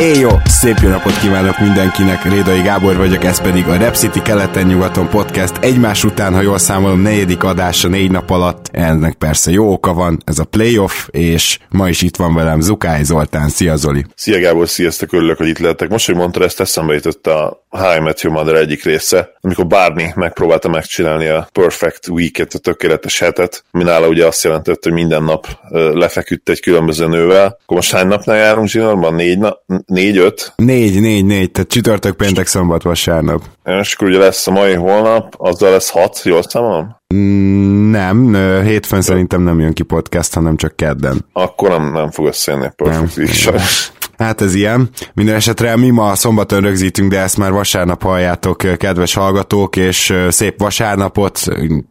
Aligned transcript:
Éjjó! 0.00 0.30
Szép 0.44 0.76
jó 0.82 0.88
napot 0.88 1.18
kívánok 1.20 1.58
mindenkinek, 1.58 2.24
Rédai 2.24 2.60
Gábor 2.60 2.96
vagyok, 2.96 3.24
ez 3.24 3.40
pedig 3.40 3.66
a 3.66 3.76
Rep 3.76 3.94
City 3.94 4.22
keleten-nyugaton 4.22 5.08
podcast 5.08 5.56
egymás 5.60 6.04
után, 6.04 6.34
ha 6.34 6.40
jól 6.40 6.58
számolom, 6.58 7.00
negyedik 7.00 7.44
adása 7.44 7.88
négy 7.88 8.10
nap 8.10 8.30
alatt. 8.30 8.68
Ennek 8.72 9.14
persze 9.14 9.50
jó 9.50 9.72
oka 9.72 9.92
van, 9.92 10.18
ez 10.24 10.38
a 10.38 10.44
playoff, 10.44 11.06
és 11.10 11.58
ma 11.68 11.88
is 11.88 12.02
itt 12.02 12.16
van 12.16 12.34
velem 12.34 12.60
Zukály 12.60 13.02
Zoltán. 13.02 13.48
Szia 13.48 13.76
Zoli! 13.76 14.04
Szia 14.14 14.40
Gábor, 14.40 14.68
sziasztok, 14.68 15.12
örülök, 15.12 15.36
hogy 15.36 15.48
itt 15.48 15.58
lehetek. 15.58 15.88
Most, 15.88 16.06
hogy 16.06 16.14
mondtad, 16.14 16.42
ezt 16.42 16.60
eszembe 16.60 16.94
jutott 16.94 17.26
a 17.26 17.66
High 17.70 18.00
Met 18.00 18.20
Your 18.20 18.36
Mother 18.36 18.54
egyik 18.54 18.84
része, 18.84 19.30
amikor 19.40 19.66
Barney 19.66 20.12
megpróbálta 20.14 20.68
megcsinálni 20.68 21.26
a 21.26 21.48
Perfect 21.52 22.08
Week-et, 22.08 22.54
a 22.54 22.58
tökéletes 22.58 23.18
hetet, 23.18 23.64
ami 23.70 23.84
nála 23.84 24.08
ugye 24.08 24.26
azt 24.26 24.44
jelentett, 24.44 24.82
hogy 24.82 24.92
minden 24.92 25.22
nap 25.22 25.46
lefeküdt 25.92 26.48
egy 26.48 26.60
különböző 26.60 27.06
nővel. 27.06 27.58
Akkor 27.62 27.76
most 27.76 27.92
hány 27.92 28.06
napnál 28.06 28.36
járunk 28.36 28.68
zsinórban? 28.68 29.14
Négy, 29.14 29.38
na- 29.38 29.64
négy-öt? 29.88 30.52
Négy, 30.56 31.00
négy, 31.00 31.24
négy, 31.24 31.50
tehát 31.50 31.70
csütörtök, 31.70 32.16
péntek, 32.16 32.46
szombat, 32.46 32.82
vasárnap. 32.82 33.42
És 33.64 33.94
akkor 33.94 34.08
ugye 34.08 34.18
lesz 34.18 34.46
a 34.46 34.50
mai 34.50 34.74
holnap, 34.74 35.34
azzal 35.36 35.70
lesz 35.70 35.90
hat, 35.90 36.20
jól 36.24 36.42
számolom? 36.42 36.96
Mm, 37.14 37.90
nem, 37.90 38.34
hétfőn 38.62 39.02
szerintem 39.02 39.42
nem 39.42 39.60
jön 39.60 39.72
ki 39.72 39.82
podcast, 39.82 40.34
hanem 40.34 40.56
csak 40.56 40.76
kedden. 40.76 41.24
Akkor 41.32 41.68
nem, 41.68 41.92
nem 41.92 42.10
fog 42.10 42.26
összejönni 42.26 42.66
a 42.66 42.72
Perfect 42.76 43.44
Nem. 43.44 43.54
Hát 44.18 44.40
ez 44.40 44.54
ilyen. 44.54 44.90
Minden 45.14 45.34
esetre 45.34 45.76
mi 45.76 45.90
ma 45.90 46.14
szombaton 46.14 46.60
rögzítünk, 46.60 47.10
de 47.10 47.20
ezt 47.20 47.36
már 47.36 47.52
vasárnap 47.52 48.02
halljátok, 48.02 48.56
kedves 48.76 49.14
hallgatók, 49.14 49.76
és 49.76 50.14
szép 50.28 50.60
vasárnapot, 50.60 51.40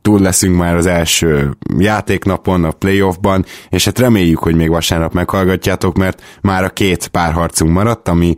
túl 0.02 0.20
leszünk 0.20 0.58
már 0.58 0.76
az 0.76 0.86
első 0.86 1.58
játéknapon, 1.78 2.64
a 2.64 2.72
playoffban, 2.72 3.46
és 3.70 3.86
hát 3.86 4.00
reméljük, 4.00 4.40
hogy 4.40 4.56
még 4.56 4.70
vasárnap 4.70 5.14
meghallgatjátok, 5.14 5.98
mert 5.98 6.22
már 6.42 6.64
a 6.64 6.70
két 6.70 7.08
párharcunk 7.08 7.72
maradt, 7.72 8.08
ami 8.08 8.36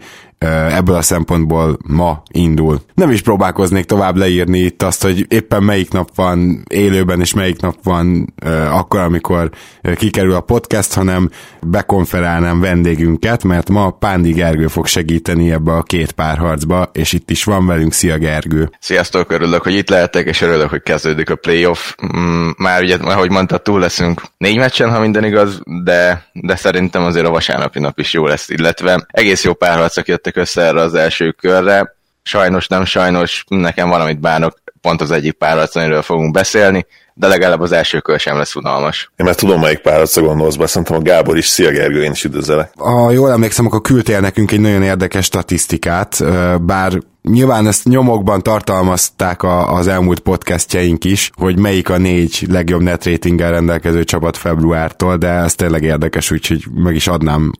ebből 0.47 0.95
a 0.95 1.01
szempontból 1.01 1.77
ma 1.87 2.21
indul. 2.31 2.81
Nem 2.93 3.11
is 3.11 3.21
próbálkoznék 3.21 3.85
tovább 3.85 4.15
leírni 4.15 4.59
itt 4.59 4.83
azt, 4.83 5.03
hogy 5.03 5.25
éppen 5.29 5.63
melyik 5.63 5.91
nap 5.91 6.09
van 6.15 6.63
élőben, 6.69 7.19
és 7.19 7.33
melyik 7.33 7.61
nap 7.61 7.75
van 7.83 8.33
akkor, 8.71 8.99
amikor 8.99 9.49
kikerül 9.95 10.33
a 10.33 10.41
podcast, 10.41 10.93
hanem 10.93 11.29
bekonferálnám 11.61 12.59
vendégünket, 12.59 13.43
mert 13.43 13.69
ma 13.69 13.89
Pándi 13.89 14.31
Gergő 14.31 14.67
fog 14.67 14.87
segíteni 14.87 15.51
ebbe 15.51 15.71
a 15.71 15.83
két 15.83 16.11
párharcba, 16.11 16.89
és 16.93 17.13
itt 17.13 17.29
is 17.29 17.43
van 17.43 17.65
velünk. 17.65 17.93
Szia 17.93 18.17
Gergő! 18.17 18.69
Sziasztok, 18.79 19.31
örülök, 19.31 19.61
hogy 19.63 19.73
itt 19.73 19.89
lehetek, 19.89 20.25
és 20.27 20.41
örülök, 20.41 20.69
hogy 20.69 20.83
kezdődik 20.83 21.29
a 21.29 21.35
playoff. 21.35 21.93
Mm, 22.17 22.49
Már 22.57 22.81
ugye, 22.81 22.95
ahogy 22.95 23.29
mondtad, 23.31 23.61
túl 23.61 23.79
leszünk 23.79 24.21
négy 24.37 24.57
meccsen, 24.57 24.91
ha 24.91 24.99
minden 24.99 25.23
igaz, 25.23 25.61
de, 25.83 26.25
de 26.33 26.55
szerintem 26.55 27.03
azért 27.03 27.25
a 27.25 27.29
vasárnapi 27.29 27.79
nap 27.79 27.99
is 27.99 28.13
jó 28.13 28.25
lesz, 28.25 28.49
illetve 28.49 29.05
egész 29.07 29.43
jó 29.43 29.53
párharcok 29.53 30.07
jöttek 30.07 30.28
össze 30.35 30.61
erre 30.61 30.81
az 30.81 30.93
első 30.93 31.31
körre. 31.31 31.95
Sajnos, 32.23 32.67
nem 32.67 32.85
sajnos, 32.85 33.43
nekem 33.47 33.89
valamit 33.89 34.19
bánok, 34.19 34.61
pont 34.81 35.01
az 35.01 35.11
egyik 35.11 35.33
párharc, 35.33 35.75
amiről 35.75 36.01
fogunk 36.01 36.33
beszélni, 36.33 36.85
de 37.13 37.27
legalább 37.27 37.61
az 37.61 37.71
első 37.71 37.99
kör 37.99 38.19
sem 38.19 38.37
lesz 38.37 38.55
unalmas. 38.55 39.11
Én 39.15 39.25
már 39.25 39.35
tudom, 39.35 39.59
melyik 39.59 39.79
párharcra 39.79 40.21
gondolsz 40.21 40.55
be, 40.55 40.67
szerintem 40.67 40.97
a 40.97 41.01
Gábor 41.01 41.37
is. 41.37 41.47
Szia 41.47 41.71
Gergő, 41.71 42.03
én 42.03 42.11
is 42.11 42.23
üdvözlek. 42.23 42.71
Ha 42.77 43.11
jól 43.11 43.31
emlékszem, 43.31 43.65
akkor 43.65 43.81
küldtél 43.81 44.19
nekünk 44.19 44.51
egy 44.51 44.59
nagyon 44.59 44.83
érdekes 44.83 45.25
statisztikát, 45.25 46.23
bár 46.61 46.99
nyilván 47.21 47.67
ezt 47.67 47.83
nyomokban 47.85 48.41
tartalmazták 48.41 49.43
a, 49.43 49.73
az 49.73 49.87
elmúlt 49.87 50.19
podcastjaink 50.19 51.05
is, 51.05 51.31
hogy 51.35 51.59
melyik 51.59 51.89
a 51.89 51.97
négy 51.97 52.45
legjobb 52.49 52.81
net 52.81 53.05
ratinggel 53.05 53.51
rendelkező 53.51 54.03
csapat 54.03 54.37
februártól, 54.37 55.17
de 55.17 55.27
ez 55.27 55.55
tényleg 55.55 55.83
érdekes, 55.83 56.31
úgyhogy 56.31 56.65
meg 56.73 56.95
is 56.95 57.07
adnám 57.07 57.51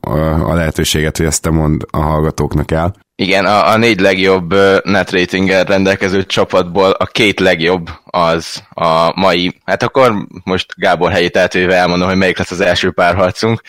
a 0.44 0.54
lehetőséget, 0.54 1.16
hogy 1.16 1.26
ezt 1.26 1.42
te 1.42 1.50
mond 1.50 1.84
a 1.90 2.00
hallgatóknak 2.00 2.70
el. 2.70 2.94
Igen, 3.20 3.46
a, 3.46 3.70
a 3.70 3.76
négy 3.76 4.00
legjobb 4.00 4.54
net 4.84 5.10
ratinggel 5.10 5.64
rendelkező 5.64 6.24
csapatból 6.24 6.90
a 6.90 7.04
két 7.04 7.40
legjobb 7.40 7.90
az 8.04 8.62
a 8.70 9.20
mai, 9.20 9.60
hát 9.64 9.82
akkor 9.82 10.26
most 10.44 10.66
Gábor 10.76 11.10
helyét 11.10 11.36
eltőve 11.36 11.74
elmondom, 11.74 12.08
hogy 12.08 12.16
melyik 12.16 12.38
lesz 12.38 12.50
az 12.50 12.60
első 12.60 12.90
párharcunk. 12.90 13.60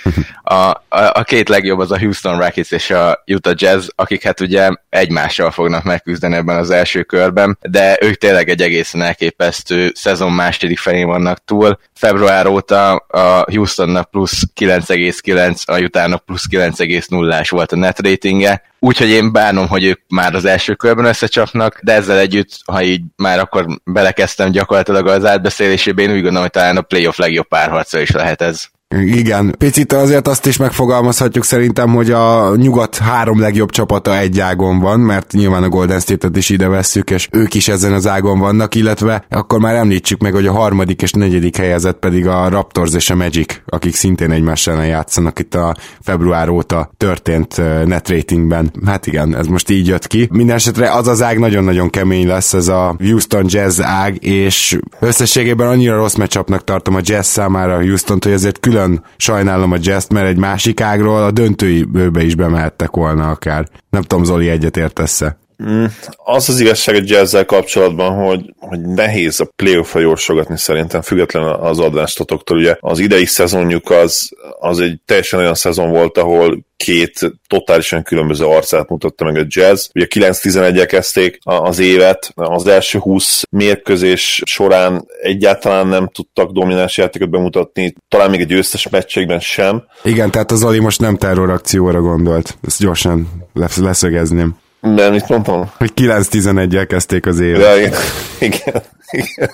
A, 0.43 0.53
a, 0.53 0.79
a 0.89 1.23
két 1.23 1.49
legjobb 1.49 1.79
az 1.79 1.91
a 1.91 1.99
Houston 1.99 2.39
Rockets 2.39 2.71
és 2.71 2.89
a 2.89 3.23
Utah 3.25 3.53
Jazz, 3.55 3.87
akik 3.95 4.23
hát 4.23 4.39
ugye 4.39 4.69
egymással 4.89 5.51
fognak 5.51 5.83
megküzdeni 5.83 6.35
ebben 6.35 6.57
az 6.57 6.69
első 6.69 7.03
körben, 7.03 7.57
de 7.61 7.97
ők 8.01 8.15
tényleg 8.15 8.49
egy 8.49 8.61
egészen 8.61 9.01
elképesztő 9.01 9.91
szezon 9.95 10.31
második 10.31 10.79
felén 10.79 11.07
vannak 11.07 11.43
túl. 11.45 11.79
Február 11.93 12.47
óta 12.47 12.95
a 12.95 13.45
Houstonnak 13.51 14.09
plusz 14.09 14.43
9,9, 14.59 15.65
a 15.65 15.79
Utahnak 15.79 16.25
plusz 16.25 16.45
9,0-ás 16.51 17.49
volt 17.49 17.71
a 17.71 17.75
net 17.75 17.99
ratingje, 17.99 18.69
Úgyhogy 18.83 19.09
én 19.09 19.31
bánom, 19.31 19.67
hogy 19.67 19.83
ők 19.83 20.01
már 20.07 20.35
az 20.35 20.45
első 20.45 20.75
körben 20.75 21.05
összecsapnak, 21.05 21.79
de 21.83 21.93
ezzel 21.93 22.17
együtt, 22.17 22.59
ha 22.65 22.81
így 22.81 23.01
már 23.15 23.39
akkor 23.39 23.65
belekezdtem 23.83 24.51
gyakorlatilag 24.51 25.07
az 25.07 25.25
átbeszélésébe, 25.25 26.01
én 26.01 26.09
úgy 26.09 26.15
gondolom, 26.15 26.41
hogy 26.41 26.51
talán 26.51 26.77
a 26.77 26.81
playoff 26.81 27.17
legjobb 27.17 27.47
párharca 27.47 27.99
is 27.99 28.11
lehet 28.11 28.41
ez. 28.41 28.67
Igen, 28.99 29.55
picit 29.57 29.93
azért 29.93 30.27
azt 30.27 30.45
is 30.45 30.57
megfogalmazhatjuk 30.57 31.43
szerintem, 31.43 31.93
hogy 31.93 32.11
a 32.11 32.55
nyugat 32.55 32.97
három 32.97 33.39
legjobb 33.39 33.69
csapata 33.69 34.17
egy 34.17 34.39
ágon 34.39 34.79
van, 34.79 34.99
mert 34.99 35.31
nyilván 35.31 35.63
a 35.63 35.69
Golden 35.69 35.99
State-et 35.99 36.37
is 36.37 36.49
ide 36.49 36.67
vesszük, 36.67 37.09
és 37.09 37.27
ők 37.31 37.53
is 37.53 37.67
ezen 37.67 37.93
az 37.93 38.07
ágon 38.07 38.39
vannak, 38.39 38.75
illetve 38.75 39.25
akkor 39.29 39.59
már 39.59 39.75
említsük 39.75 40.21
meg, 40.21 40.33
hogy 40.33 40.47
a 40.47 40.51
harmadik 40.51 41.01
és 41.01 41.11
negyedik 41.11 41.57
helyezett 41.57 41.99
pedig 41.99 42.27
a 42.27 42.49
Raptors 42.49 42.93
és 42.93 43.09
a 43.09 43.15
Magic, 43.15 43.61
akik 43.65 43.95
szintén 43.95 44.31
egymás 44.31 44.67
ellen 44.67 44.87
játszanak 44.87 45.39
itt 45.39 45.55
a 45.55 45.75
február 46.01 46.49
óta 46.49 46.91
történt 46.97 47.61
net 47.85 48.09
ratingben. 48.09 48.71
Hát 48.85 49.07
igen, 49.07 49.35
ez 49.35 49.47
most 49.47 49.69
így 49.69 49.87
jött 49.87 50.07
ki. 50.07 50.27
Mindenesetre 50.31 50.91
az 50.91 51.07
az 51.07 51.21
ág 51.21 51.39
nagyon-nagyon 51.39 51.89
kemény 51.89 52.27
lesz, 52.27 52.53
ez 52.53 52.67
a 52.67 52.95
Houston 52.99 53.45
Jazz 53.47 53.81
ág, 53.81 54.23
és 54.25 54.77
összességében 54.99 55.67
annyira 55.67 55.95
rossz 55.95 56.15
meccsapnak 56.15 56.63
tartom 56.63 56.95
a 56.95 56.99
Jazz 57.03 57.27
számára 57.27 57.73
a 57.73 57.81
Houston, 57.81 58.17
hogy 58.21 58.31
ezért 58.31 58.59
külön 58.59 58.80
sajnálom 59.17 59.71
a 59.71 59.77
jazz 59.79 60.09
mert 60.09 60.27
egy 60.27 60.37
másik 60.37 60.81
ágról 60.81 61.23
a 61.23 61.31
döntőbe 61.31 62.23
is 62.23 62.35
bemehettek 62.35 62.89
volna 62.89 63.29
akár. 63.29 63.67
Nem 63.89 64.01
tudom, 64.01 64.23
Zoli, 64.23 64.49
egyet 64.49 64.77
értesz-e? 64.77 65.37
Mm, 65.69 65.85
az 66.15 66.49
az 66.49 66.59
igazság 66.59 66.95
a 66.95 67.01
jazzzel 67.03 67.45
kapcsolatban, 67.45 68.25
hogy, 68.25 68.53
hogy 68.59 68.81
nehéz 68.81 69.39
a 69.39 69.49
playoff-ra 69.55 69.99
jósolgatni 69.99 70.57
szerintem, 70.57 71.01
független 71.01 71.43
az 71.43 71.79
adástatoktól. 71.79 72.57
Ugye 72.57 72.77
az 72.79 72.99
idei 72.99 73.25
szezonjuk 73.25 73.89
az, 73.89 74.29
az 74.59 74.79
egy 74.79 74.99
teljesen 75.05 75.39
olyan 75.39 75.55
szezon 75.55 75.89
volt, 75.89 76.17
ahol 76.17 76.65
két 76.77 77.19
totálisan 77.47 78.03
különböző 78.03 78.45
arcát 78.45 78.89
mutatta 78.89 79.25
meg 79.25 79.37
a 79.37 79.45
jazz. 79.47 79.87
Ugye 79.93 80.07
9-11-el 80.09 80.85
kezdték 80.87 81.37
az 81.43 81.79
évet, 81.79 82.31
az 82.35 82.67
első 82.67 82.99
20 82.99 83.43
mérkőzés 83.49 84.41
során 84.45 85.05
egyáltalán 85.21 85.87
nem 85.87 86.07
tudtak 86.07 86.51
domináns 86.51 86.97
játékot 86.97 87.29
bemutatni, 87.29 87.93
talán 88.07 88.29
még 88.29 88.39
egy 88.39 88.47
győztes 88.47 88.89
meccségben 88.89 89.39
sem. 89.39 89.83
Igen, 90.03 90.31
tehát 90.31 90.51
az 90.51 90.59
Zoli 90.59 90.79
most 90.79 90.99
nem 90.99 91.17
terrorakcióra 91.17 92.01
gondolt. 92.01 92.57
Ezt 92.67 92.79
gyorsan 92.79 93.27
lesz, 93.53 93.77
leszögezném. 93.77 94.55
De 94.81 95.09
mit 95.09 95.27
mondtam? 95.27 95.71
Hogy 95.77 95.91
9-11-el 95.95 96.85
kezdték 96.87 97.25
az 97.25 97.39
évet. 97.39 97.61
Ja, 97.61 97.75
igen, 97.75 97.99
igen, 98.39 98.81
igen. 99.11 99.51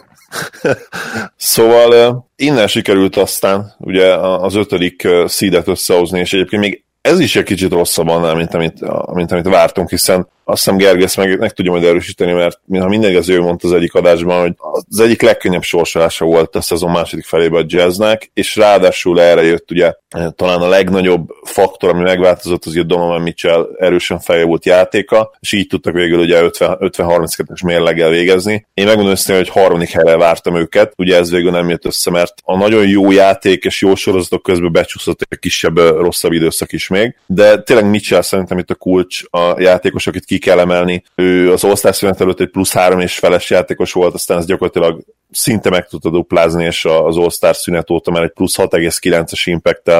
Szóval 1.35 2.27
innen 2.35 2.67
sikerült 2.67 3.15
aztán 3.15 3.73
ugye 3.77 4.15
az 4.15 4.55
ötödik 4.55 5.07
szídet 5.25 5.67
összehozni, 5.67 6.19
és 6.19 6.33
egyébként 6.33 6.61
még 6.61 6.83
ez 7.01 7.19
is 7.19 7.35
egy 7.35 7.43
kicsit 7.43 7.71
rosszabb 7.71 8.07
annál, 8.07 8.35
mint 8.35 8.53
amit, 8.53 8.79
mint 9.13 9.31
amit 9.31 9.47
vártunk, 9.47 9.89
hiszen 9.89 10.27
azt 10.49 10.63
hiszem 10.63 10.77
Gergely 10.77 11.03
ezt 11.03 11.17
meg, 11.17 11.39
meg 11.39 11.51
tudja 11.51 11.71
majd 11.71 11.83
erősíteni, 11.83 12.31
mert 12.31 12.59
ha 12.79 12.87
mindig 12.87 13.15
az 13.15 13.29
ő 13.29 13.39
mondta 13.39 13.67
az 13.67 13.73
egyik 13.73 13.93
adásban, 13.93 14.41
hogy 14.41 14.53
az 14.89 14.99
egyik 14.99 15.21
legkönnyebb 15.21 15.63
sorsolása 15.63 16.25
volt 16.25 16.55
a 16.55 16.61
szezon 16.61 16.91
második 16.91 17.25
felében 17.25 17.61
a 17.61 17.65
jazznek, 17.67 18.31
és 18.33 18.55
ráadásul 18.55 19.21
erre 19.21 19.43
jött 19.43 19.71
ugye 19.71 19.93
talán 20.35 20.61
a 20.61 20.67
legnagyobb 20.67 21.29
faktor, 21.43 21.89
ami 21.89 22.01
megváltozott, 22.01 22.65
az, 22.65 22.75
hogy 22.75 22.85
Donovan 22.85 23.21
Mitchell 23.21 23.69
erősen 23.79 24.19
volt 24.43 24.65
játéka, 24.65 25.31
és 25.39 25.51
így 25.51 25.67
tudtak 25.67 25.93
végül 25.93 26.19
ugye 26.19 26.39
50-32-es 26.41 27.65
mérleggel 27.65 28.09
végezni. 28.09 28.67
Én 28.73 28.85
megmondom 28.85 29.11
őszintén, 29.11 29.35
hogy 29.35 29.61
harmadik 29.61 29.89
helyre 29.89 30.17
vártam 30.17 30.55
őket, 30.55 30.93
ugye 30.97 31.17
ez 31.17 31.31
végül 31.31 31.51
nem 31.51 31.69
jött 31.69 31.85
össze, 31.85 32.11
mert 32.11 32.33
a 32.43 32.57
nagyon 32.57 32.87
jó 32.87 33.11
játék 33.11 33.63
és 33.63 33.81
jó 33.81 33.95
sorozatok 33.95 34.43
közben 34.43 34.71
becsúszott 34.71 35.21
egy 35.29 35.39
kisebb, 35.39 35.77
rosszabb 35.77 36.31
időszak 36.31 36.71
is 36.71 36.87
még, 36.87 37.15
de 37.25 37.61
tényleg 37.61 37.89
Mitchell 37.89 38.21
szerintem 38.21 38.57
itt 38.57 38.69
a 38.69 38.75
kulcs 38.75 39.21
a 39.29 39.59
játékos, 39.59 40.07
akit 40.07 40.25
ki 40.25 40.36
kell 40.37 40.59
emelni. 40.59 41.03
Ő 41.15 41.51
az 41.51 41.63
All-Star 41.63 42.15
előtt 42.19 42.39
egy 42.39 42.49
plusz 42.49 42.73
három 42.73 42.99
és 42.99 43.17
feles 43.17 43.49
játékos 43.49 43.93
volt, 43.93 44.13
aztán 44.13 44.37
ez 44.37 44.45
gyakorlatilag 44.45 45.03
szinte 45.31 45.69
meg 45.69 45.87
tudta 45.87 46.09
duplázni, 46.09 46.65
és 46.65 46.85
az 46.85 47.17
All-Star 47.17 47.55
szünet 47.55 47.89
óta 47.89 48.11
már 48.11 48.23
egy 48.23 48.33
plusz 48.33 48.55
6,9-es 48.57 49.41
impact 49.45 49.91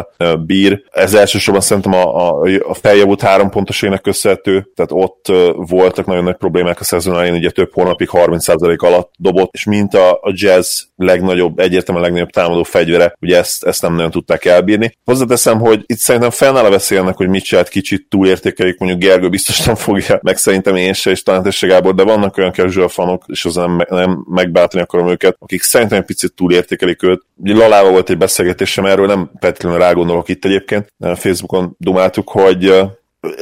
bír. 0.46 0.84
Ez 0.92 1.14
elsősorban 1.14 1.62
szerintem 1.62 1.94
a, 1.94 2.30
a, 2.30 2.48
a 2.68 2.74
feljavult 2.74 3.22
három 3.22 3.50
pontosének 3.50 4.02
köszönhető, 4.02 4.72
tehát 4.76 4.92
ott 4.94 5.26
voltak 5.56 6.06
nagyon 6.06 6.24
nagy 6.24 6.36
problémák 6.36 6.80
a 6.80 6.84
szezon 6.84 7.14
elején, 7.14 7.34
ugye 7.34 7.50
több 7.50 7.74
hónapig 7.74 8.10
30% 8.12 8.78
alatt 8.78 9.12
dobott, 9.18 9.54
és 9.54 9.64
mint 9.64 9.94
a, 9.94 10.12
a 10.12 10.32
jazz 10.34 10.82
legnagyobb, 10.96 11.60
egyértelműen 11.60 12.06
legnagyobb 12.06 12.30
támadó 12.30 12.64
fegyvere, 12.64 13.16
ugye 13.22 13.38
ezt, 13.38 13.64
ezt 13.64 13.82
nem 13.82 13.96
nagyon 13.96 14.12
tudták 14.12 14.46
elbírni. 14.46 14.98
Hozzáteszem, 15.06 15.60
hogy 15.60 15.84
itt 15.86 15.98
szerintem 15.98 16.30
fennáll 16.30 16.66
a 16.66 16.70
veszélynek, 16.70 17.16
hogy 17.16 17.28
Mitchell 17.28 17.64
kicsit 17.64 18.10
túlértékelik, 18.10 18.78
mondjuk 18.80 19.02
Gergő 19.02 19.30
biztos 19.30 19.66
nem 19.66 19.76
fogja, 19.76 20.20
meg 20.22 20.38
szerintem 20.38 20.76
én 20.76 20.94
se, 20.94 21.12
és 21.12 21.24
talán 21.24 21.52
Gábor, 21.60 21.96
de 21.96 22.04
vannak 22.04 22.38
olyan 22.38 22.52
casual 22.52 22.88
fanok, 22.88 23.24
és 23.28 23.46
az 23.46 23.56
nem, 23.56 23.86
nem 23.90 24.26
megbátni 24.30 24.80
akarom 24.80 25.08
őket, 25.18 25.38
akik 25.40 25.62
szerintem 25.62 26.06
picit 26.06 26.34
túlértékelik 26.34 27.04
őt. 27.04 27.24
Lalával 27.44 27.92
volt 27.92 28.10
egy 28.10 28.18
beszélgetésem 28.18 28.86
erről, 28.86 29.06
nem 29.06 29.32
feltétlenül 29.40 29.80
rágondolok 29.80 30.30
itt 30.30 30.46
egyébként, 30.46 30.94
Facebookon 31.00 31.76
dumáltuk, 31.78 32.30
hogy 32.30 32.82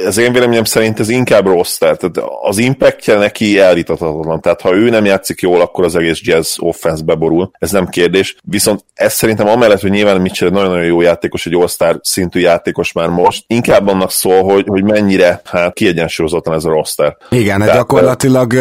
ez 0.04 0.18
én 0.18 0.32
véleményem 0.32 0.64
szerint 0.64 1.00
ez 1.00 1.08
inkább 1.08 1.46
rossz, 1.46 1.76
tehát 1.76 2.02
az 2.42 2.58
impactja 2.58 3.18
neki 3.18 3.58
elvitathatatlan, 3.58 4.40
tehát 4.40 4.60
ha 4.60 4.74
ő 4.74 4.88
nem 4.88 5.04
játszik 5.04 5.40
jól, 5.40 5.60
akkor 5.60 5.84
az 5.84 5.96
egész 5.96 6.20
jazz 6.22 6.54
offense 6.58 7.02
beborul, 7.04 7.50
ez 7.58 7.70
nem 7.70 7.88
kérdés, 7.88 8.36
viszont 8.42 8.84
ez 8.94 9.12
szerintem 9.12 9.48
amellett, 9.48 9.80
hogy 9.80 9.90
nyilván 9.90 10.20
Mitchell 10.20 10.48
nagyon-nagyon 10.48 10.86
jó 10.86 11.00
játékos, 11.00 11.46
egy 11.46 11.54
all 11.54 11.98
szintű 12.02 12.40
játékos 12.40 12.92
már 12.92 13.08
most, 13.08 13.44
inkább 13.46 13.88
annak 13.88 14.10
szól, 14.10 14.42
hogy, 14.42 14.64
hogy 14.66 14.84
mennyire 14.84 15.40
hát 15.44 15.74
kiegyensúlyozottan 15.74 16.54
ez 16.54 16.64
a 16.64 16.68
roster. 16.68 17.16
Igen, 17.30 17.58
tehát, 17.58 17.74
gyakorlatilag 17.74 18.52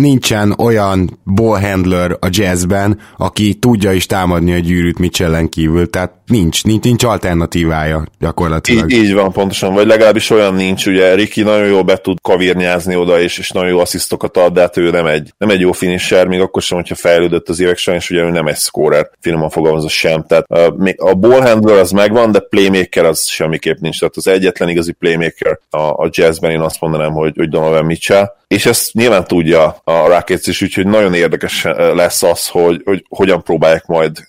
nincsen 0.00 0.54
olyan 0.58 1.20
ballhandler 1.34 2.10
a 2.20 2.28
jazzben, 2.30 2.98
aki 3.16 3.54
tudja 3.54 3.92
is 3.92 4.06
támadni 4.06 4.52
a 4.52 4.58
gyűrűt 4.58 4.98
Mitchellen 4.98 5.48
kívül, 5.48 5.90
tehát 5.90 6.12
nincs, 6.26 6.64
nincs, 6.64 6.82
nincs 6.82 7.04
alternatívája 7.04 8.04
gyakorlatilag. 8.18 8.92
Így, 8.92 9.04
így 9.04 9.14
van, 9.14 9.32
pontosan, 9.32 9.74
vagy 9.74 9.86
legalábbis 9.86 10.30
olyan 10.30 10.45
nincs, 10.54 10.86
ugye 10.86 11.14
Riki 11.14 11.42
nagyon 11.42 11.66
jól 11.66 11.82
be 11.82 11.96
tud 11.96 12.18
kavirnyázni 12.22 12.96
oda, 12.96 13.20
és, 13.20 13.38
és 13.38 13.50
nagyon 13.50 13.70
jó 13.70 13.78
asszisztokat 13.78 14.36
ad, 14.36 14.52
de 14.52 14.60
hát 14.60 14.76
ő 14.76 14.90
nem 14.90 15.06
egy, 15.06 15.32
nem 15.38 15.50
egy 15.50 15.60
jó 15.60 15.72
finisher, 15.72 16.26
még 16.26 16.40
akkor 16.40 16.62
sem, 16.62 16.78
hogyha 16.78 16.94
fejlődött 16.94 17.48
az 17.48 17.60
évek 17.60 17.76
során, 17.76 18.00
és 18.00 18.10
ugye 18.10 18.22
ő 18.22 18.30
nem 18.30 18.46
egy 18.46 18.56
scorer, 18.56 19.10
finoman 19.20 19.50
fogalmazva 19.50 19.88
sem. 19.88 20.24
Tehát 20.26 20.50
a 20.96 21.14
ball 21.14 21.40
handler 21.40 21.78
az 21.78 21.90
megvan, 21.90 22.32
de 22.32 22.38
playmaker 22.38 23.04
az 23.04 23.26
semmiképp 23.26 23.78
nincs. 23.78 23.98
Tehát 23.98 24.16
az 24.16 24.26
egyetlen 24.26 24.68
igazi 24.68 24.92
playmaker 24.92 25.58
a, 25.70 25.78
a 25.78 26.08
jazzben 26.10 26.50
én 26.50 26.60
azt 26.60 26.80
mondanám, 26.80 27.12
hogy, 27.12 27.32
hogy 27.36 27.48
Donovan 27.48 27.84
Mitchell 27.84 28.34
és 28.48 28.66
ezt 28.66 28.92
nyilván 28.92 29.24
tudja 29.24 29.80
a 29.84 30.06
Rockets 30.06 30.46
is, 30.46 30.62
úgyhogy 30.62 30.86
nagyon 30.86 31.14
érdekes 31.14 31.62
lesz 31.76 32.22
az, 32.22 32.48
hogy, 32.48 32.82
hogy 32.84 33.04
hogyan 33.08 33.42
próbálják 33.42 33.86
majd 33.86 34.28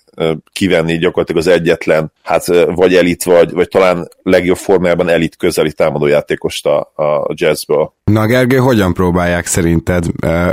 kivenni 0.52 0.98
gyakorlatilag 0.98 1.40
az 1.40 1.48
egyetlen, 1.48 2.12
hát 2.22 2.46
vagy 2.74 2.94
elit, 2.94 3.24
vagy, 3.24 3.52
vagy 3.52 3.68
talán 3.68 4.08
legjobb 4.22 4.56
formájában 4.56 5.08
elit 5.08 5.36
közeli 5.36 5.72
támadójátékost 5.72 6.66
a, 6.66 6.78
a 6.78 7.26
jazzből. 7.34 7.92
Na 8.04 8.26
Gergő, 8.26 8.56
hogyan 8.56 8.94
próbálják 8.94 9.46
szerinted? 9.46 10.04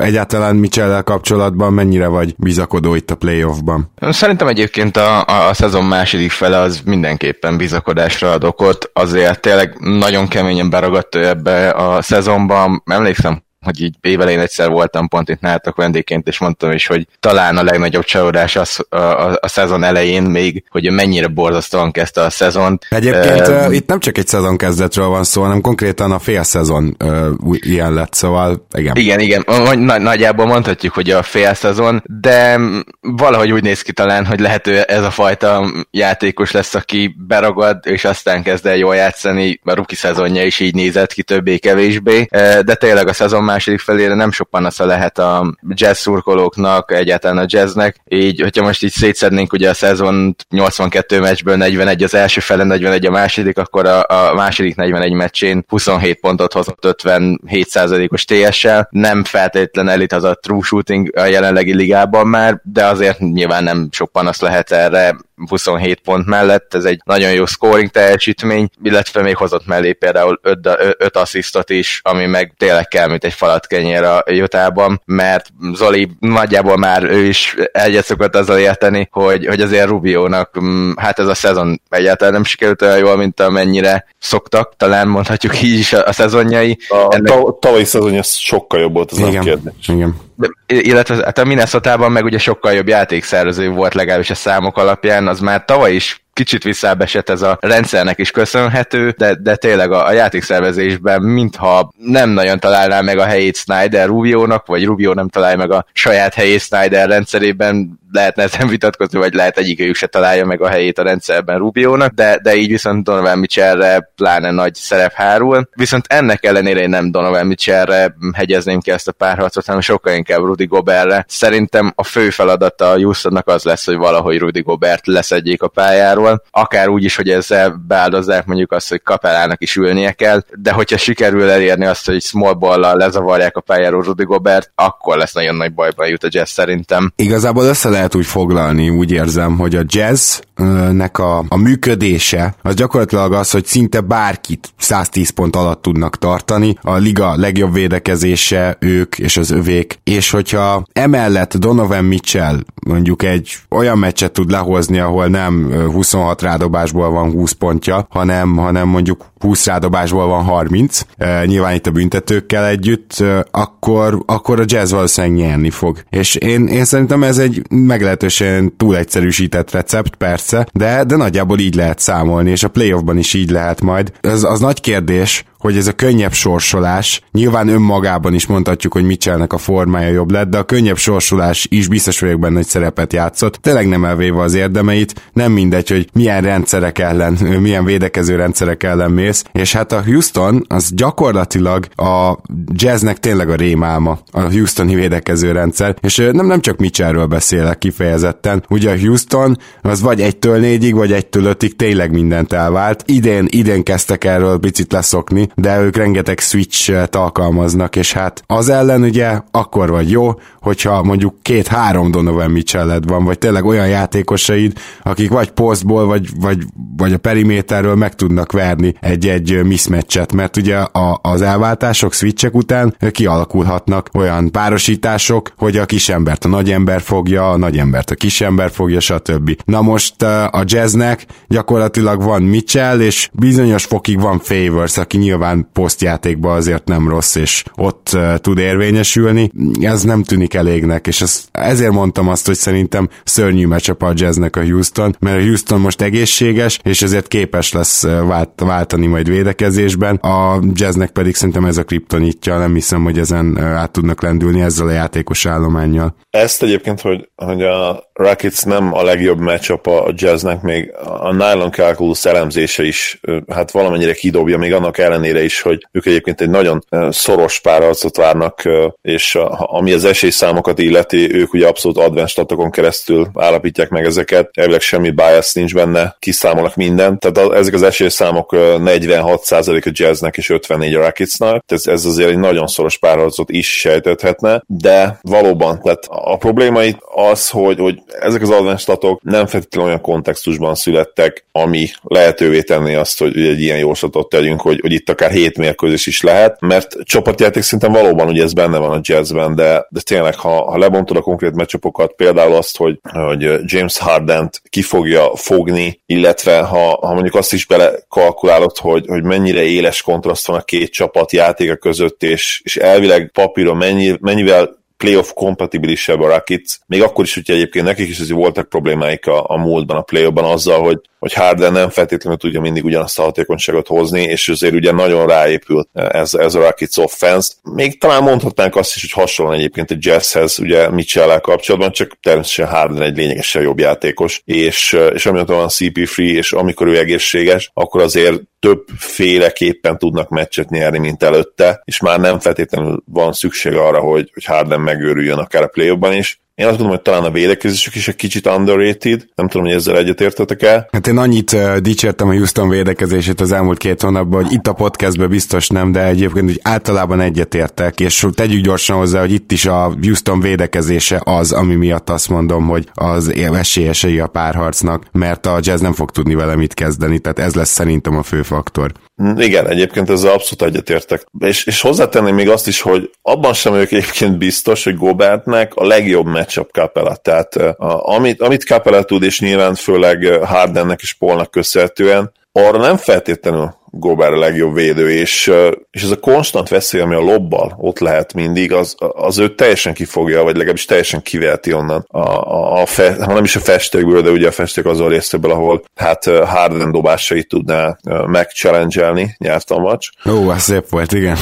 Egyáltalán 0.02 0.56
mitchell 0.56 1.02
kapcsolatban 1.02 1.74
mennyire 1.74 2.08
vagy 2.08 2.36
bizakodó 2.38 2.96
itt 2.96 3.12
a 3.12 3.16
playoffban? 3.16 3.92
Szerintem 4.00 4.48
egyébként 4.48 4.98
a, 4.98 5.26
a, 5.26 5.48
a 5.48 5.54
szezon 5.54 5.86
második 5.86 6.32
fele 6.32 6.58
az 6.58 6.82
mindenképpen 6.86 7.58
bizakodásra 7.58 8.32
ad 8.32 8.44
okot, 8.44 8.90
azért 8.94 9.42
tényleg 9.42 9.78
nagyon 9.80 10.28
keményen 10.28 10.70
beragadt 10.70 11.16
ebbe 11.16 11.70
a 11.70 12.02
szezonban. 12.02 12.84
Emlékszem, 12.86 13.44
hogy 13.66 13.82
így 13.82 13.96
évelején 14.02 14.40
egyszer 14.40 14.70
voltam 14.70 15.08
pont 15.08 15.30
itt 15.30 15.40
nálatok 15.40 15.76
vendégként, 15.76 16.28
és 16.28 16.38
mondtam 16.38 16.72
is, 16.72 16.88
hogy 16.88 17.08
talán 17.20 17.58
a 17.58 17.64
legnagyobb 17.64 18.04
csalódás 18.04 18.56
az, 18.56 18.86
a, 18.90 18.98
a, 18.98 19.38
a 19.42 19.48
szezon 19.48 19.84
elején 19.84 20.24
még, 20.24 20.64
hogy 20.70 20.92
mennyire 20.92 21.28
borzasztóan 21.28 21.92
kezdte 21.92 22.22
a 22.22 22.30
szezont. 22.30 22.86
Egyébként 22.90 23.48
uh, 23.48 23.76
itt 23.76 23.88
nem 23.88 24.00
csak 24.00 24.18
egy 24.18 24.28
szezon 24.28 24.58
kezdetről 24.58 25.08
van 25.08 25.24
szó, 25.24 25.42
hanem 25.42 25.62
konkrétan 25.62 26.12
a 26.12 26.20
fél 26.20 26.44
szezon 26.44 26.98
uh, 27.04 27.56
ilyen 27.60 27.94
lett, 27.94 28.14
szóval 28.14 28.68
igen. 28.78 28.96
Igen, 28.96 29.20
igen, 29.20 29.44
Nagy, 29.76 30.02
nagyjából 30.02 30.46
mondhatjuk, 30.46 30.94
hogy 30.94 31.10
a 31.10 31.24
fél 31.24 31.54
szezon, 31.54 32.04
de 32.22 32.60
valahogy 33.02 33.52
úgy 33.52 33.64
néz 33.64 33.82
ki 33.82 33.92
talán, 33.92 34.26
hogy 34.26 34.40
lehető 34.40 34.82
ez 34.82 35.04
a 35.04 35.12
fajta 35.12 35.72
játékos 35.92 36.52
lesz, 36.52 36.76
aki 36.76 37.16
beragad, 37.28 37.78
és 37.84 38.06
aztán 38.06 38.44
kezd 38.44 38.66
el 38.66 38.76
jól 38.76 38.96
játszani, 38.96 39.60
a 39.64 39.74
ruki 39.74 39.96
szezonja 39.96 40.44
is 40.44 40.60
így 40.60 40.76
nézett 40.76 41.14
ki 41.14 41.24
többé-kevésbé, 41.24 42.28
de 42.66 42.76
tényleg 42.76 43.08
a 43.08 43.14
szezon 43.14 43.44
már 43.44 43.55
második 43.56 43.80
felére 43.80 44.14
nem 44.14 44.32
sok 44.32 44.50
panasza 44.50 44.86
lehet 44.86 45.18
a 45.18 45.56
jazz 45.70 45.98
szurkolóknak, 45.98 46.92
egyáltalán 46.92 47.38
a 47.38 47.46
jazznek, 47.48 47.96
így, 48.08 48.42
hogyha 48.42 48.64
most 48.64 48.84
így 48.84 48.92
szétszednénk 48.92 49.54
ugye 49.54 49.70
a 49.70 49.74
szezon 49.74 50.36
82 50.50 51.20
meccsből 51.20 51.56
41 51.56 52.04
az 52.04 52.14
első 52.14 52.42
fele, 52.42 52.64
41 52.64 53.06
a 53.06 53.12
második, 53.12 53.58
akkor 53.58 53.86
a, 53.86 54.06
a 54.08 54.34
második 54.34 54.76
41 54.76 55.14
meccsén 55.14 55.66
27 55.68 56.20
pontot 56.20 56.54
hozott 56.54 56.80
57%-os 56.82 58.26
TS-sel, 58.26 58.88
nem 58.92 59.24
feltétlen 59.24 59.90
elit 59.90 60.14
az 60.14 60.24
a 60.24 60.34
true 60.34 60.62
shooting 60.62 61.18
a 61.18 61.26
jelenlegi 61.26 61.76
ligában 61.76 62.28
már, 62.28 62.62
de 62.64 62.86
azért 62.86 63.20
nyilván 63.20 63.64
nem 63.64 63.88
sok 63.92 64.12
panasz 64.12 64.42
lehet 64.42 64.72
erre, 64.72 65.16
27 65.50 66.00
pont 66.00 66.26
mellett, 66.26 66.74
ez 66.74 66.86
egy 66.86 67.02
nagyon 67.06 67.32
jó 67.32 67.46
scoring 67.46 67.90
teljesítmény, 67.90 68.70
illetve 68.84 69.22
még 69.22 69.36
hozott 69.36 69.66
mellé 69.66 69.94
például 69.94 70.40
5, 70.44 70.70
5 70.98 71.18
asszisztot 71.18 71.70
is, 71.70 72.00
ami 72.04 72.26
meg 72.26 72.54
tényleg 72.58 72.88
kell, 72.88 73.08
mint 73.08 73.24
egy 73.24 73.34
falat 73.34 73.68
kenyér 73.68 74.04
a 74.04 74.24
Jutában, 74.26 75.02
mert 75.06 75.50
Zoli 75.74 76.12
nagyjából 76.20 76.78
már 76.78 77.04
ő 77.04 77.26
is 77.26 77.56
egyet 77.72 78.06
szokott 78.06 78.36
azzal 78.36 78.58
érteni, 78.58 79.08
hogy, 79.12 79.46
hogy 79.46 79.62
azért 79.62 79.88
Rubiónak 79.88 80.60
mm, 80.60 80.92
hát 80.96 81.20
ez 81.20 81.28
a 81.28 81.34
szezon 81.34 81.82
egyáltalán 81.90 82.34
nem 82.34 82.44
sikerült 82.44 82.82
olyan 82.82 82.98
jól, 82.98 83.18
mint 83.18 83.40
amennyire 83.40 84.06
szoktak, 84.20 84.74
talán 84.78 85.08
mondhatjuk 85.08 85.62
így 85.62 85.80
is 85.80 85.94
a, 85.94 86.06
a 86.06 86.12
szezonjai. 86.12 86.78
A 86.88 87.08
Ennek... 87.10 87.34
tavalyi 87.60 87.84
szezonja 87.84 88.24
sokkal 88.24 88.80
jobb 88.80 88.94
volt, 88.94 89.12
az 89.12 89.18
igen, 89.18 89.32
nem 89.32 89.44
kérdés. 89.44 89.88
Igen 89.88 90.34
illetve 90.68 91.16
hát 91.24 91.38
a 91.38 91.44
minnesota 91.44 92.10
meg 92.10 92.24
ugye 92.24 92.38
sokkal 92.38 92.74
jobb 92.74 92.88
játékszervező 92.88 93.70
volt 93.70 93.94
legalábbis 93.94 94.30
a 94.30 94.36
számok 94.36 94.78
alapján, 94.78 95.28
az 95.28 95.40
már 95.40 95.66
tavaly 95.66 95.94
is 95.94 96.25
kicsit 96.36 96.64
visszábesett 96.64 97.30
ez 97.30 97.42
a 97.42 97.58
rendszernek 97.62 98.20
is 98.20 98.32
köszönhető, 98.32 99.14
de, 99.18 99.36
de 99.36 99.56
tényleg 99.56 99.92
a, 99.92 100.06
a 100.06 100.12
játékszervezésben 100.12 101.22
mintha 101.22 101.92
nem 101.98 102.30
nagyon 102.30 102.60
találná 102.60 103.02
meg 103.02 103.18
a 103.18 103.26
helyét 103.26 103.56
Snyder 103.56 104.08
Rubio-nak, 104.08 104.66
vagy 104.66 104.86
Rubio 104.86 105.14
nem 105.14 105.30
találja 105.30 105.58
meg 105.58 105.72
a 105.72 105.86
saját 105.94 106.34
helyét 106.34 106.62
Snyder 106.62 107.10
rendszerében, 107.10 108.00
lehetne 108.16 108.44
ezen 108.44 108.68
vitatkozni, 108.68 109.20
vagy 109.20 109.34
lehet 109.34 109.58
egyikőjük 109.58 109.96
se 109.96 110.08
találja 110.08 110.46
meg 110.46 110.62
a 110.62 110.68
helyét 110.68 111.00
a 111.00 111.04
rendszerben 111.04 111.58
Rubiónak, 111.58 112.12
de, 112.12 112.40
de 112.44 112.56
így 112.56 112.70
viszont 112.70 113.04
Donovan 113.04 113.40
Mitchellre 113.40 114.12
pláne 114.16 114.52
nagy 114.52 114.74
szerep 114.74 115.14
hárul. 115.14 115.70
Viszont 115.74 116.06
ennek 116.08 116.46
ellenére 116.46 116.80
én 116.80 116.90
nem 116.90 117.12
Donovan 117.12 117.46
Mitchellre 117.46 118.16
hegyezném 118.34 118.80
ki 118.80 118.92
ezt 118.92 119.08
a 119.08 119.12
párharcot, 119.12 119.66
hanem 119.66 119.82
sokkal 119.82 120.14
inkább 120.14 120.40
Rudy 120.40 120.66
Gobertre. 120.66 121.26
Szerintem 121.28 121.94
a 121.96 122.04
fő 122.04 122.30
feladata 122.30 122.90
a 122.90 122.96
Houstonnak 122.96 123.48
az 123.48 123.64
lesz, 123.64 123.86
hogy 123.86 123.98
valahogy 123.98 124.40
Rudy 124.40 124.62
Gobert 124.62 125.08
leszedjék 125.08 125.62
a 125.62 125.68
pályáról, 125.68 126.25
akár 126.52 126.90
úgy 126.90 127.04
is, 127.04 127.16
hogy 127.16 127.30
ezzel 127.30 127.84
beáldozzák 127.88 128.46
mondjuk 128.46 128.72
azt, 128.72 128.90
hogy 128.90 129.02
kapelának 129.04 129.62
is 129.62 129.76
ülnie 129.76 130.12
kell, 130.12 130.44
de 130.56 130.72
hogyha 130.72 130.98
sikerül 130.98 131.50
elérni 131.50 131.86
azt, 131.86 132.06
hogy 132.06 132.22
small 132.22 132.54
ball 132.54 132.98
lezavarják 132.98 133.56
a 133.58 133.62
pályáról 133.62 134.04
Rudy 134.04 134.24
Gobert, 134.24 134.72
akkor 134.76 135.18
lesz 135.18 135.34
nagyon 135.34 135.56
nagy 135.56 135.74
bajban 135.74 136.08
jut 136.08 136.24
a 136.24 136.28
Jazz 136.32 136.50
szerintem. 136.50 137.14
Igazából 137.16 137.64
össze 137.64 137.90
lehet 137.90 138.16
úgy 138.16 138.26
foglalni, 138.26 138.90
úgy 138.90 139.12
érzem, 139.12 139.58
hogy 139.58 139.76
a 139.76 139.84
jazznek 139.88 141.18
a, 141.18 141.44
a 141.48 141.58
működése 141.58 142.56
az 142.62 142.76
gyakorlatilag 142.76 143.34
az, 143.34 143.52
hogy 143.52 143.66
szinte 143.66 144.02
bárkit 144.02 144.74
110 144.78 145.30
pont 145.30 145.56
alatt 145.56 145.82
tudnak 145.82 146.18
tartani, 146.18 146.78
a 146.82 146.96
liga 146.96 147.36
legjobb 147.36 147.74
védekezése 147.74 148.78
ők 148.80 149.20
és 149.20 149.38
az 149.38 149.52
övék, 149.52 150.00
és 150.04 150.30
hogyha 150.30 150.86
emellett 150.94 151.58
Donovan 151.58 152.04
Mitchell 152.04 152.60
mondjuk 152.88 153.24
egy 153.24 153.56
olyan 153.70 153.98
meccset 153.98 154.32
tud 154.32 154.52
lehozni, 154.52 155.00
ahol 155.00 155.28
nem 155.28 155.72
20 155.92 156.14
26 156.16 156.42
rádobásból 156.42 157.10
van 157.10 157.32
20 157.32 157.52
pontja, 157.52 158.08
hanem, 158.10 158.56
hanem 158.56 158.88
mondjuk 158.88 159.26
20 159.40 159.66
rádobásból 159.66 160.28
van 160.28 160.44
30, 160.44 161.02
e, 161.18 161.46
nyilván 161.46 161.76
itt 161.76 161.88
a 161.88 161.92
büntetőkkel 161.92 162.66
együtt, 162.66 163.20
e, 163.20 163.46
akkor, 163.52 164.24
akkor 164.26 164.60
a 164.60 164.64
jazz 164.66 164.92
valószínűleg 164.92 165.38
nyerni 165.38 165.70
fog. 165.70 166.04
És 166.10 166.36
én, 166.36 166.68
én 166.68 166.86
szerintem 166.86 167.24
ez 167.24 167.38
egy 167.38 167.62
meglehetősen 167.70 168.78
túl 168.78 168.98
egyszerűsített 168.98 169.72
recept, 169.72 170.16
persze, 170.16 170.68
de, 170.74 171.04
de 171.04 171.16
nagyjából 171.16 171.60
így 171.60 171.76
lehet 171.76 172.00
számolni, 172.00 172.50
és 172.50 172.64
a 172.64 172.68
playoffban 172.68 173.18
is 173.18 173.34
így 173.34 173.50
lehet 173.50 173.82
majd. 173.82 174.12
Ez 174.22 174.44
az 174.44 174.60
nagy 174.60 174.82
kérdés, 174.82 175.46
hogy 175.66 175.78
ez 175.78 175.88
a 175.88 175.92
könnyebb 175.92 176.34
sorsolás, 176.34 177.22
nyilván 177.32 177.68
önmagában 177.68 178.34
is 178.34 178.46
mondhatjuk, 178.46 178.94
hogy 178.94 179.04
Mitchellnek 179.04 179.54
a 179.54 179.58
formája 179.58 180.10
jobb 180.10 180.32
lett, 180.32 180.50
de 180.50 180.58
a 180.58 180.64
könnyebb 180.64 180.98
sorsolás 180.98 181.68
is 181.70 181.88
biztos 181.88 182.20
vagyok 182.20 182.40
benne, 182.40 182.56
hogy 182.56 182.66
szerepet 182.66 183.14
játszott. 183.14 183.56
Tényleg 183.56 183.88
nem 183.88 184.06
elvéve 184.06 184.42
az 184.42 184.54
érdemeit, 184.54 185.30
nem 185.34 185.52
mindegy, 185.52 185.90
hogy 185.90 186.10
milyen 186.14 186.42
rendszerek 186.42 187.00
ellen, 187.00 187.34
milyen 187.60 187.86
védekező 187.86 188.36
rendszerek 188.36 188.84
ellen 188.84 189.12
mész, 189.12 189.44
és 189.52 189.74
hát 189.74 189.92
a 189.92 190.04
Houston 190.04 190.66
az 190.68 190.92
gyakorlatilag 190.94 191.88
a 191.96 192.38
jazznek 192.74 193.20
tényleg 193.20 193.50
a 193.50 193.56
rémálma, 193.56 194.20
a 194.32 194.42
Houstoni 194.42 194.96
védekező 194.96 195.52
rendszer, 195.52 195.96
és 196.02 196.16
nem, 196.16 196.46
nem 196.46 196.62
csak 196.62 196.78
Mitchellről 196.78 197.26
beszélek 197.26 197.78
kifejezetten, 197.78 198.64
ugye 198.70 198.92
a 198.92 199.00
Houston 199.00 199.58
az 199.82 200.02
vagy 200.02 200.22
egytől 200.22 200.60
négyig, 200.60 200.96
vagy 200.96 201.12
egytől 201.12 201.46
ötig 201.46 201.76
tényleg 201.76 202.12
mindent 202.12 202.54
elvált. 202.54 203.04
Idén, 203.06 203.46
idén 203.50 203.84
kezdtek 203.84 204.24
erről 204.24 204.60
picit 204.60 204.92
leszokni, 204.92 205.54
de 205.56 205.82
ők 205.82 205.96
rengeteg 205.96 206.40
switch-et 206.40 207.16
alkalmaznak, 207.16 207.96
és 207.96 208.14
hát 208.14 208.44
az 208.48 208.70
ellen 208.70 209.02
ugye 209.02 209.40
akkor 209.52 209.90
vagy 209.90 210.12
jó, 210.12 210.34
hogyha 210.62 211.04
mondjuk 211.04 211.36
két-három 211.42 212.12
Donovan 212.12 212.52
mitchell 212.52 213.00
van, 213.08 213.24
vagy 213.24 213.38
tényleg 213.38 213.66
olyan 213.66 213.88
játékosaid, 213.88 214.74
akik 215.04 215.30
vagy 215.30 215.52
postból, 215.52 216.06
vagy, 216.06 216.30
vagy, 216.40 216.64
vagy 216.98 217.14
a 217.14 217.18
periméterről 217.18 217.96
meg 217.96 218.16
tudnak 218.16 218.52
verni 218.52 218.94
egy-egy 219.00 219.64
mismatchet, 219.64 220.34
mert 220.34 220.58
ugye 220.58 220.78
a, 220.78 221.20
az 221.22 221.42
elváltások, 221.42 222.14
switchek 222.14 222.56
után 222.56 222.96
kialakulhatnak 223.12 224.10
olyan 224.14 224.52
párosítások, 224.52 225.52
hogy 225.58 225.78
a 225.78 225.86
kisembert 225.86 226.46
a 226.46 226.48
nagy 226.48 226.72
ember 226.72 227.02
fogja, 227.02 227.50
a 227.50 227.58
nagy 227.58 227.78
embert 227.78 228.12
a 228.12 228.16
kisember 228.16 228.72
fogja, 228.72 229.00
stb. 229.00 229.58
Na 229.66 229.82
most 229.82 230.22
a 230.22 230.64
jazznek 230.66 231.26
gyakorlatilag 231.48 232.24
van 232.24 232.42
Mitchell, 232.42 233.00
és 233.00 233.30
bizonyos 233.34 233.86
fokig 233.86 234.20
van 234.20 234.40
Favors, 234.40 234.98
aki 234.98 235.18
nyilván 235.18 235.45
nyilván 235.46 235.70
posztjátékban 235.74 236.56
azért 236.56 236.88
nem 236.88 237.10
rossz, 237.10 237.36
és 237.36 237.64
ott 237.76 238.10
uh, 238.14 238.36
tud 238.36 238.58
érvényesülni. 238.58 239.52
Ez 239.82 240.04
nem 240.04 240.24
tűnik 240.24 240.54
elégnek, 240.54 241.08
és 241.08 241.22
ez, 241.22 241.46
ezért 241.52 241.92
mondtam 241.92 242.28
azt, 242.30 242.46
hogy 242.46 242.56
szerintem 242.56 243.10
szörnyű 243.24 243.66
meccsap 243.66 244.04
a 244.04 244.12
jazznek 244.16 244.56
a 244.56 244.64
Houston, 244.64 245.16
mert 245.20 245.38
a 245.38 245.42
Houston 245.42 245.80
most 245.80 246.02
egészséges, 246.02 246.80
és 246.84 247.02
ezért 247.02 247.28
képes 247.28 247.72
lesz 247.72 248.04
vált, 248.04 248.50
váltani 248.56 249.08
majd 249.08 249.30
védekezésben. 249.30 250.16
A 250.16 250.60
jazznek 250.74 251.12
pedig 251.12 251.36
szerintem 251.36 251.66
ez 251.66 251.78
a 251.78 251.84
kriptonítja, 251.84 252.58
nem 252.58 252.74
hiszem, 252.74 253.04
hogy 253.04 253.20
ezen 253.20 253.58
át 253.60 253.92
tudnak 253.92 254.22
lendülni 254.22 254.62
ezzel 254.62 254.88
a 254.88 254.92
játékos 254.92 255.46
állományjal. 255.46 256.16
Ezt 256.30 256.64
egyébként, 256.64 257.02
hogy, 257.02 257.30
hogy 257.36 257.62
a 257.62 258.10
Rockets 258.14 258.66
nem 258.66 258.94
a 258.94 259.04
legjobb 259.04 259.40
matchup 259.40 259.88
a 259.88 260.14
jazznek, 260.16 260.62
még 260.62 260.94
a 261.20 261.32
Nylon 261.32 261.72
Calculus 261.72 262.26
elemzése 262.26 262.84
is 262.84 263.22
hát 263.48 263.72
valamennyire 263.72 264.14
kidobja, 264.14 264.58
még 264.58 264.74
annak 264.74 264.98
ellenére 264.98 265.35
is, 265.44 265.62
hogy 265.62 265.88
ők 265.92 266.06
egyébként 266.06 266.42
egy 266.42 266.50
nagyon 266.50 266.86
szoros 267.10 267.60
párharcot 267.60 268.18
várnak, 268.18 268.62
és 269.02 269.38
ami 269.58 269.92
az 269.92 270.06
esélyszámokat 270.06 270.80
illeti, 270.80 271.36
ők 271.36 271.54
ugye 271.54 271.68
abszolút 271.68 271.98
advanced 271.98 272.30
statokon 272.30 272.72
keresztül 272.72 273.28
állapítják 273.34 273.90
meg 273.90 274.06
ezeket, 274.06 274.50
elvileg 274.54 274.82
semmi 274.82 275.10
bias 275.10 275.54
nincs 275.54 275.74
benne, 275.74 276.16
kiszámolnak 276.20 276.76
mindent, 276.76 277.20
tehát 277.20 277.52
ezek 277.52 277.74
az 277.74 277.84
esélyszámok 277.84 278.50
46% 278.54 279.86
a 279.86 279.92
jazznek 279.94 280.38
és 280.38 280.50
54 280.50 280.94
a 280.94 281.02
Rocketsnak, 281.02 281.64
ez, 281.68 281.88
ez 281.88 282.06
azért 282.06 282.30
egy 282.30 282.38
nagyon 282.38 282.68
szoros 282.68 282.98
párharcot 282.98 283.50
is 283.50 283.80
sejtethetne, 283.80 284.64
de 284.68 285.20
valóban, 285.22 285.82
tehát 285.82 286.06
a 286.10 286.38
probléma 286.38 286.84
itt 286.84 287.00
az, 287.16 287.50
hogy, 287.50 287.80
hogy 287.80 288.02
ezek 288.20 288.42
az 288.42 288.50
advanced 288.50 288.98
nem 289.22 289.46
feltétlenül 289.46 289.90
olyan 289.90 290.02
kontextusban 290.02 290.76
születtek, 290.76 291.46
ami 291.52 291.88
lehetővé 292.02 292.62
tenni 292.62 292.96
azt, 292.96 293.20
hogy 293.20 293.38
egy 293.38 293.62
ilyen 293.62 293.78
jóslatot 293.78 294.30
tegyünk, 294.30 294.62
hogy, 294.62 294.80
hogy 294.80 294.92
itt 294.92 295.10
akár 295.16 295.32
hét 295.32 295.58
mérkőzés 295.58 296.06
is 296.06 296.22
lehet, 296.22 296.62
mert 296.62 296.96
csapatjáték 297.04 297.64
szinten 297.64 297.92
valóban 297.92 298.28
ugye 298.28 298.44
ez 298.44 298.54
benne 298.54 298.78
van 298.78 298.92
a 298.92 299.00
jazzben, 299.02 299.56
de, 299.56 299.86
de 299.90 300.00
tényleg, 300.02 300.36
ha, 300.36 300.72
ha 300.72 300.78
lebontod 300.78 301.18
a 301.18 301.22
konkrét 301.22 301.54
meccsapokat, 301.54 302.14
például 302.14 302.54
azt, 302.54 302.78
hogy, 302.78 303.00
hogy 303.04 303.42
James 303.64 303.98
Hardent 303.98 304.62
ki 304.70 304.82
fogja 304.82 305.36
fogni, 305.36 306.02
illetve 306.06 306.60
ha, 306.60 306.98
ha 307.02 307.14
mondjuk 307.14 307.36
azt 307.36 307.54
is 307.54 307.66
belekalkulálod, 307.66 308.78
hogy, 308.78 309.06
hogy 309.08 309.24
mennyire 309.24 309.64
éles 309.64 310.02
kontraszt 310.02 310.48
van 310.48 310.58
a 310.58 310.64
két 310.64 310.92
csapat 310.92 311.32
játéka 311.32 311.76
között, 311.76 312.24
és, 312.24 312.62
és 312.64 312.78
elvileg 312.78 313.30
papíron 313.34 313.78
mennyi, 313.78 314.18
mennyivel 314.22 314.84
playoff 314.98 315.32
kompatibilisebb 315.34 316.22
a 316.22 316.28
Rockets, 316.28 316.78
még 316.88 317.02
akkor 317.02 317.24
is, 317.24 317.34
hogy 317.34 317.52
egyébként 317.52 317.86
nekik 317.86 318.10
is 318.10 318.30
voltak 318.30 318.70
problémáik 318.70 319.28
a, 319.28 319.50
a 319.50 319.58
múltban, 319.58 319.98
a 319.98 320.02
playoffban 320.02 320.44
azzal, 320.44 320.82
hogy 320.82 321.00
hogy 321.26 321.34
Harden 321.34 321.72
nem 321.72 321.90
feltétlenül 321.90 322.40
tudja 322.40 322.62
mindig 322.62 322.84
ugyanazt 322.84 323.20
a 323.20 323.24
hatékonyságot 323.24 323.88
hozni, 323.88 324.22
és 324.22 324.50
azért 324.50 324.74
ugye 324.74 324.92
nagyon 324.92 325.28
ráépült 325.28 325.90
ez, 325.94 326.34
ez 326.34 326.56
a 326.56 326.60
Rockets 326.60 326.98
offense. 326.98 327.54
Még 327.64 328.00
talán 328.00 328.24
mondhatnánk 328.24 328.76
azt 328.76 328.96
is, 328.96 329.02
hogy 329.02 329.24
hasonlóan 329.24 329.58
egyébként 329.58 329.92
a 329.92 329.96
Jazzhez, 329.98 330.60
ugye 330.60 330.90
mitchell 330.90 331.40
kapcsolatban, 331.40 331.92
csak 331.92 332.18
természetesen 332.22 332.76
Harden 332.76 333.02
egy 333.02 333.18
lényegesen 333.18 333.62
jobb 333.62 333.80
játékos, 333.80 334.42
és, 334.46 334.98
és 335.14 335.26
amióta 335.26 335.56
van 335.56 335.68
CP3, 335.70 336.18
és 336.18 336.52
amikor 336.52 336.88
ő 336.88 336.98
egészséges, 336.98 337.72
akkor 337.74 338.02
azért 338.02 338.42
többféleképpen 338.60 339.98
tudnak 339.98 340.30
meccset 340.30 340.70
nyerni, 340.70 340.98
mint 340.98 341.24
előtte, 341.24 341.82
és 341.86 342.00
már 342.00 342.20
nem 342.20 342.40
feltétlenül 342.40 343.04
van 343.06 343.34
szükség 343.34 343.74
arra, 343.74 344.00
hogy, 344.00 344.30
hogy 344.34 344.46
Harden 344.46 344.82
megőrüljön 344.82 345.38
akár 345.38 345.64
a 345.64 345.68
play 345.68 345.98
is, 346.18 346.40
én 346.56 346.66
azt 346.66 346.78
gondolom, 346.78 346.96
hogy 346.96 347.02
talán 347.02 347.24
a 347.24 347.32
védekezésük 347.32 347.96
is 347.96 348.08
egy 348.08 348.16
kicsit 348.16 348.48
underrated, 348.48 349.26
nem 349.36 349.48
tudom, 349.48 349.68
hogy 349.68 349.76
ezzel 349.76 349.98
egyetértetek 349.98 350.62
el. 350.62 350.88
Hát 350.92 351.08
én 351.08 351.18
annyit 351.18 351.52
uh, 351.52 351.78
dicsértem 351.78 352.28
a 352.28 352.34
Houston 352.34 352.70
védekezését 352.70 353.42
az 353.42 353.52
elmúlt 353.52 353.78
két 353.78 354.02
hónapban, 354.02 354.44
hogy 354.44 354.54
itt 354.54 354.68
a 354.68 354.74
podcastben 354.74 355.30
biztos 355.30 355.68
nem, 355.68 355.92
de 355.92 356.06
egyébként 356.06 356.50
úgy 356.50 356.60
általában 356.64 357.20
egyetértek, 357.22 358.00
és 358.00 358.26
tegyük 358.34 358.64
gyorsan 358.64 358.98
hozzá, 358.98 359.20
hogy 359.20 359.32
itt 359.32 359.52
is 359.52 359.66
a 359.66 359.94
Houston 360.02 360.40
védekezése 360.40 361.22
az, 361.24 361.52
ami 361.52 361.76
miatt 361.76 362.10
azt 362.10 362.30
mondom, 362.30 362.68
hogy 362.68 362.90
az 362.94 363.34
esélyesei 363.34 364.20
a 364.20 364.28
párharcnak, 364.28 365.06
mert 365.12 365.46
a 365.46 365.60
jazz 365.62 365.82
nem 365.82 365.94
fog 365.94 366.12
tudni 366.12 366.36
vele 366.36 366.56
mit 366.56 366.74
kezdeni, 366.74 367.20
tehát 367.20 367.40
ez 367.40 367.56
lesz 367.56 367.72
szerintem 367.72 368.18
a 368.18 368.24
fő 368.24 368.42
faktor. 368.42 368.92
Mm, 369.24 369.38
igen, 369.38 369.68
egyébként 369.68 370.10
ezzel 370.10 370.32
abszolút 370.32 370.62
egyetértek. 370.62 371.26
És, 371.40 371.66
és 371.66 371.82
hozzátenném 371.82 372.36
még 372.36 372.50
azt 372.50 372.68
is, 372.68 372.82
hogy 372.82 373.12
abban 373.22 373.54
sem 373.54 373.72
vagyok 373.72 373.92
egyébként 373.92 374.38
biztos, 374.38 374.84
hogy 374.84 374.98
Gobertnek 374.98 375.76
a 375.76 375.86
legjobb 375.86 376.26
matchup 376.26 376.72
Capella. 376.72 377.16
Tehát 377.16 377.56
a, 377.56 378.14
amit, 378.16 378.42
amit 378.42 378.64
Capella 378.64 379.04
tud, 379.04 379.24
és 379.24 379.40
nyilván 379.40 379.76
főleg 379.76 380.40
Hardennek 380.44 381.02
és 381.02 381.14
Paulnak 381.14 381.52
köszönhetően, 381.52 382.32
arra 382.52 382.78
nem 382.78 382.98
feltétlenül 382.98 383.76
Gobert 383.98 384.32
a 384.34 384.40
legjobb 384.40 384.74
védő, 384.74 385.10
és, 385.12 385.52
és 385.92 386.04
ez 386.04 386.12
a 386.12 386.20
konstant 386.20 386.70
veszély, 386.70 387.02
ami 387.02 387.16
a 387.16 387.20
lobbal 387.20 387.76
ott 387.78 388.00
lehet 388.00 388.34
mindig, 388.34 388.74
az, 388.74 388.96
az 388.98 389.38
őt 389.38 389.56
teljesen 389.56 389.94
kifogja, 389.94 390.44
vagy 390.44 390.56
legalábbis 390.56 390.86
teljesen 390.86 391.22
kiveheti 391.22 391.74
onnan, 391.74 392.06
a, 392.08 392.20
a, 392.20 392.82
a 392.82 392.86
fe, 392.86 393.16
ha 393.24 393.34
nem 393.34 393.44
is 393.44 393.56
a 393.56 393.60
festékből, 393.60 394.22
de 394.22 394.30
ugye 394.30 394.48
a 394.48 394.52
festék 394.52 394.86
azon 394.86 395.10
részéből, 395.10 395.52
ahol 395.52 395.84
hát 395.96 396.26
Harden 396.26 396.92
dobásait 396.92 397.48
tudná 397.48 397.98
megchallenge-elni, 398.28 399.36
nyert 399.38 399.72
a 399.72 399.80
meccs. 399.80 400.08
Ó, 400.30 400.52
ez 400.52 400.62
szép 400.62 400.90
volt, 400.90 401.12
igen. 401.12 401.38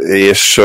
és 0.00 0.60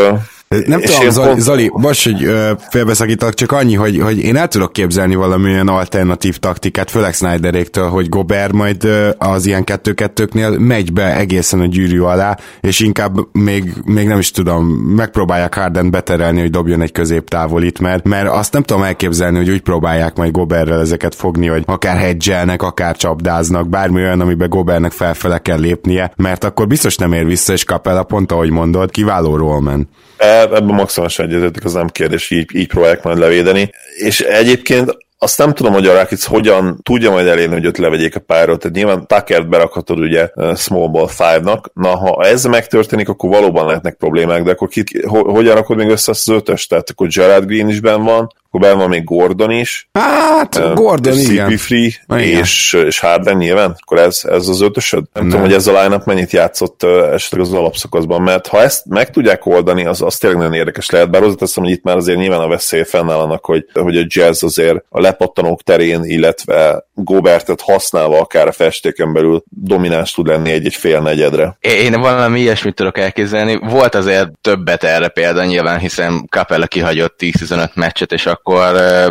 nem 0.47 0.79
és 0.79 0.89
tudom, 0.89 1.09
Zoli, 1.09 1.27
pont... 1.27 1.41
Zoli, 1.41 1.71
most, 1.73 2.03
hogy 2.03 2.29
félbeszakítok, 2.69 3.33
csak 3.33 3.51
annyi, 3.51 3.75
hogy, 3.75 3.99
hogy 3.99 4.17
én 4.17 4.35
el 4.35 4.47
tudok 4.47 4.73
képzelni 4.73 5.15
valamilyen 5.15 5.67
alternatív 5.67 6.37
taktikát, 6.37 6.91
főleg 6.91 7.13
Snyderéktől, 7.13 7.89
hogy 7.89 8.09
Gobert 8.09 8.53
majd 8.53 8.87
az 9.17 9.45
ilyen 9.45 9.63
kettő-kettőknél 9.63 10.49
megy 10.59 10.93
be 10.93 11.15
egészen 11.17 11.59
a 11.59 11.65
gyűrű 11.65 11.99
alá, 11.99 12.37
és 12.61 12.79
inkább 12.79 13.17
még, 13.31 13.73
még 13.85 14.07
nem 14.07 14.19
is 14.19 14.31
tudom, 14.31 14.65
megpróbálják 14.95 15.53
Harden 15.53 15.91
beterelni, 15.91 16.39
hogy 16.39 16.49
dobjon 16.49 16.81
egy 16.81 16.91
középtávolit, 16.91 17.79
mert, 17.79 18.03
mert 18.03 18.29
azt 18.29 18.53
nem 18.53 18.63
tudom 18.63 18.83
elképzelni, 18.83 19.37
hogy 19.37 19.49
úgy 19.49 19.61
próbálják 19.61 20.15
majd 20.15 20.31
Goberrel 20.31 20.79
ezeket 20.79 21.15
fogni, 21.15 21.47
hogy 21.47 21.63
akár 21.65 21.97
hedgelnek, 21.97 22.61
akár 22.61 22.95
csapdáznak, 22.95 23.69
bármi 23.69 24.01
olyan, 24.01 24.21
amiben 24.21 24.49
Gobernek 24.49 24.91
felfele 24.91 25.37
kell 25.37 25.59
lépnie, 25.59 26.11
mert 26.15 26.43
akkor 26.43 26.67
biztos 26.67 26.97
nem 26.97 27.13
ér 27.13 27.25
vissza, 27.25 27.53
és 27.53 27.63
Capella 27.63 28.03
pont 28.03 28.31
ahogy 28.31 28.49
mondod, 28.49 28.91
kiváló 28.91 29.35
rollman. 29.35 29.89
E, 30.17 30.41
ebben 30.41 30.63
maximálisan 30.63 31.25
egyetetik, 31.25 31.65
az 31.65 31.73
nem 31.73 31.87
kérdés, 31.87 32.29
így, 32.29 32.55
így 32.55 32.67
próbálják 32.67 33.03
majd 33.03 33.17
levédeni. 33.17 33.69
És 33.97 34.19
egyébként 34.19 34.97
azt 35.17 35.37
nem 35.37 35.53
tudom, 35.53 35.73
hogy 35.73 35.87
a 35.87 35.93
Rakic 35.93 36.23
hogyan 36.23 36.79
tudja 36.83 37.11
majd 37.11 37.27
elérni, 37.27 37.53
hogy 37.53 37.65
őt 37.65 37.77
levegyék 37.77 38.15
a 38.15 38.19
pályáról. 38.19 38.57
Tehát 38.57 38.75
nyilván 38.75 39.07
Tuckert 39.07 39.49
berakhatod 39.49 39.99
ugye 39.99 40.29
small 40.55 40.87
ball 40.87 41.07
five-nak. 41.07 41.71
Na, 41.73 41.97
ha 41.97 42.23
ez 42.23 42.43
megtörténik, 42.43 43.09
akkor 43.09 43.29
valóban 43.29 43.65
lehetnek 43.65 43.95
problémák, 43.95 44.43
de 44.43 44.51
akkor 44.51 44.67
ki, 44.67 44.83
ho, 45.07 45.31
hogyan 45.31 45.55
rakod 45.55 45.77
még 45.77 45.89
össze 45.89 46.11
az 46.11 46.27
ötös? 46.27 46.67
Tehát 46.67 46.89
akkor 46.89 47.07
Gerard 47.07 47.45
Green 47.45 47.69
is 47.69 47.79
ben 47.79 48.03
van, 48.03 48.33
akkor 48.55 48.67
benne 48.67 48.81
van 48.81 48.89
még 48.89 49.03
Gordon 49.03 49.51
is. 49.51 49.89
Hát, 49.93 50.55
uh, 50.57 50.73
Gordon, 50.73 51.13
és 51.13 51.29
igen. 51.29 51.57
Free, 51.57 51.91
és, 52.17 52.73
és 52.73 52.99
Harden 52.99 53.37
nyilván, 53.37 53.75
akkor 53.79 53.97
ez, 53.97 54.21
ez 54.23 54.47
az 54.47 54.61
ötösöd? 54.61 55.03
Nem, 55.13 55.23
nem, 55.23 55.31
tudom, 55.31 55.45
hogy 55.45 55.55
ez 55.55 55.67
a 55.67 55.81
line 55.81 56.01
mennyit 56.05 56.31
játszott 56.31 56.83
uh, 56.83 57.13
esetleg 57.13 57.41
az 57.41 57.53
alapszakaszban, 57.53 58.21
mert 58.21 58.47
ha 58.47 58.61
ezt 58.61 58.85
meg 58.85 59.09
tudják 59.09 59.45
oldani, 59.45 59.85
az, 59.85 60.01
az 60.01 60.17
tényleg 60.17 60.39
nagyon 60.39 60.53
érdekes 60.53 60.89
lehet, 60.89 61.11
bár 61.11 61.21
hozzáteszem, 61.21 61.63
hogy 61.63 61.71
itt 61.71 61.83
már 61.83 61.95
azért 61.95 62.17
nyilván 62.17 62.39
a 62.39 62.47
veszély 62.47 62.83
fennáll 62.83 63.19
annak, 63.19 63.45
hogy, 63.45 63.65
hogy 63.73 63.97
a 63.97 64.05
jazz 64.07 64.43
azért 64.43 64.83
a 64.89 65.01
lepattanók 65.01 65.61
terén, 65.61 66.03
illetve 66.03 66.85
Gobertet 66.93 67.61
használva 67.61 68.19
akár 68.19 68.47
a 68.47 68.51
festéken 68.51 69.13
belül 69.13 69.43
domináns 69.49 70.11
tud 70.11 70.27
lenni 70.27 70.51
egy-egy 70.51 70.75
fél 70.75 71.01
negyedre. 71.01 71.57
Én 71.59 71.99
valami 71.99 72.39
ilyesmit 72.39 72.75
tudok 72.75 72.97
elképzelni. 72.97 73.59
Volt 73.69 73.95
azért 73.95 74.29
többet 74.41 74.83
erre 74.83 75.07
példa 75.07 75.45
nyilván, 75.45 75.79
hiszen 75.79 76.25
Capella 76.29 76.67
kihagyott 76.67 77.15
10-15 77.19 77.73
meccset, 77.73 78.11
és 78.11 78.25
akkor 78.25 78.44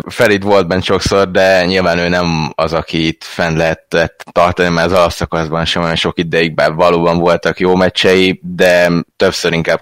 Ferid 0.09 0.43
volt 0.43 0.67
bent 0.67 0.83
sokszor, 0.83 1.31
de 1.31 1.65
nyilván 1.65 1.97
ő 1.97 2.07
nem 2.07 2.51
az, 2.55 2.73
aki 2.73 3.07
itt 3.07 3.23
fenn 3.23 3.57
lehetett 3.57 4.23
tartani, 4.31 4.69
mert 4.69 4.91
az 4.91 4.97
alapszakaszban 4.97 5.65
sem 5.65 5.83
olyan 5.83 5.95
sok 5.95 6.19
ideig, 6.19 6.53
bár 6.53 6.73
valóban 6.73 7.17
voltak 7.17 7.59
jó 7.59 7.75
meccsei, 7.75 8.39
de 8.43 8.91
többször 9.17 9.53
inkább 9.53 9.81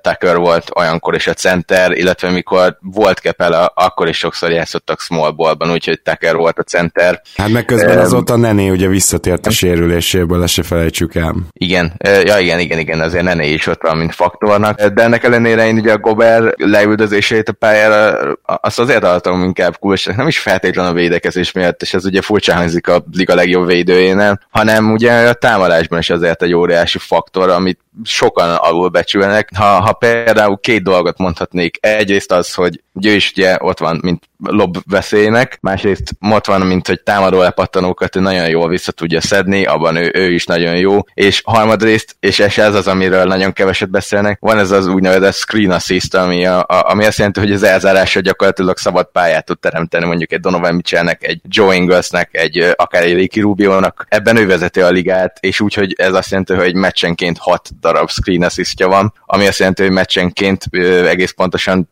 Tucker 0.00 0.36
volt 0.36 0.70
olyankor 0.74 1.14
is 1.14 1.26
a 1.26 1.32
center, 1.32 1.90
illetve 1.90 2.30
mikor 2.30 2.76
volt 2.80 3.18
Capella, 3.18 3.66
akkor 3.66 4.08
is 4.08 4.16
sokszor 4.16 4.50
játszottak 4.50 5.00
small 5.00 5.30
ballban, 5.30 5.70
úgyhogy 5.70 6.00
Tucker 6.02 6.36
volt 6.36 6.58
a 6.58 6.62
center. 6.62 7.20
Hát 7.36 7.48
meg 7.48 7.64
közben 7.64 7.96
um, 7.96 8.02
azóta 8.02 8.36
Nené 8.36 8.68
ugye 8.68 8.88
visszatért 8.88 9.46
a 9.46 9.50
sérüléséből, 9.50 10.42
ezt 10.42 10.52
se 10.52 10.62
felejtsük 10.62 11.14
el. 11.14 11.34
Igen, 11.52 11.92
ja 12.24 12.38
igen, 12.38 12.58
igen, 12.58 12.78
igen, 12.78 13.00
azért 13.00 13.24
Nené 13.24 13.52
is 13.52 13.66
ott 13.66 13.82
van, 13.82 13.96
mint 13.96 14.14
faktornak, 14.14 14.82
de 14.82 15.02
ennek 15.02 15.24
ellenére 15.24 15.66
én 15.66 15.78
ugye 15.78 15.92
a 15.92 15.98
Gober 15.98 16.54
leüldözését 16.56 17.48
a 17.48 17.52
pályára, 17.52 18.18
azt 18.44 18.78
azért 18.90 19.04
adtam 19.04 19.42
inkább 19.42 19.78
kulcsnak, 19.78 20.16
nem 20.16 20.26
is 20.26 20.38
feltétlenül 20.38 20.90
a 20.90 20.94
védekezés 20.94 21.52
miatt, 21.52 21.82
és 21.82 21.94
ez 21.94 22.04
ugye 22.04 22.20
furcsa 22.20 22.54
hangzik 22.54 22.88
a 22.88 23.04
liga 23.12 23.34
legjobb 23.34 23.66
védőjénél, 23.66 24.40
hanem 24.50 24.92
ugye 24.92 25.28
a 25.28 25.32
támadásban 25.32 25.98
is 25.98 26.10
azért 26.10 26.42
egy 26.42 26.54
óriási 26.54 26.98
faktor, 26.98 27.48
amit 27.48 27.78
sokan 28.04 28.54
alulbecsülnek. 28.54 29.48
Ha, 29.56 29.80
ha 29.80 29.92
például 29.92 30.58
két 30.58 30.82
dolgot 30.82 31.18
mondhatnék, 31.18 31.78
egyrészt 31.80 32.32
az, 32.32 32.54
hogy 32.54 32.82
ő 33.02 33.10
is 33.10 33.32
ugye 33.36 33.56
ott 33.60 33.78
van, 33.78 33.98
mint 34.02 34.28
lob 34.42 34.76
veszélynek, 34.86 35.58
másrészt 35.60 36.16
ott 36.30 36.46
van, 36.46 36.60
mint 36.60 36.86
hogy 36.86 37.02
támadó 37.02 37.40
lepattanókat 37.40 38.16
ő 38.16 38.20
nagyon 38.20 38.48
jól 38.48 38.68
vissza 38.68 38.92
tudja 38.92 39.20
szedni, 39.20 39.64
abban 39.64 39.96
ő, 39.96 40.10
ő 40.14 40.32
is 40.32 40.44
nagyon 40.44 40.76
jó, 40.76 40.98
és 41.14 41.42
harmadrészt, 41.44 42.16
és 42.20 42.38
ez 42.38 42.74
az, 42.74 42.86
amiről 42.86 43.24
nagyon 43.24 43.52
keveset 43.52 43.90
beszélnek, 43.90 44.38
van 44.40 44.58
ez 44.58 44.70
az 44.70 44.86
úgynevezett 44.86 45.34
screen 45.34 45.70
assist, 45.70 46.14
ami, 46.14 46.46
a, 46.46 46.58
a, 46.58 46.90
ami 46.90 47.04
azt 47.04 47.18
jelenti, 47.18 47.40
hogy 47.40 47.52
az 47.52 47.62
elzárásra 47.62 48.20
gyakorlatilag 48.20 48.76
szabad 48.76 49.08
pályát 49.12 49.44
tud 49.44 49.58
teremteni. 49.58 50.06
Mondjuk 50.06 50.32
egy 50.32 50.40
Donovan 50.40 50.74
Mitchellnek, 50.74 51.24
egy 51.24 51.40
Joe 51.48 51.74
Inglesnek, 51.74 52.28
egy 52.32 52.72
akár 52.76 53.02
egy 53.02 53.14
Ricky 53.14 53.40
Rubio-nak, 53.40 54.06
ebben 54.08 54.36
ő 54.36 54.46
vezeti 54.46 54.80
a 54.80 54.90
ligát, 54.90 55.38
és 55.40 55.60
úgy, 55.60 55.74
hogy 55.74 55.94
ez 55.96 56.12
azt 56.12 56.30
jelenti, 56.30 56.54
hogy 56.54 56.74
meccsenként 56.74 57.38
hat 57.38 57.68
darab 57.80 58.10
screen 58.10 58.42
assistja 58.42 58.88
van, 58.88 59.12
ami 59.26 59.46
azt 59.46 59.58
jelenti, 59.58 59.82
hogy 59.82 59.92
meccsenként 59.92 60.64
egész 61.06 61.30
pontosan 61.30 61.90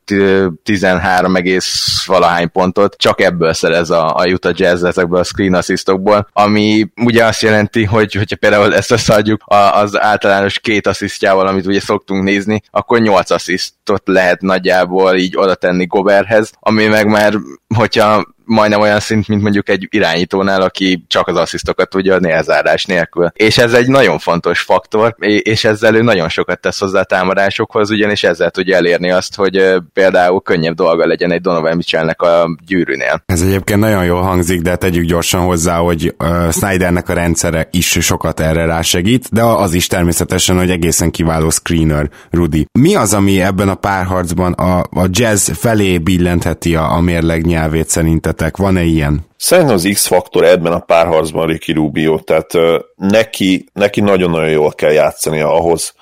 13 0.62 1.37
egész 1.37 2.04
valahány 2.07 2.50
pontot 2.50 2.97
csak 2.97 3.21
ebből 3.21 3.52
szerez 3.52 3.90
a, 3.90 4.16
a 4.16 4.26
Utah 4.26 4.52
Jazz 4.57 4.85
ezekből 4.85 5.18
a 5.18 5.25
screen 5.25 5.54
assistokból, 5.54 6.28
ami 6.33 6.87
ugye 6.97 7.25
azt 7.25 7.42
jelenti, 7.42 7.85
hogy 7.85 8.12
hogyha 8.12 8.37
például 8.37 8.75
ezt 8.75 8.90
összeadjuk 8.90 9.42
az 9.47 10.00
általános 10.00 10.59
két 10.59 10.87
asszisztjával, 10.87 11.47
amit 11.47 11.66
ugye 11.66 11.80
szoktunk 11.80 12.23
nézni, 12.23 12.62
akkor 12.71 13.00
8 13.00 13.30
asszisztot 13.30 14.02
lehet 14.04 14.40
nagyjából 14.40 15.16
így 15.16 15.37
oda 15.37 15.54
tenni 15.54 15.87
Goberhez, 15.87 16.52
ami 16.61 16.87
meg 16.87 17.07
már, 17.07 17.35
hogyha 17.75 18.37
majdnem 18.49 18.81
olyan 18.81 19.00
szint, 19.00 19.28
mint 19.28 19.43
mondjuk 19.43 19.69
egy 19.69 19.87
irányítónál, 19.90 20.61
aki 20.61 21.05
csak 21.09 21.28
az 21.28 21.37
asszisztokat 21.37 21.88
tudja 21.88 22.14
adni 22.14 22.31
elzárás 22.31 22.85
nélkül. 22.85 23.31
És 23.35 23.59
ez 23.59 23.73
egy 23.73 23.88
nagyon 23.88 24.19
fontos 24.19 24.61
faktor, 24.61 25.14
és 25.43 25.64
ezzel 25.64 25.95
ő 25.95 26.02
nagyon 26.02 26.28
sokat 26.28 26.61
tesz 26.61 26.81
hozzá 26.81 27.00
a 27.00 27.05
támadásokhoz, 27.05 27.90
ugyanis 27.90 28.25
ezzel 28.25 28.50
tudja 28.50 28.76
elérni 28.76 29.11
azt, 29.11 29.35
hogy 29.35 29.75
például 29.93 30.40
könnyebb 30.40 30.75
dolga 30.75 31.07
legyen 31.07 31.33
egy 31.33 31.40
Donovan 31.40 31.76
Mitchellnek 31.76 32.23
a 32.23 32.57
gyűrűnél. 32.67 33.23
Ez 33.26 33.43
egyébként 33.43 33.81
nagyon 33.81 34.05
jól 34.05 34.23
hangzik, 34.23 34.61
de 34.61 34.76
tegyük 34.76 35.05
gyorsan 35.05 35.40
hozzá, 35.40 35.76
hogy 35.76 36.14
uh, 36.19 36.50
Snydernek 36.50 37.09
a 37.09 37.12
rendszere 37.12 37.69
is 37.71 37.99
sokat 38.00 38.40
erre 38.40 38.64
rásegít, 38.64 39.28
de 39.33 39.43
az 39.43 39.75
is 39.75 39.87
természetesen, 39.87 40.59
hogy 40.59 40.71
egészen 40.71 41.11
kiváló 41.11 41.50
screener 41.50 42.11
Rudi. 42.31 42.67
Mi 42.78 42.95
az, 42.95 43.14
ami 43.14 43.40
ebben 43.40 43.69
a 43.69 43.75
párharcban 43.75 44.52
a, 44.52 44.78
a 44.78 45.07
jazz 45.11 45.50
felé 45.50 45.99
billentheti 45.99 46.75
a, 46.75 46.93
a 46.93 47.00
mérleg 47.00 47.47
nyelvét 47.47 47.88
szerinted? 47.88 48.38
Szerintetek? 48.38 48.57
Van-e 48.57 48.83
ilyen? 48.83 49.26
Szerintem 49.37 49.75
az 49.75 49.88
X-faktor 49.92 50.45
ebben 50.45 50.73
a 50.73 50.78
párharcban 50.78 51.47
Ricky 51.47 51.73
Rubio, 51.73 52.18
tehát 52.18 52.52
neki, 52.97 53.68
neki 53.73 54.00
nagyon-nagyon 54.00 54.50
jól 54.50 54.73
kell 54.73 54.92
játszani 54.92 55.40
ahhoz, 55.40 55.95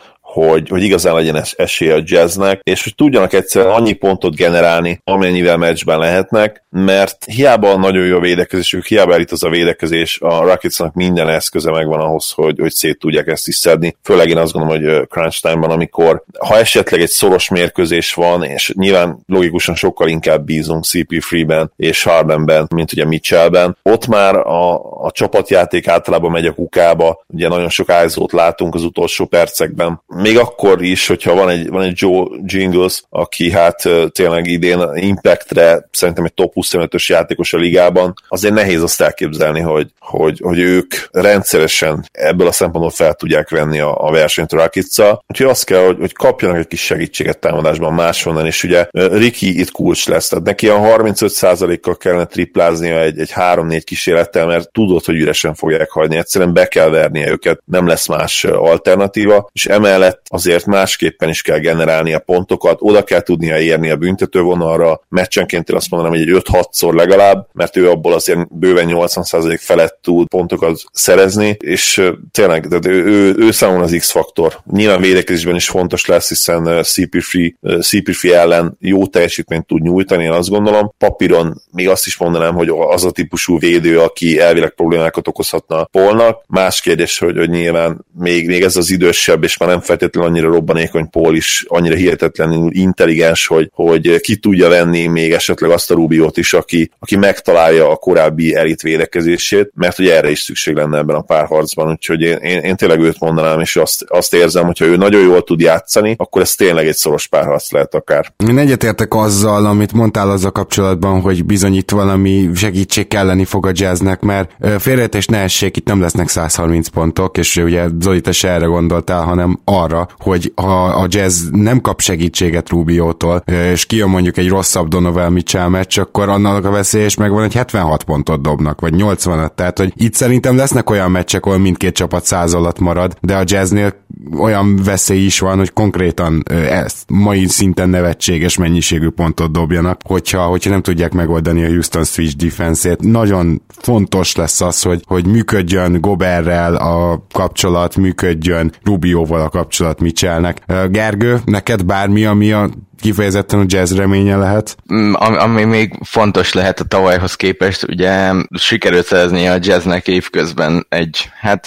hogy, 0.45 0.69
hogy 0.69 0.83
igazán 0.83 1.15
legyen 1.15 1.37
es- 1.37 1.55
esélye 1.59 1.95
a 1.95 2.03
jazznek, 2.05 2.61
és 2.63 2.83
hogy 2.83 2.95
tudjanak 2.95 3.33
egyszerűen 3.33 3.73
annyi 3.73 3.93
pontot 3.93 4.37
generálni, 4.37 5.01
amennyivel 5.05 5.57
meccsben 5.57 5.99
lehetnek, 5.99 6.65
mert 6.71 7.25
hiába 7.25 7.77
nagyon 7.77 8.07
jó 8.07 8.17
a 8.17 8.21
védekezésük, 8.21 8.87
hiába 8.87 9.13
elit 9.13 9.33
az 9.33 9.43
a 9.43 9.49
védekezés, 9.49 10.19
a 10.21 10.43
Rocketsnak 10.43 10.95
minden 10.95 11.29
eszköze 11.29 11.71
megvan 11.71 12.01
ahhoz, 12.01 12.31
hogy, 12.31 12.59
hogy 12.59 12.73
szét 12.73 12.99
tudják 12.99 13.27
ezt 13.27 13.49
is 13.49 13.55
szedni. 13.55 13.97
Főleg 14.03 14.29
én 14.29 14.37
azt 14.37 14.53
gondolom, 14.53 14.83
hogy 14.83 15.09
crunch 15.09 15.41
time-ban, 15.41 15.71
amikor 15.71 16.25
ha 16.39 16.59
esetleg 16.59 17.01
egy 17.01 17.09
szoros 17.09 17.49
mérkőzés 17.49 18.15
van, 18.15 18.43
és 18.45 18.73
nyilván 18.77 19.19
logikusan 19.27 19.75
sokkal 19.75 20.09
inkább 20.09 20.45
bízunk 20.45 20.85
CP3-ben 20.87 21.73
és 21.77 22.03
Hardenben, 22.03 22.67
mint 22.75 22.93
ugye 22.93 23.05
Mitchellben, 23.05 23.77
ott 23.83 24.07
már 24.07 24.37
a, 24.37 24.75
a 25.03 25.11
csapatjáték 25.11 25.89
általában 25.89 26.31
megy 26.31 26.47
a 26.47 26.55
kukába, 26.55 27.25
ugye 27.27 27.49
nagyon 27.49 27.69
sok 27.69 27.91
ájzót 27.91 28.33
látunk 28.33 28.75
az 28.75 28.83
utolsó 28.83 29.25
percekben, 29.25 30.03
még 30.27 30.39
akkor 30.39 30.83
is, 30.83 31.07
hogyha 31.07 31.35
van 31.35 31.49
egy, 31.49 31.69
van 31.69 31.83
egy 31.83 31.93
Joe 31.95 32.27
Jingles, 32.45 33.03
aki 33.11 33.51
hát 33.51 33.83
tényleg 34.13 34.47
idén 34.47 34.91
Impactre 34.95 35.89
szerintem 35.91 36.25
egy 36.25 36.35
top 36.35 36.53
25-ös 36.55 37.07
játékos 37.07 37.53
a 37.53 37.59
ligában, 37.59 38.15
azért 38.29 38.55
nehéz 38.55 38.83
azt 38.83 39.01
elképzelni, 39.01 39.61
hogy, 39.61 39.89
hogy, 39.99 40.41
hogy 40.43 40.59
ők 40.59 40.95
rendszeresen 41.11 42.09
ebből 42.13 42.47
a 42.47 42.53
szempontból 42.53 42.91
fel 42.91 43.15
tudják 43.15 43.51
venni 43.51 43.81
a, 43.81 44.07
a 44.07 44.11
versenyt 44.11 44.53
rockets 44.53 44.99
Úgyhogy 45.27 45.47
azt 45.47 45.65
kell, 45.65 45.85
hogy, 45.85 45.97
hogy 45.99 46.13
kapjanak 46.13 46.57
egy 46.57 46.67
kis 46.67 46.85
segítséget 46.85 47.39
támadásban 47.39 47.93
máshonnan, 47.93 48.47
és 48.47 48.65
ugye 48.65 48.87
Ricky 48.91 49.61
itt 49.61 49.71
kulcs 49.71 50.09
lesz, 50.09 50.29
tehát 50.29 50.45
neki 50.45 50.69
a 50.69 50.79
35%-kal 50.79 51.97
kellene 51.97 52.25
tripláznia 52.25 53.01
egy, 53.01 53.19
egy 53.19 53.33
3-4 53.35 53.83
kísérlettel, 53.85 54.47
mert 54.47 54.73
tudod, 54.73 55.05
hogy 55.05 55.17
üresen 55.17 55.55
fogják 55.55 55.91
hagyni, 55.91 56.17
egyszerűen 56.17 56.53
be 56.53 56.67
kell 56.67 56.89
vernie 56.89 57.31
őket, 57.31 57.63
nem 57.65 57.87
lesz 57.87 58.09
más 58.09 58.45
alternatíva, 58.45 59.49
és 59.53 59.67
emellett 59.67 60.16
mellett 60.17 60.27
azért 60.29 60.67
másképpen 60.67 61.29
is 61.29 61.43
kell 61.43 61.59
generálni 61.59 62.15
a 62.15 62.19
pontokat, 62.19 62.79
oda 62.81 63.05
kell 63.05 63.21
tudnia 63.21 63.59
érni 63.59 63.91
a 63.91 63.97
büntetővonalra, 63.97 65.01
meccsenként 65.09 65.69
én 65.69 65.77
azt 65.77 65.91
mondanám, 65.91 66.19
hogy 66.19 66.29
egy 66.29 66.43
5-6-szor 66.51 66.95
legalább, 66.95 67.49
mert 67.53 67.77
ő 67.77 67.91
abból 67.91 68.13
azért 68.13 68.59
bőven 68.59 68.87
80% 68.89 69.59
felett 69.61 69.99
tud 70.03 70.29
pontokat 70.29 70.81
szerezni, 70.93 71.57
és 71.61 72.11
tényleg, 72.31 72.67
de 72.67 72.89
ő, 72.89 73.05
ő, 73.05 73.35
ő 73.39 73.51
számomra 73.51 73.85
az 73.85 73.97
X-faktor. 73.99 74.59
Nyilván 74.71 75.01
védekezésben 75.01 75.55
is 75.55 75.69
fontos 75.69 76.07
lesz, 76.07 76.29
hiszen 76.29 76.63
CP3, 76.67 77.55
CP3 77.63 78.33
ellen 78.33 78.77
jó 78.81 79.07
teljesítményt 79.07 79.67
tud 79.67 79.83
nyújtani, 79.83 80.25
én 80.25 80.31
azt 80.31 80.49
gondolom. 80.49 80.93
Papíron 80.99 81.63
még 81.73 81.89
azt 81.89 82.07
is 82.07 82.17
mondanám, 82.17 82.55
hogy 82.55 82.69
az 82.89 83.05
a 83.05 83.11
típusú 83.11 83.59
védő, 83.59 84.01
aki 84.01 84.41
elvileg 84.41 84.71
problémákat 84.71 85.29
okozhatna 85.29 85.85
Polnak. 85.85 86.43
Más 86.47 86.81
kérdés, 86.81 87.19
hogy, 87.19 87.37
hogy 87.37 87.51
nyilván 87.51 88.05
még, 88.19 88.47
még 88.47 88.63
ez 88.63 88.77
az 88.77 88.91
idősebb, 88.91 89.45
és 89.45 89.57
már 89.57 89.69
nem 89.69 89.81
fel 89.81 89.97
feltétlenül 90.07 90.31
annyira 90.31 90.55
robbanékony 90.55 91.11
Paul 91.11 91.37
is, 91.37 91.65
annyira 91.69 91.95
hihetetlenül 91.95 92.69
intelligens, 92.73 93.47
hogy, 93.47 93.71
hogy 93.73 94.21
ki 94.21 94.37
tudja 94.37 94.69
venni 94.69 95.07
még 95.07 95.33
esetleg 95.33 95.71
azt 95.71 95.91
a 95.91 95.95
Rubiót 95.95 96.37
is, 96.37 96.53
aki, 96.53 96.91
aki 96.99 97.17
megtalálja 97.17 97.91
a 97.91 97.97
korábbi 97.97 98.55
elit 98.55 98.83
védekezését, 98.83 99.71
mert 99.75 99.97
hogy 99.97 100.09
erre 100.09 100.31
is 100.31 100.41
szükség 100.41 100.75
lenne 100.75 100.99
ebben 100.99 101.17
a 101.17 101.21
párharcban, 101.21 101.91
úgyhogy 101.91 102.21
én, 102.21 102.37
én, 102.37 102.59
én 102.59 102.77
tényleg 102.77 103.01
őt 103.01 103.21
mondanám, 103.21 103.61
és 103.61 103.77
azt, 103.77 104.05
azt 104.09 104.35
érzem, 104.35 104.67
hogyha 104.67 104.85
ő 104.85 104.97
nagyon 104.97 105.23
jól 105.23 105.43
tud 105.43 105.61
játszani, 105.61 106.15
akkor 106.19 106.43
ez 106.43 106.55
tényleg 106.55 106.87
egy 106.87 106.95
szoros 106.95 107.27
párharc 107.27 107.73
lehet 107.73 107.95
akár. 107.95 108.33
Én 108.49 108.59
egyetértek 108.59 109.15
azzal, 109.15 109.67
amit 109.67 109.93
mondtál 109.93 110.31
az 110.31 110.45
a 110.45 110.51
kapcsolatban, 110.51 111.21
hogy 111.21 111.45
bizonyít 111.45 111.91
valami 111.91 112.51
segítség 112.55 113.09
kelleni 113.09 113.45
fog 113.45 113.67
a 113.67 113.71
jazznek, 113.73 114.21
mert 114.21 114.51
félretés 114.79 115.27
ne 115.27 115.39
essék, 115.39 115.77
itt 115.77 115.87
nem 115.87 116.01
lesznek 116.01 116.29
130 116.29 116.89
pontok, 116.89 117.39
és 117.39 117.57
ugye 117.57 117.87
Zoli, 118.01 118.21
te 118.21 118.33
se 118.33 118.49
erre 118.49 118.67
gondoltál, 118.67 119.23
hanem 119.23 119.61
arra, 119.65 119.86
arra, 119.87 120.09
hogy 120.19 120.53
ha 120.55 120.85
a 120.85 121.07
jazz 121.09 121.43
nem 121.51 121.81
kap 121.81 122.01
segítséget 122.01 122.69
Rubiótól, 122.69 123.43
és 123.73 123.87
kijön 123.87 124.09
mondjuk 124.09 124.37
egy 124.37 124.49
rosszabb 124.49 124.89
Donovan 124.89 125.33
Mitchell 125.33 125.69
meccs, 125.69 125.99
akkor 125.99 126.29
annak 126.29 126.65
a 126.65 126.71
veszély 126.71 127.05
is 127.05 127.17
megvan, 127.17 127.41
hogy 127.41 127.55
76 127.55 128.05
pontot 128.05 128.43
dobnak, 128.43 128.81
vagy 128.81 128.95
85, 128.95 129.53
tehát 129.53 129.79
hogy 129.79 129.93
itt 129.97 130.15
szerintem 130.15 130.57
lesznek 130.57 130.91
olyan 130.91 131.11
meccsek, 131.11 131.47
ahol 131.47 131.59
mindkét 131.59 131.95
csapat 131.95 132.25
száz 132.25 132.55
alatt 132.55 132.79
marad, 132.79 133.17
de 133.21 133.37
a 133.37 133.43
jazznél 133.45 134.05
olyan 134.39 134.77
veszély 134.85 135.25
is 135.25 135.39
van, 135.39 135.59
hogy 135.59 135.73
konkrétan 135.73 136.43
ezt 136.71 137.05
mai 137.09 137.47
szinten 137.47 137.89
nevetséges 137.89 138.57
mennyiségű 138.57 139.09
pontot 139.09 139.53
dobjanak, 139.53 140.01
hogyha, 140.05 140.47
hogyha 140.47 140.71
nem 140.71 140.83
tudják 140.83 141.13
megoldani 141.13 141.65
a 141.65 141.69
Houston 141.69 142.05
Switch 142.05 142.37
defense-ét. 142.37 143.01
Nagyon 143.01 143.63
fontos 143.69 144.37
lesz 144.37 144.61
az, 144.61 144.83
hogy, 144.83 145.03
hogy 145.07 145.27
működjön 145.27 146.01
Goberrel 146.01 146.75
a 146.75 147.27
kapcsolat, 147.33 147.97
működjön 147.97 148.73
Rubioval 148.85 149.41
a 149.41 149.49
kapcsolat 149.49 150.01
Mitchellnek. 150.01 150.65
Gergő, 150.91 151.41
neked 151.45 151.85
bármi, 151.85 152.25
ami 152.25 152.53
a 152.53 152.69
kifejezetten 153.01 153.61
a 153.61 153.65
jazz 153.67 153.97
reménye 153.97 154.37
lehet. 154.37 154.77
Mm, 154.95 155.13
ami, 155.13 155.37
ami 155.37 155.65
még 155.65 155.93
fontos 156.03 156.53
lehet 156.53 156.81
a 156.81 156.85
tavalyhoz 156.85 157.35
képest, 157.35 157.83
ugye 157.89 158.33
sikerült 158.59 159.07
szerezni 159.07 159.49
a 159.49 159.59
jazznek 159.61 160.09
évközben 160.09 160.87
egy, 160.89 161.31
hát 161.41 161.67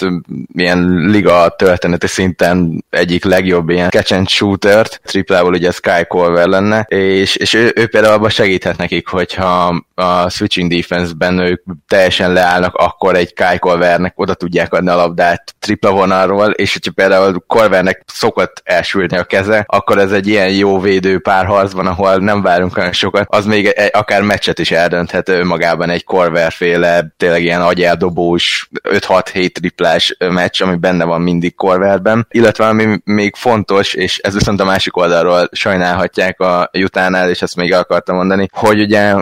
ilyen 0.54 1.06
liga 1.06 1.54
történeti 1.58 2.06
szinten 2.06 2.84
egyik 2.90 3.24
legjobb 3.24 3.68
ilyen 3.68 3.90
catch 3.90 4.12
and 4.12 4.28
shooter-t, 4.28 5.00
triplával 5.04 5.52
ugye 5.52 5.70
Sky 5.70 6.04
Colver 6.08 6.46
lenne, 6.46 6.80
és, 6.88 7.36
és 7.36 7.54
ő, 7.54 7.72
ő 7.74 7.86
például 7.86 8.14
abban 8.14 8.30
segíthet 8.30 8.76
nekik, 8.76 9.08
hogyha 9.08 9.84
a 9.94 10.28
switching 10.28 10.72
defense-ben 10.72 11.38
ők 11.38 11.62
teljesen 11.88 12.32
leállnak, 12.32 12.74
akkor 12.74 13.16
egy 13.16 13.34
Kai 13.34 13.58
Colvernek 13.58 14.12
oda 14.16 14.34
tudják 14.34 14.72
adni 14.72 14.88
a 14.88 14.96
labdát 14.96 15.54
tripla 15.58 15.90
vonalról, 15.90 16.50
és 16.50 16.72
hogyha 16.72 16.92
például 16.94 17.44
Colvernek 17.46 18.02
szokott 18.06 18.60
elsülni 18.64 19.16
a 19.16 19.24
keze, 19.24 19.64
akkor 19.66 19.98
ez 19.98 20.12
egy 20.12 20.26
ilyen 20.26 20.50
jó 20.50 20.80
védő 20.80 21.18
párharcban, 21.20 21.86
ahol 21.86 22.16
nem 22.16 22.42
várunk 22.42 22.76
olyan 22.76 22.92
sokat, 22.92 23.26
az 23.28 23.44
még 23.44 23.66
egy, 23.66 23.90
akár 23.92 24.22
meccset 24.22 24.58
is 24.58 24.70
eldönthet 24.70 25.28
önmagában 25.28 25.90
egy 25.90 26.04
Corver 26.04 26.52
féle, 26.52 27.14
tényleg 27.16 27.42
ilyen 27.42 27.62
agyeldobós 27.62 28.68
5-6-7 28.90 29.52
triplás 29.52 30.16
meccs, 30.18 30.62
ami 30.62 30.76
benne 30.76 31.04
van 31.04 31.20
mindig 31.20 31.54
Corverben, 31.54 32.26
illetve 32.30 32.66
ami 32.66 33.00
még 33.04 33.34
fontos, 33.36 33.94
és 33.94 34.18
ez 34.18 34.34
viszont 34.34 34.60
a 34.60 34.64
másik 34.64 34.96
oldalról 34.96 35.48
sajnálhatják 35.52 36.40
a 36.40 36.70
jutánál, 36.72 37.30
és 37.30 37.42
ezt 37.42 37.56
még 37.56 37.72
akartam 37.72 38.16
mondani, 38.16 38.48
hogy 38.52 38.80
ugye 38.80 39.14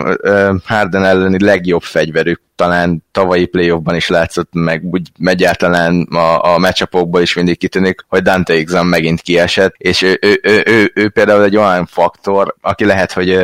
Harden 0.65 1.05
elleni 1.05 1.43
legjobb 1.43 1.81
fegyverük 1.81 2.41
talán 2.59 3.03
tavalyi 3.11 3.45
playoffban 3.45 3.95
is 3.95 4.07
látszott, 4.07 4.49
meg 4.53 4.83
úgy 4.83 5.09
egyáltalán 5.23 6.01
a, 6.01 6.53
a 6.53 6.57
matchupokból 6.57 7.21
is 7.21 7.33
mindig 7.33 7.57
kitűnik, 7.57 8.05
hogy 8.07 8.21
Dante 8.21 8.53
Exum 8.53 8.87
megint 8.87 9.21
kiesett, 9.21 9.73
és 9.77 10.01
ő, 10.01 10.19
ő, 10.21 10.39
ő, 10.43 10.63
ő, 10.65 10.91
ő 10.95 11.09
például 11.09 11.43
egy 11.43 11.57
olyan 11.57 11.85
faktor, 11.85 12.55
aki 12.61 12.85
lehet, 12.85 13.11
hogy 13.11 13.39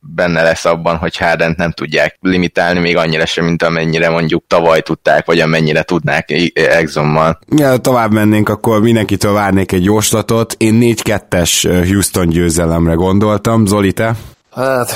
benne 0.00 0.42
lesz 0.42 0.64
abban, 0.64 0.96
hogy 0.96 1.16
Hardent 1.16 1.56
nem 1.56 1.70
tudják 1.70 2.16
limitálni 2.20 2.80
még 2.80 2.96
annyira 2.96 3.26
sem, 3.26 3.44
mint 3.44 3.62
amennyire 3.62 4.10
mondjuk 4.10 4.44
tavaly 4.46 4.80
tudták, 4.80 5.26
vagy 5.26 5.40
amennyire 5.40 5.82
tudnák 5.82 6.30
Exummal. 6.54 7.38
Ja, 7.56 7.76
tovább 7.76 8.12
mennénk, 8.12 8.48
akkor 8.48 8.80
mindenkitől 8.80 9.32
várnék 9.32 9.72
egy 9.72 9.84
jóslatot. 9.84 10.54
Én 10.58 10.78
4-2-es 10.80 11.82
Houston 11.88 12.28
győzelemre 12.28 12.92
gondoltam. 12.92 13.66
Zoli, 13.66 13.92
te? 13.92 14.16
Hát, 14.54 14.92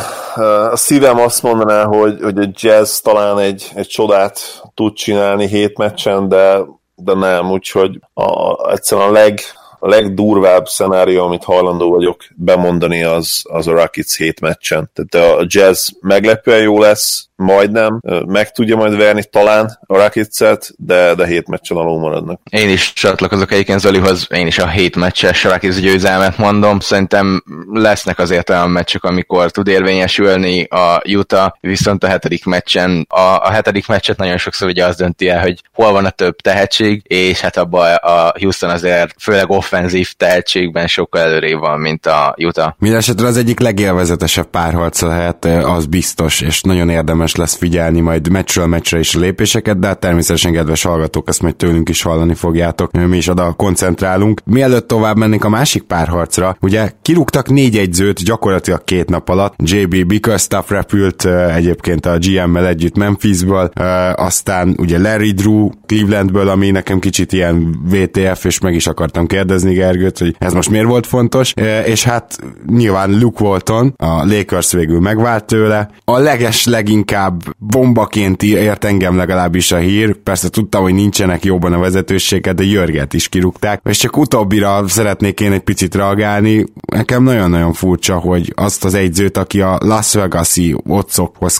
a 0.72 0.76
szívem 0.76 1.18
azt 1.18 1.42
mondaná, 1.42 1.84
hogy, 1.84 2.18
hogy 2.22 2.38
a 2.38 2.50
jazz 2.52 2.98
talán 2.98 3.38
egy, 3.38 3.70
egy 3.74 3.86
csodát 3.86 4.62
tud 4.74 4.92
csinálni 4.92 5.46
hét 5.46 5.78
meccsen, 5.78 6.28
de, 6.28 6.58
de 6.94 7.14
nem, 7.14 7.50
úgyhogy 7.50 8.00
a, 8.14 8.70
egyszerűen 8.70 9.08
a 9.08 9.12
leg, 9.12 9.40
a 9.78 9.88
legdurvább 9.88 10.66
szenárió, 10.66 11.24
amit 11.24 11.44
hajlandó 11.44 11.90
vagyok 11.90 12.24
bemondani, 12.36 13.02
az, 13.02 13.42
az 13.42 13.66
a 13.66 13.72
Rockets 13.72 14.16
hét 14.16 14.40
meccsen. 14.40 14.90
Tehát 14.94 15.38
a 15.38 15.44
jazz 15.46 15.88
meglepően 16.00 16.62
jó 16.62 16.80
lesz, 16.80 17.27
majdnem, 17.38 18.00
meg 18.26 18.50
tudja 18.50 18.76
majd 18.76 18.96
verni 18.96 19.24
talán 19.24 19.78
a 19.86 19.96
rockets 19.96 20.38
de, 20.76 21.14
de 21.14 21.26
hét 21.26 21.48
meccsen 21.48 21.76
alul 21.76 21.98
maradnak. 21.98 22.40
Én 22.50 22.68
is 22.68 22.92
csatlakozok 22.92 23.52
egyébként 23.52 23.80
Zolihoz, 23.80 24.26
én 24.34 24.46
is 24.46 24.58
a 24.58 24.68
hét 24.68 24.96
meccses 24.96 25.44
Rockets 25.44 25.80
győzelmet 25.80 26.38
mondom, 26.38 26.80
szerintem 26.80 27.42
lesznek 27.72 28.18
azért 28.18 28.50
olyan 28.50 28.70
meccsek, 28.70 29.04
amikor 29.04 29.50
tud 29.50 29.68
érvényesülni 29.68 30.64
a 30.64 31.02
Utah, 31.04 31.52
viszont 31.60 32.04
a 32.04 32.08
hetedik 32.08 32.44
meccsen, 32.44 33.06
a, 33.08 33.20
a 33.20 33.50
hetedik 33.50 33.86
meccset 33.86 34.16
nagyon 34.16 34.36
sokszor 34.36 34.68
ugye 34.68 34.84
az 34.84 34.96
dönti 34.96 35.28
el, 35.28 35.40
hogy 35.40 35.60
hol 35.72 35.92
van 35.92 36.04
a 36.04 36.10
több 36.10 36.36
tehetség, 36.36 37.02
és 37.06 37.40
hát 37.40 37.56
abban 37.56 37.94
a 37.94 38.32
Houston 38.40 38.70
azért 38.70 39.14
főleg 39.18 39.50
offenzív 39.50 40.12
tehetségben 40.12 40.86
sokkal 40.86 41.20
előrébb 41.20 41.58
van, 41.58 41.80
mint 41.80 42.06
a 42.06 42.34
Utah. 42.38 42.72
Mindenesetre 42.78 43.26
az 43.26 43.36
egyik 43.36 43.60
legélvezetesebb 43.60 44.46
párharc 44.46 45.00
lehet, 45.00 45.44
az 45.44 45.86
biztos, 45.86 46.40
és 46.40 46.60
nagyon 46.60 46.88
érdemes 46.88 47.27
érdemes 47.28 47.50
lesz 47.50 47.58
figyelni 47.60 48.00
majd 48.00 48.30
meccsről 48.30 48.66
meccsre 48.66 48.98
is 48.98 49.14
a 49.14 49.18
lépéseket, 49.18 49.78
de 49.78 49.86
hát 49.86 50.00
természetesen 50.00 50.52
kedves 50.52 50.82
hallgatók, 50.82 51.28
ezt 51.28 51.42
majd 51.42 51.56
tőlünk 51.56 51.88
is 51.88 52.02
hallani 52.02 52.34
fogjátok, 52.34 53.06
mi 53.06 53.16
is 53.16 53.28
oda 53.28 53.52
koncentrálunk. 53.52 54.40
Mielőtt 54.44 54.88
tovább 54.88 55.16
mennénk 55.16 55.44
a 55.44 55.48
másik 55.48 55.82
párharcra, 55.82 56.56
ugye 56.60 56.90
kirúgtak 57.02 57.48
négy 57.48 57.76
egyzőt 57.76 58.24
gyakorlatilag 58.24 58.84
két 58.84 59.08
nap 59.08 59.28
alatt, 59.28 59.54
JB 59.58 60.06
Bickerstaff 60.06 60.70
repült 60.70 61.24
egyébként 61.54 62.06
a 62.06 62.18
GM-mel 62.18 62.66
együtt 62.66 62.96
Memphisből, 62.96 63.70
aztán 64.14 64.74
ugye 64.78 64.98
Larry 64.98 65.32
Drew 65.32 65.70
Clevelandből, 65.86 66.48
ami 66.48 66.70
nekem 66.70 66.98
kicsit 66.98 67.32
ilyen 67.32 67.76
VTF, 67.90 68.44
és 68.44 68.60
meg 68.60 68.74
is 68.74 68.86
akartam 68.86 69.26
kérdezni 69.26 69.74
Gergőt, 69.74 70.18
hogy 70.18 70.36
ez 70.38 70.52
most 70.52 70.70
miért 70.70 70.86
volt 70.86 71.06
fontos, 71.06 71.54
és 71.84 72.04
hát 72.04 72.38
nyilván 72.66 73.18
Luke 73.18 73.44
Walton, 73.44 73.94
a 73.96 74.24
Lakers 74.24 74.72
végül 74.72 75.00
megvált 75.00 75.44
tőle, 75.44 75.90
a 76.04 76.18
leges 76.18 76.64
leginkább 76.64 77.16
inkább 77.18 77.42
bombaként 77.58 78.42
ért 78.42 78.84
engem 78.84 79.16
legalábbis 79.16 79.72
a 79.72 79.76
hír. 79.76 80.14
Persze 80.14 80.48
tudtam, 80.48 80.82
hogy 80.82 80.94
nincsenek 80.94 81.44
jobban 81.44 81.72
a 81.72 81.78
vezetőséget, 81.78 82.54
de 82.54 82.64
Jörget 82.64 83.14
is 83.14 83.28
kirúgták. 83.28 83.80
És 83.84 83.96
csak 83.96 84.16
utóbbira 84.16 84.88
szeretnék 84.88 85.40
én 85.40 85.52
egy 85.52 85.60
picit 85.60 85.94
reagálni. 85.94 86.64
Nekem 86.92 87.22
nagyon-nagyon 87.22 87.72
furcsa, 87.72 88.14
hogy 88.18 88.52
azt 88.56 88.84
az 88.84 88.94
egyzőt, 88.94 89.36
aki 89.36 89.60
a 89.60 89.78
Las 89.80 90.14
Vegas-i 90.14 90.76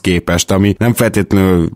képest, 0.01 0.51
ami 0.51 0.75
nem 0.79 0.95
feltétlenül 0.95 1.69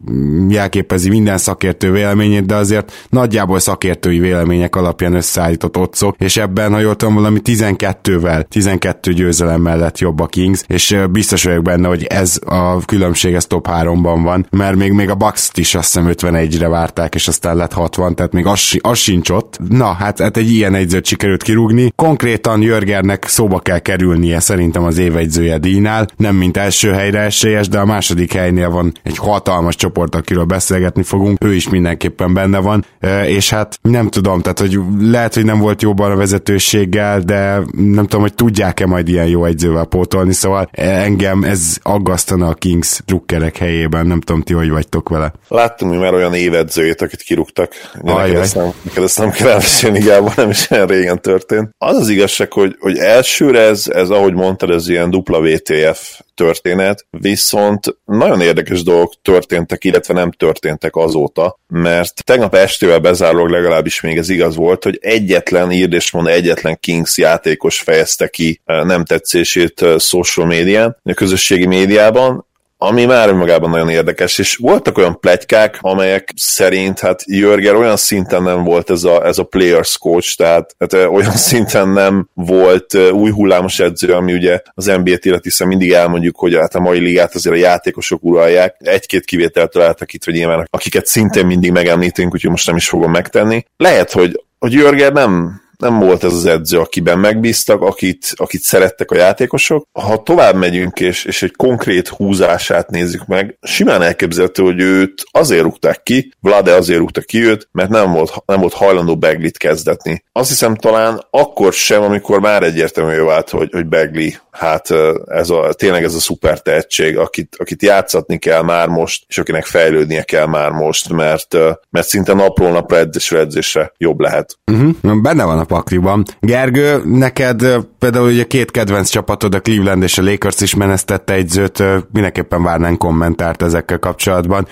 jelképezi 0.49 1.09
minden 1.09 1.39
szakértő 1.39 1.93
véleményét, 1.93 2.47
de 2.47 2.55
azért 2.55 3.07
nagyjából 3.09 3.59
szakértői 3.59 4.19
vélemények 4.19 4.77
alapján 4.77 5.15
összeállított 5.15 5.77
otcok, 5.77 6.17
és 6.19 6.37
ebben, 6.37 6.73
ha 6.73 6.79
jól 6.79 6.97
tudom, 6.97 7.15
valami 7.15 7.41
12-vel, 7.45 8.45
12 8.49 9.13
győzelem 9.13 9.61
mellett 9.61 9.99
jobb 9.99 10.21
a 10.21 10.27
Kings, 10.27 10.63
és 10.67 10.97
biztos 11.11 11.45
vagyok 11.45 11.63
benne, 11.63 11.89
hogy 11.89 12.05
ez 12.05 12.39
a 12.45 12.85
különbség, 12.85 13.35
ez 13.35 13.47
top 13.47 13.71
3-ban 13.81 14.21
van, 14.23 14.47
mert 14.51 14.77
még, 14.77 14.93
még 14.93 15.11
a 15.11 15.15
bucks 15.15 15.51
is 15.55 15.75
azt 15.75 15.93
hiszem 15.93 16.13
51-re 16.33 16.69
várták, 16.69 17.15
és 17.15 17.29
aztán 17.29 17.57
lett 17.57 17.73
60, 17.73 18.15
tehát 18.15 18.33
még 18.33 18.47
az, 18.47 18.77
az 18.81 18.99
sincs 18.99 19.31
ott. 19.31 19.59
Na, 19.69 19.93
hát, 19.93 20.21
hát 20.21 20.37
egy 20.37 20.51
ilyen 20.51 20.75
egyzőt 20.75 21.07
sikerült 21.07 21.43
kirúgni. 21.43 21.93
Konkrétan 21.97 22.63
Jörgernek 22.63 23.25
szóba 23.29 23.59
kell 23.59 23.79
kerülnie 23.79 24.41
szerintem 24.41 24.85
az 24.85 24.99
évegyzője 24.99 25.59
díjnál, 25.59 26.09
nem 26.17 26.35
mint 26.35 26.57
első 26.57 26.93
helyre 26.93 27.19
esélyes, 27.19 27.69
de 27.69 27.79
a 27.79 27.85
második 27.85 28.33
helynél 28.33 28.71
van 28.71 28.93
egy 29.03 29.17
hatalmas 29.17 29.77
csoport, 29.77 30.15
akiről 30.15 30.45
beszélgetni 30.45 31.03
fogunk, 31.03 31.45
ő 31.45 31.55
is 31.55 31.69
mindenképpen 31.69 32.35
benne 32.35 32.59
van, 32.59 32.85
és 33.27 33.51
hát 33.51 33.79
nem 33.83 34.09
tudom, 34.09 34.41
tehát 34.41 34.59
hogy 34.59 34.79
lehet, 35.01 35.35
hogy 35.35 35.45
nem 35.45 35.59
volt 35.59 35.83
jobban 35.83 36.11
a 36.11 36.17
vezetőséggel, 36.17 37.21
de 37.21 37.61
nem 37.77 38.07
tudom, 38.07 38.21
hogy 38.21 38.35
tudják-e 38.35 38.87
majd 38.87 39.09
ilyen 39.09 39.27
jó 39.27 39.45
egyzővel 39.45 39.85
pótolni, 39.85 40.33
szóval 40.33 40.69
engem 40.73 41.43
ez 41.43 41.79
aggasztana 41.83 42.49
a 42.49 42.55
Kings 42.55 43.01
drukkerek 43.07 43.57
helyében, 43.63 44.07
nem 44.07 44.21
tudom 44.21 44.43
ti, 44.43 44.53
hogy 44.53 44.71
vagytok 44.71 45.09
vele. 45.09 45.33
Láttunk 45.49 45.93
mi 45.93 45.99
már 45.99 46.15
olyan 46.15 46.35
évedzőjét, 46.35 47.03
akit 47.03 47.23
kirúgtak. 47.23 47.73
Neked 48.03 48.37
ezt, 48.37 48.55
nem, 48.55 48.73
neked 48.83 49.03
ezt 49.03 49.19
nem 49.19 49.31
kell 49.31 49.49
elmesélni, 49.49 49.99
Gábor, 49.99 50.33
nem 50.37 50.51
is 50.51 50.71
olyan 50.71 50.87
régen 50.87 51.21
történt. 51.21 51.71
Az 51.79 51.97
az 51.97 52.09
igazság, 52.09 52.53
hogy, 52.53 52.77
hogy 52.81 52.99
elsőre 52.99 53.61
ez, 53.61 53.89
ez, 53.89 54.11
ahogy 54.11 54.35
mondtad, 54.35 54.71
ez 54.71 54.89
ilyen 54.89 55.11
dupla 55.11 55.41
VTF 55.41 56.21
történet, 56.35 57.07
viszont 57.11 57.97
nagyon 58.05 58.41
érdekes 58.41 58.83
dolgok 58.83 59.13
történtek, 59.23 59.85
illetve 59.85 60.15
nem 60.15 60.31
történtek 60.31 60.97
azóta, 60.97 61.59
mert 61.69 62.25
tegnap 62.25 62.55
estével 62.55 62.99
bezárólag 62.99 63.51
legalábbis 63.51 64.01
még 64.01 64.19
ez 64.19 64.29
igaz 64.29 64.57
volt, 64.57 64.85
hogy 64.85 64.99
egyetlen 65.03 65.73
írd 65.73 65.93
és 65.93 66.11
mond, 66.11 66.27
egyetlen 66.27 66.79
Kings 66.81 67.19
játékos 67.19 67.81
fejezte 67.81 68.29
ki 68.29 68.61
eh, 68.65 68.85
nem 68.85 69.05
tetszését 69.05 69.83
eh, 69.83 69.99
social 69.99 70.47
médián, 70.47 70.97
a 71.05 71.15
közösségi 71.15 71.67
médiában, 71.67 72.47
ami 72.83 73.05
már 73.05 73.29
önmagában 73.29 73.71
nagyon 73.71 73.89
érdekes, 73.89 74.39
és 74.39 74.57
voltak 74.57 74.99
olyan 74.99 75.21
plegykák, 75.21 75.79
amelyek 75.81 76.33
szerint 76.37 77.01
hát 77.01 77.23
Jörger 77.27 77.75
olyan 77.75 77.97
szinten 77.97 78.43
nem 78.43 78.65
volt 78.65 78.91
ez 78.91 79.05
a, 79.05 79.27
ez 79.27 79.39
a 79.39 79.45
players 79.45 79.99
coach, 79.99 80.37
tehát, 80.37 80.75
tehát 80.79 81.11
olyan 81.11 81.37
szinten 81.51 81.89
nem 81.89 82.29
volt 82.35 82.95
új 82.95 83.31
hullámos 83.31 83.79
edző, 83.79 84.13
ami 84.13 84.33
ugye 84.33 84.61
az 84.75 84.85
NBA-t 84.85 85.25
illet, 85.25 85.45
hiszen 85.45 85.69
mindig 85.69 85.93
elmondjuk, 85.93 86.39
hogy 86.39 86.55
hát 86.55 86.75
a 86.75 86.81
mai 86.81 86.99
ligát 86.99 87.35
azért 87.35 87.55
a 87.55 87.59
játékosok 87.59 88.25
uralják. 88.25 88.77
Egy-két 88.79 89.25
kivételt 89.25 89.71
találtak 89.71 90.13
itt, 90.13 90.25
vagy 90.25 90.35
nyilván, 90.35 90.67
akiket 90.71 91.07
szintén 91.07 91.47
mindig 91.47 91.73
megemlítünk, 91.73 92.35
úgyhogy 92.35 92.51
most 92.51 92.67
nem 92.67 92.77
is 92.77 92.89
fogom 92.89 93.11
megtenni. 93.11 93.65
Lehet, 93.77 94.13
hogy, 94.13 94.45
hogy 94.59 94.73
Jörger 94.73 95.13
nem 95.13 95.62
nem 95.83 95.99
volt 95.99 96.25
ez 96.25 96.33
az 96.33 96.47
edző, 96.47 96.79
akiben 96.79 97.19
megbíztak, 97.19 97.81
akit, 97.81 98.33
akit 98.37 98.61
szerettek 98.63 99.11
a 99.11 99.17
játékosok. 99.17 99.87
Ha 99.93 100.23
tovább 100.23 100.57
megyünk, 100.57 101.01
és, 101.01 101.25
és 101.25 101.43
egy 101.43 101.57
konkrét 101.57 102.09
húzását 102.09 102.91
nézzük 102.91 103.27
meg, 103.27 103.59
simán 103.63 104.03
elképzelhető, 104.03 104.63
hogy 104.63 104.81
őt 104.81 105.25
azért 105.31 105.63
rúgták 105.63 106.03
ki, 106.03 106.33
Vlade 106.41 106.73
azért 106.75 106.99
rúgta 106.99 107.21
ki 107.21 107.45
őt, 107.45 107.69
mert 107.73 107.91
nem 107.91 108.13
volt, 108.13 108.33
nem 108.47 108.61
volt 108.61 108.73
hajlandó 108.73 109.17
Beglit 109.17 109.59
kezdetni. 109.59 110.25
Azt 110.33 110.49
hiszem 110.49 110.75
talán 110.75 111.27
akkor 111.31 111.73
sem, 111.73 112.03
amikor 112.03 112.41
már 112.41 112.63
egyértelműen 112.63 113.25
vált, 113.25 113.51
hogy, 113.51 113.69
hogy 113.73 113.87
Begli, 113.87 114.37
hát 114.51 114.89
ez 115.27 115.51
a, 115.51 115.73
tényleg 115.73 116.05
ez 116.05 116.15
a 116.15 116.21
szuper 116.21 116.61
tehetség, 116.61 117.19
akit, 117.19 117.57
akit 117.59 117.83
játszatni 117.83 118.39
kell 118.39 118.63
már 118.63 118.89
most, 118.89 119.25
és 119.29 119.39
akinek 119.39 119.65
fejlődnie 119.65 120.23
kell 120.23 120.47
már 120.47 120.71
most, 120.71 121.13
mert, 121.13 121.57
mert 121.91 122.07
szinte 122.07 122.35
napról 122.35 122.71
napra 122.71 122.99
edzésre 122.99 123.39
edzésre 123.39 123.93
jobb 123.97 124.21
lehet. 124.21 124.59
Uh-huh. 124.73 125.21
Benne 125.23 125.45
van 125.45 125.59
a 125.59 125.65
pakliban. 125.73 126.25
Gergő, 126.41 127.03
neked 127.05 127.65
például 127.99 128.29
ugye 128.29 128.45
két 128.45 128.71
kedvenc 128.71 129.09
csapatod, 129.09 129.55
a 129.55 129.61
Cleveland 129.61 130.03
és 130.03 130.19
a 130.19 130.23
Lakers 130.23 130.61
is 130.61 130.75
menesztette 130.75 131.33
egyzőt, 131.35 131.83
mindenképpen 132.13 132.63
várnánk 132.63 132.99
kommentárt 132.99 133.63
ezekkel 133.63 133.99
kapcsolatban. 133.99 134.67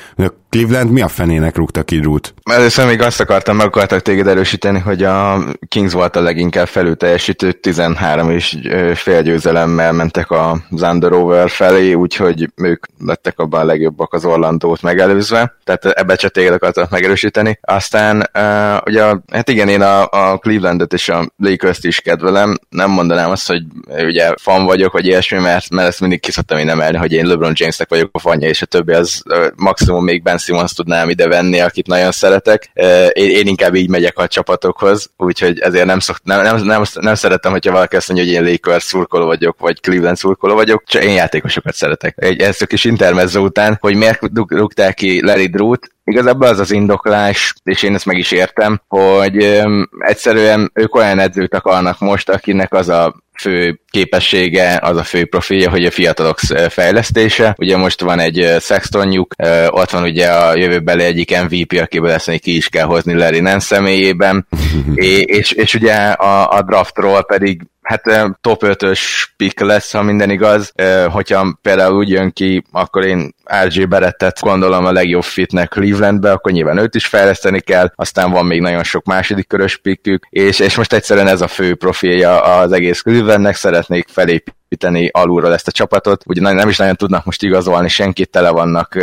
Cleveland 0.51 0.91
mi 0.91 1.01
a 1.01 1.09
fenének 1.09 1.57
rúgta 1.57 1.83
ki 1.83 1.99
Drew-t? 1.99 2.35
Először 2.43 2.87
még 2.87 3.03
azt 3.03 3.21
akartam, 3.21 3.57
meg 3.57 3.67
akartak 3.67 4.01
téged 4.01 4.27
erősíteni, 4.27 4.79
hogy 4.79 5.03
a 5.03 5.45
Kings 5.69 5.93
volt 5.93 6.17
a 6.17 6.21
leginkább 6.21 6.69
felülteljesítő, 6.69 7.53
13 7.53 8.31
és 8.31 8.59
fél 8.95 9.23
győzelemmel 9.23 9.93
mentek 9.93 10.31
a 10.31 10.59
Zanderover 10.71 11.51
felé, 11.51 11.93
úgyhogy 11.93 12.51
ők 12.57 12.87
lettek 13.07 13.39
abban 13.39 13.61
a 13.61 13.65
legjobbak 13.65 14.13
az 14.13 14.25
Orlandót 14.25 14.83
megelőzve, 14.83 15.57
tehát 15.65 15.85
ebbe 15.87 16.15
csak 16.15 16.31
téged 16.33 16.53
akartak 16.53 16.91
megerősíteni. 16.91 17.59
Aztán 17.63 18.17
uh, 18.17 18.77
ugye, 18.87 19.03
hát 19.33 19.49
igen, 19.49 19.69
én 19.69 19.83
a, 19.83 20.03
a 20.03 20.39
Clevelandet 20.39 20.93
és 20.93 21.09
a 21.09 21.31
Lakers-t 21.37 21.85
is 21.85 22.01
kedvelem, 22.01 22.59
nem 22.69 22.91
mondanám 22.91 23.31
azt, 23.31 23.49
hogy 23.49 23.63
ugye 23.89 24.35
fan 24.41 24.65
vagyok, 24.65 24.93
vagy 24.93 25.07
ilyesmi, 25.07 25.39
mert, 25.39 25.71
mert 25.71 25.89
ezt 25.89 26.01
mindig 26.01 26.21
kiszoktam 26.21 26.59
én 26.59 26.69
emelni, 26.69 26.97
hogy 26.97 27.13
én 27.13 27.27
LeBron 27.27 27.53
Jamesnek 27.55 27.89
vagyok 27.89 28.09
a 28.13 28.19
fanya, 28.19 28.49
és 28.49 28.63
a 28.63 28.67
többi 28.67 28.93
az 28.93 29.23
uh, 29.29 29.47
maximum 29.57 30.05
még 30.05 30.23
Ben 30.23 30.39
Simmons 30.41 30.73
tudnám 30.73 31.09
ide 31.09 31.29
venni, 31.29 31.61
akit 31.61 31.87
nagyon 31.87 32.11
szeretek. 32.11 32.71
Én, 33.13 33.31
én 33.31 33.47
inkább 33.47 33.75
így 33.75 33.89
megyek 33.89 34.19
a 34.19 34.27
csapatokhoz, 34.27 35.11
úgyhogy 35.17 35.59
ezért 35.59 35.87
nem, 35.87 35.99
szokt, 35.99 36.25
nem, 36.25 36.43
nem, 36.43 36.65
nem, 36.65 36.83
nem 37.01 37.15
szeretem, 37.15 37.53
hogyha 37.53 37.73
valaki 37.73 37.97
azt 37.97 38.09
mondja, 38.09 38.27
hogy 38.27 38.35
én 38.35 38.51
Lakers 38.53 38.83
szurkoló 38.83 39.27
vagyok, 39.27 39.59
vagy 39.59 39.81
Cleveland 39.81 40.17
szurkoló 40.17 40.55
vagyok, 40.55 40.83
csak 40.87 41.05
én 41.05 41.15
játékosokat 41.15 41.75
szeretek. 41.75 42.15
Egy, 42.17 42.41
ezt 42.41 42.63
a 42.63 42.67
kis 42.67 42.85
intermezzo 42.85 43.41
után, 43.41 43.79
hogy 43.81 43.95
miért 43.95 44.21
rúgták 44.49 44.95
ki 44.95 45.25
Larry 45.25 45.47
Drew-t, 45.47 45.91
Igazából 46.11 46.47
az 46.47 46.59
az 46.59 46.71
indoklás, 46.71 47.55
és 47.65 47.83
én 47.83 47.95
ezt 47.95 48.07
meg 48.07 48.19
is 48.19 48.31
értem, 48.31 48.81
hogy 48.89 49.63
egyszerűen 49.99 50.71
ők 50.75 50.95
olyan 50.95 51.19
edzőt 51.19 51.55
akarnak 51.55 51.99
most, 51.99 52.29
akinek 52.31 52.75
az 52.75 52.89
a 52.89 53.15
fő 53.41 53.81
képessége, 53.91 54.79
az 54.83 54.97
a 54.97 55.03
fő 55.03 55.25
profilja, 55.25 55.71
hogy 55.71 55.85
a 55.85 55.91
fiatalok 55.91 56.39
fejlesztése. 56.69 57.55
Ugye 57.59 57.77
most 57.77 58.01
van 58.01 58.19
egy 58.19 58.57
Sextonjuk, 58.61 59.35
ott 59.69 59.91
van 59.91 60.03
ugye 60.03 60.27
a 60.27 60.57
jövőbeli 60.57 61.05
egyik 61.05 61.43
MVP, 61.43 61.73
akiből 61.73 62.11
ezt 62.11 62.31
ki 62.31 62.57
is 62.57 62.69
kell 62.69 62.85
hozni 62.85 63.15
Larry 63.15 63.41
Nance 63.41 63.67
személyében, 63.67 64.47
és, 64.95 65.23
és, 65.25 65.53
és 65.53 65.75
ugye 65.75 65.95
a, 65.95 66.51
a 66.57 66.63
draftról 66.63 67.25
pedig 67.25 67.63
hát 67.91 68.37
top 68.41 68.63
5-ös 68.67 69.01
pick 69.37 69.61
lesz, 69.61 69.93
ha 69.93 70.03
minden 70.03 70.31
igaz. 70.31 70.73
Hogyha 71.09 71.59
például 71.63 71.97
úgy 71.97 72.09
jön 72.09 72.33
ki, 72.33 72.65
akkor 72.73 73.05
én 73.05 73.35
RJ 73.65 73.85
Berettet 73.85 74.41
gondolom 74.41 74.85
a 74.85 74.93
legjobb 74.93 75.23
fitnek 75.23 75.69
Clevelandbe, 75.69 76.33
akkor 76.33 76.53
nyilván 76.53 76.79
őt 76.79 76.95
is 76.95 77.07
fejleszteni 77.07 77.61
kell, 77.61 77.93
aztán 77.95 78.31
van 78.31 78.47
még 78.47 78.61
nagyon 78.61 78.83
sok 78.83 79.05
második 79.05 79.47
körös 79.47 79.77
pickük, 79.77 80.27
és, 80.31 80.59
és 80.59 80.77
most 80.77 80.93
egyszerűen 80.93 81.29
ez 81.29 81.41
a 81.41 81.49
fő 81.49 81.75
profilja 81.75 82.43
az 82.43 82.73
egész 82.73 83.01
Clevelandnek, 83.01 83.55
szeretnék 83.55 84.09
felépíteni 84.09 84.59
építeni 84.71 85.09
alulról 85.13 85.53
ezt 85.53 85.69
a 85.69 85.73
csapatot. 85.73 86.23
Ugye 86.27 86.41
nem 86.41 86.69
is 86.69 86.77
nagyon 86.77 86.95
tudnak 86.95 87.25
most 87.25 87.43
igazolni 87.43 87.89
senkit, 87.89 88.31
tele 88.31 88.51
vannak, 88.51 88.97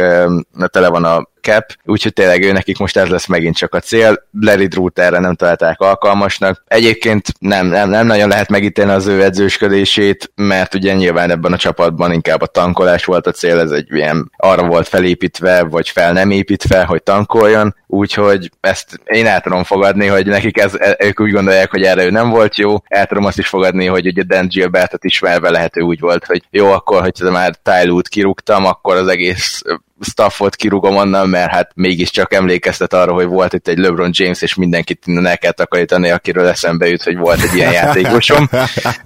tele 0.68 0.88
van 0.88 1.04
a 1.04 1.28
cap, 1.48 1.74
úgyhogy 1.86 2.14
tényleg 2.14 2.44
ő 2.44 2.52
nekik 2.52 2.78
most 2.78 2.98
ez 2.98 3.08
lesz 3.08 3.26
megint 3.26 3.56
csak 3.56 3.74
a 3.74 3.80
cél. 3.80 4.28
Larry 4.42 4.68
Drew-t 4.68 5.00
erre 5.00 5.20
nem 5.20 5.36
találták 5.36 5.80
alkalmasnak. 5.80 6.64
Egyébként 6.68 7.28
nem, 7.40 7.68
nem, 7.68 7.90
nem 7.90 8.06
nagyon 8.06 8.30
lehet 8.30 8.50
megítélni 8.50 8.92
az 8.92 9.08
ő 9.08 9.24
edzősködését, 9.24 10.32
mert 10.36 10.74
ugye 10.74 10.94
nyilván 10.94 11.32
ebben 11.32 11.54
a 11.54 11.58
csapatban 11.58 12.12
inkább 12.12 12.42
a 12.42 12.46
tankolás 12.46 13.06
volt 13.06 13.28
a 13.28 13.32
cél, 13.32 13.60
ez 13.60 13.72
egy 13.72 13.88
ilyen 13.90 14.32
arra 14.38 14.68
volt 14.68 14.88
felépítve, 14.88 15.64
vagy 15.64 15.90
fel 15.90 16.14
nem 16.14 16.32
építve, 16.32 16.84
hogy 16.84 17.04
tankoljon, 17.04 17.76
úgyhogy 17.88 18.52
ezt 18.62 19.00
én 19.06 19.26
el 19.26 19.42
tudom 19.42 19.64
fogadni, 19.64 20.08
hogy 20.08 20.26
nekik 20.26 20.60
ez, 20.60 20.74
ők 21.00 21.20
úgy 21.20 21.32
gondolják, 21.32 21.72
hogy 21.72 21.84
erre 21.84 22.04
ő 22.04 22.10
nem 22.10 22.30
volt 22.30 22.58
jó, 22.58 22.76
el 22.88 23.06
tudom 23.06 23.26
azt 23.26 23.40
is 23.40 23.48
fogadni, 23.48 23.86
hogy 23.86 24.08
ugye 24.08 24.24
Dan 24.24 24.48
Gilbertet 24.48 25.04
ismerve 25.04 25.50
lehető 25.50 25.82
úgy 25.82 26.00
volt, 26.00 26.26
hogy 26.26 26.42
jó, 26.50 26.72
akkor, 26.72 27.02
hogyha 27.02 27.32
már 27.32 27.56
Tylút 27.64 28.08
kirúgtam, 28.08 28.66
akkor 28.66 28.96
az 28.96 29.08
egész 29.08 29.62
staffot 30.00 30.56
kirúgom 30.56 30.96
onnan, 30.96 31.30
mert 31.30 31.52
hát 31.52 31.72
mégiscsak 31.76 32.34
emlékeztet 32.34 32.94
arra, 32.94 33.14
hogy 33.14 33.26
volt 33.26 33.54
itt 33.54 33.68
egy 33.68 33.78
LeBron 33.78 34.10
James, 34.14 34.42
és 34.42 34.56
mindenkit 34.56 35.04
innen 35.06 35.26
el 35.26 35.38
kell 35.38 35.52
takarítani, 35.52 36.10
akiről 36.10 36.48
eszembe 36.48 36.88
jut, 36.88 37.04
hogy 37.04 37.18
volt 37.18 37.42
egy 37.42 37.56
ilyen 37.56 37.72
játékosom. 37.72 38.50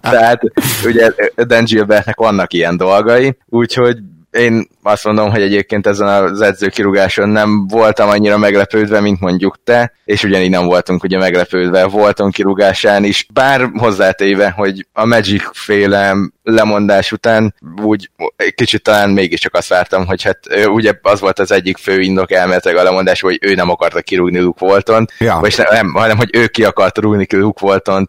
Tehát 0.01 0.41
ugye 0.85 1.11
Dan 1.35 1.63
Gilbertnek 1.63 2.17
vannak 2.17 2.53
ilyen 2.53 2.77
dolgai, 2.77 3.37
úgyhogy 3.45 3.97
én 4.31 4.67
azt 4.83 5.05
mondom, 5.05 5.31
hogy 5.31 5.41
egyébként 5.41 5.87
ezen 5.87 6.07
az 6.07 6.41
edzőkirúgáson 6.41 7.29
nem 7.29 7.67
voltam 7.67 8.09
annyira 8.09 8.37
meglepődve, 8.37 8.99
mint 8.99 9.19
mondjuk 9.19 9.63
te, 9.63 9.93
és 10.05 10.23
ugyanígy 10.23 10.49
nem 10.49 10.65
voltunk 10.65 11.03
ugye 11.03 11.17
meglepődve 11.17 11.85
voltunk 11.85 12.33
kirúgásán 12.33 13.03
is, 13.03 13.27
bár 13.33 13.69
hozzátéve, 13.73 14.49
hogy 14.49 14.87
a 14.93 15.05
Magic 15.05 15.43
féle 15.53 16.15
lemondás 16.43 17.11
után 17.11 17.55
úgy 17.83 18.09
kicsit 18.55 18.83
talán 18.83 19.09
mégiscsak 19.09 19.55
azt 19.55 19.67
vártam, 19.67 20.05
hogy 20.05 20.23
hát 20.23 20.39
ugye 20.67 20.93
az 21.01 21.19
volt 21.19 21.39
az 21.39 21.51
egyik 21.51 21.77
fő 21.77 21.99
indok 21.99 22.31
elméletileg 22.31 22.77
a 22.77 22.83
lemondás, 22.83 23.21
hogy 23.21 23.39
ő 23.41 23.53
nem 23.53 23.69
akarta 23.69 24.01
kirúgni 24.01 24.39
Luke 24.39 24.65
Walton, 24.65 25.07
ja. 25.19 25.37
vagy 25.39 25.61
nem, 25.69 25.93
hanem 25.93 26.17
hogy 26.17 26.29
ő 26.33 26.47
ki 26.47 26.63
akarta 26.63 27.01
rúgni 27.01 27.27
Luke 27.29 27.65
Walton, 27.65 28.05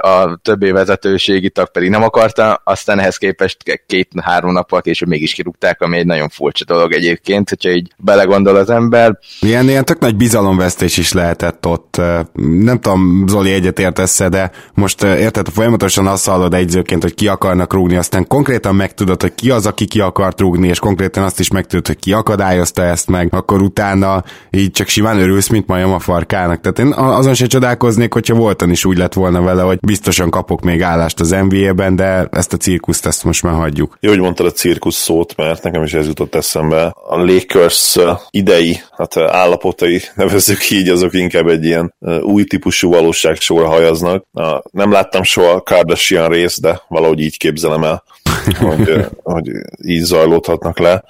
a 0.00 0.36
többi 0.42 0.70
vezetőségi 0.70 1.50
tag 1.50 1.70
pedig 1.70 1.90
nem 1.90 2.02
akarta, 2.02 2.60
aztán 2.64 2.98
ehhez 2.98 3.16
képest 3.16 3.82
két-három 3.86 4.52
nappal 4.52 4.80
később 4.80 5.08
mégis 5.08 5.34
kirúgták, 5.34 5.80
ami 5.80 5.98
egy 5.98 6.06
nagyon 6.12 6.28
furcsa 6.28 6.64
dolog 6.64 6.92
egyébként, 6.92 7.48
hogyha 7.48 7.70
így 7.70 7.92
belegondol 7.96 8.56
az 8.56 8.70
ember. 8.70 9.18
Ilyen, 9.40 9.68
ilyen 9.68 9.84
tök 9.84 9.98
nagy 9.98 10.16
bizalomvesztés 10.16 10.96
is 10.96 11.12
lehetett 11.12 11.66
ott. 11.66 12.00
Nem 12.34 12.80
tudom, 12.80 13.24
Zoli 13.28 13.52
egyetértesz 13.52 14.20
de 14.28 14.50
most 14.74 15.02
érted, 15.02 15.48
folyamatosan 15.48 16.06
azt 16.06 16.26
hallod 16.26 16.54
egyzőként, 16.54 17.02
hogy 17.02 17.14
ki 17.14 17.28
akarnak 17.28 17.72
rúgni, 17.72 17.96
aztán 17.96 18.26
konkrétan 18.26 18.74
megtudod, 18.74 19.22
hogy 19.22 19.34
ki 19.34 19.50
az, 19.50 19.66
aki 19.66 19.84
ki 19.86 20.00
akart 20.00 20.40
rúgni, 20.40 20.68
és 20.68 20.78
konkrétan 20.78 21.24
azt 21.24 21.40
is 21.40 21.50
megtudod, 21.50 21.86
hogy 21.86 21.98
ki 21.98 22.12
akadályozta 22.12 22.82
ezt 22.82 23.08
meg, 23.08 23.28
akkor 23.30 23.62
utána 23.62 24.24
így 24.50 24.70
csak 24.70 24.88
simán 24.88 25.18
örülsz, 25.18 25.48
mint 25.48 25.66
majom 25.66 25.92
a 25.92 25.98
farkának. 25.98 26.60
Tehát 26.60 26.78
én 26.78 26.92
azon 26.92 27.34
se 27.34 27.46
csodálkoznék, 27.46 28.12
hogyha 28.12 28.34
voltan 28.34 28.70
is 28.70 28.84
úgy 28.84 28.98
lett 28.98 29.12
volna 29.12 29.42
vele, 29.42 29.62
hogy 29.62 29.78
biztosan 29.80 30.30
kapok 30.30 30.60
még 30.60 30.82
állást 30.82 31.20
az 31.20 31.36
NBA-ben, 31.48 31.96
de 31.96 32.28
ezt 32.30 32.52
a 32.52 32.56
cirkuszt 32.56 33.06
ezt 33.06 33.24
most 33.24 33.42
már 33.42 33.54
hagyjuk. 33.54 33.96
Jó, 34.00 34.10
hogy 34.10 34.20
mondtad 34.20 34.46
a 34.46 34.50
cirkusz 34.50 34.96
szót, 34.96 35.36
mert 35.36 35.62
nekem 35.62 35.82
is 35.82 35.92
ez 36.02 36.08
jutott 36.08 36.34
eszembe. 36.34 36.94
A 37.08 37.16
Lakers 37.16 37.98
idei, 38.30 38.80
hát 38.96 39.16
állapotai, 39.16 40.00
nevezzük 40.14 40.70
így, 40.70 40.88
azok 40.88 41.14
inkább 41.14 41.46
egy 41.46 41.64
ilyen 41.64 41.94
új 42.22 42.44
típusú 42.44 42.90
valóságsóra 42.90 43.66
hajaznak. 43.66 44.24
Nem 44.70 44.92
láttam 44.92 45.22
soha 45.22 45.60
Kardashian 45.60 46.28
részt, 46.28 46.60
de 46.60 46.80
valahogy 46.88 47.20
így 47.20 47.38
képzelem 47.38 47.84
el, 47.84 48.04
hogy, 48.68 49.06
hogy 49.22 49.50
így 49.82 50.02
zajlódhatnak 50.02 50.78
le 50.78 51.04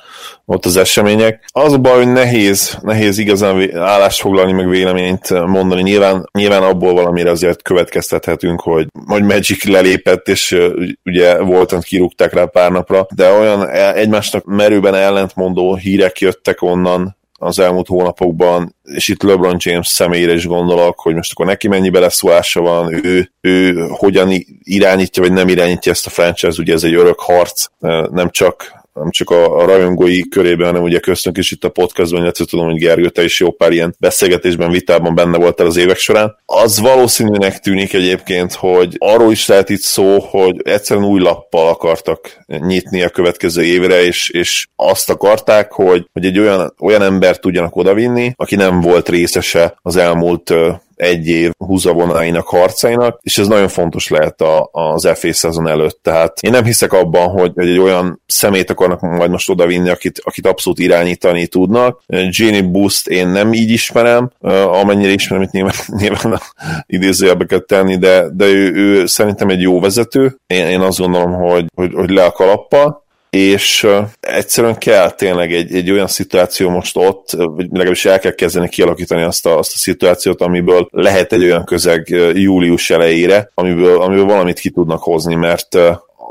ott 0.45 0.65
az 0.65 0.77
események. 0.77 1.45
Az 1.53 1.73
a 1.73 1.79
baj, 1.79 1.97
hogy 1.97 2.13
nehéz, 2.13 2.79
nehéz 2.83 3.19
igazán 3.19 3.77
állást 3.77 4.21
foglalni, 4.21 4.53
meg 4.53 4.69
véleményt 4.69 5.47
mondani. 5.47 5.83
Nyilván, 5.83 6.29
nyilván 6.33 6.63
abból 6.63 6.95
valamire 6.95 7.31
azért 7.31 7.63
következtethetünk, 7.63 8.61
hogy, 8.61 8.87
hogy 9.07 9.23
Magic 9.23 9.65
lelépett, 9.65 10.29
és 10.29 10.59
ugye 11.05 11.39
voltan 11.39 11.81
kirúgták 11.81 12.33
rá 12.33 12.45
pár 12.45 12.71
napra, 12.71 13.07
de 13.15 13.31
olyan 13.31 13.69
e, 13.69 13.95
egymásnak 13.95 14.45
merőben 14.45 14.95
ellentmondó 14.95 15.75
hírek 15.75 16.21
jöttek 16.21 16.63
onnan, 16.63 17.17
az 17.43 17.59
elmúlt 17.59 17.87
hónapokban, 17.87 18.75
és 18.83 19.09
itt 19.09 19.23
LeBron 19.23 19.57
James 19.59 19.87
személyére 19.87 20.33
is 20.33 20.47
gondolok, 20.47 21.01
hogy 21.01 21.15
most 21.15 21.33
akkor 21.33 21.47
neki 21.47 21.69
mennyi 21.69 21.91
beleszólása 21.91 22.61
van, 22.61 23.05
ő, 23.05 23.33
ő 23.41 23.87
hogyan 23.89 24.33
irányítja, 24.63 25.23
vagy 25.23 25.33
nem 25.33 25.49
irányítja 25.49 25.93
ezt 25.93 26.07
a 26.07 26.11
franchise, 26.11 26.61
ugye 26.61 26.73
ez 26.73 26.85
egy 26.85 26.95
örök 26.95 27.21
harc, 27.21 27.67
nem 28.11 28.31
csak 28.31 28.82
nem 28.95 29.11
csak 29.11 29.31
a, 29.31 29.65
rajongói 29.65 30.29
körében, 30.29 30.67
hanem 30.67 30.83
ugye 30.83 30.99
köztünk 30.99 31.39
is 31.39 31.51
itt 31.51 31.65
a 31.65 31.69
podcastban, 31.69 32.23
illetve 32.23 32.45
tudom, 32.45 32.67
hogy 32.67 32.79
Gergő, 32.79 33.09
te 33.09 33.25
is 33.25 33.41
jó 33.41 33.51
pár 33.51 33.73
ilyen 33.73 33.95
beszélgetésben, 33.99 34.71
vitában 34.71 35.15
benne 35.15 35.39
voltál 35.39 35.67
az 35.67 35.77
évek 35.77 35.97
során. 35.97 36.37
Az 36.47 36.81
valószínűnek 36.81 37.59
tűnik 37.59 37.95
egyébként, 37.95 38.53
hogy 38.53 38.95
arról 38.99 39.31
is 39.31 39.47
lehet 39.47 39.71
itt 39.71 39.81
szó, 39.81 40.19
hogy 40.19 40.61
egyszerűen 40.65 41.07
új 41.07 41.21
lappal 41.21 41.69
akartak 41.69 42.45
nyitni 42.47 43.03
a 43.03 43.09
következő 43.09 43.63
évre, 43.63 44.03
és, 44.05 44.29
és 44.29 44.67
azt 44.77 45.11
akarták, 45.11 45.73
hogy, 45.73 46.09
hogy 46.13 46.25
egy 46.25 46.39
olyan, 46.39 46.75
olyan 46.81 47.03
embert 47.03 47.41
tudjanak 47.41 47.77
odavinni, 47.77 48.33
aki 48.37 48.57
nem 48.57 48.81
volt 48.81 49.09
részese 49.09 49.79
az 49.83 49.97
elmúlt 49.97 50.55
egy 51.03 51.29
év 51.29 51.53
húzavonáinak, 51.59 52.47
harcainak, 52.47 53.19
és 53.23 53.39
ez 53.39 53.47
nagyon 53.47 53.69
fontos 53.69 54.09
lehet 54.09 54.41
a, 54.41 54.69
az 54.73 55.09
FA 55.15 55.33
szezon 55.33 55.69
előtt. 55.69 55.99
Tehát 56.03 56.39
én 56.41 56.51
nem 56.51 56.65
hiszek 56.65 56.93
abban, 56.93 57.29
hogy, 57.29 57.53
hogy 57.55 57.69
egy 57.69 57.79
olyan 57.79 58.23
szemét 58.27 58.71
akarnak 58.71 59.01
majd 59.01 59.31
most 59.31 59.51
odavinni, 59.51 59.89
akit, 59.89 60.21
akit 60.25 60.47
abszolút 60.47 60.79
irányítani 60.79 61.47
tudnak. 61.47 62.03
Genie 62.07 62.63
Boost 62.63 63.09
én 63.09 63.29
nem 63.29 63.53
így 63.53 63.71
ismerem, 63.71 64.31
amennyire 64.67 65.13
ismerem, 65.13 65.45
itt 65.45 65.51
nyilván, 65.51 65.75
nyilván 66.01 66.41
idézőjelbeket 66.87 67.67
tenni, 67.67 67.97
de, 67.97 68.25
de 68.33 68.45
ő, 68.45 68.73
ő, 68.75 69.07
szerintem 69.07 69.49
egy 69.49 69.61
jó 69.61 69.81
vezető. 69.81 70.37
Én, 70.47 70.67
én 70.67 70.81
azt 70.81 70.99
gondolom, 70.99 71.33
hogy, 71.33 71.65
hogy, 71.75 71.93
hogy 71.95 72.11
le 72.11 72.25
a 72.25 72.33
kalappal, 72.33 73.02
és 73.37 73.87
egyszerűen 74.21 74.79
kell 74.79 75.11
tényleg 75.11 75.53
egy, 75.53 75.75
egy 75.75 75.91
olyan 75.91 76.07
szituáció 76.07 76.71
most 76.71 76.97
ott, 76.97 77.31
vagy 77.31 77.67
legalábbis 77.71 78.05
el 78.05 78.19
kell 78.19 78.33
kezdeni 78.33 78.69
kialakítani 78.69 79.23
azt 79.23 79.47
a, 79.47 79.59
azt 79.59 79.73
a 79.75 79.79
szituációt, 79.79 80.41
amiből 80.41 80.89
lehet 80.91 81.33
egy 81.33 81.43
olyan 81.43 81.65
közeg 81.65 82.09
július 82.35 82.91
elejére, 82.91 83.51
amiből, 83.55 84.01
amiből 84.01 84.25
valamit 84.25 84.59
ki 84.59 84.71
tudnak 84.71 85.03
hozni, 85.03 85.35
mert 85.35 85.79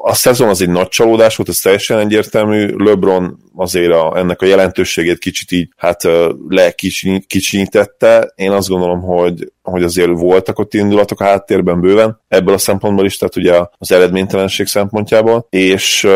a 0.04 0.14
szezon 0.14 0.50
az 0.50 0.62
egy 0.62 0.70
nagy 0.70 0.88
csalódás 0.88 1.36
volt, 1.36 1.50
ez 1.50 1.58
teljesen 1.58 2.00
egyértelmű. 2.00 2.76
LeBron 2.78 3.38
azért 3.56 3.92
a, 3.92 4.14
ennek 4.18 4.42
a 4.42 4.46
jelentőségét 4.46 5.20
kicsit 5.20 5.52
így 5.52 5.70
hát 5.78 6.08
lekicsinyítette. 6.50 8.34
Én 8.36 8.52
azt 8.52 8.68
gondolom, 8.68 9.02
hogy, 9.02 9.52
hogy 9.72 9.84
azért 9.84 10.20
voltak 10.20 10.60
ott 10.60 10.74
indulatok 10.74 11.20
a 11.20 11.26
háttérben 11.26 11.82
bőven, 11.82 12.20
ebből 12.28 12.54
a 12.54 12.58
szempontból 12.58 13.06
is, 13.06 13.18
tehát 13.18 13.36
ugye 13.36 13.60
az 13.78 13.92
eredménytelenség 13.92 14.68
szempontjából, 14.68 15.48
és 15.50 16.08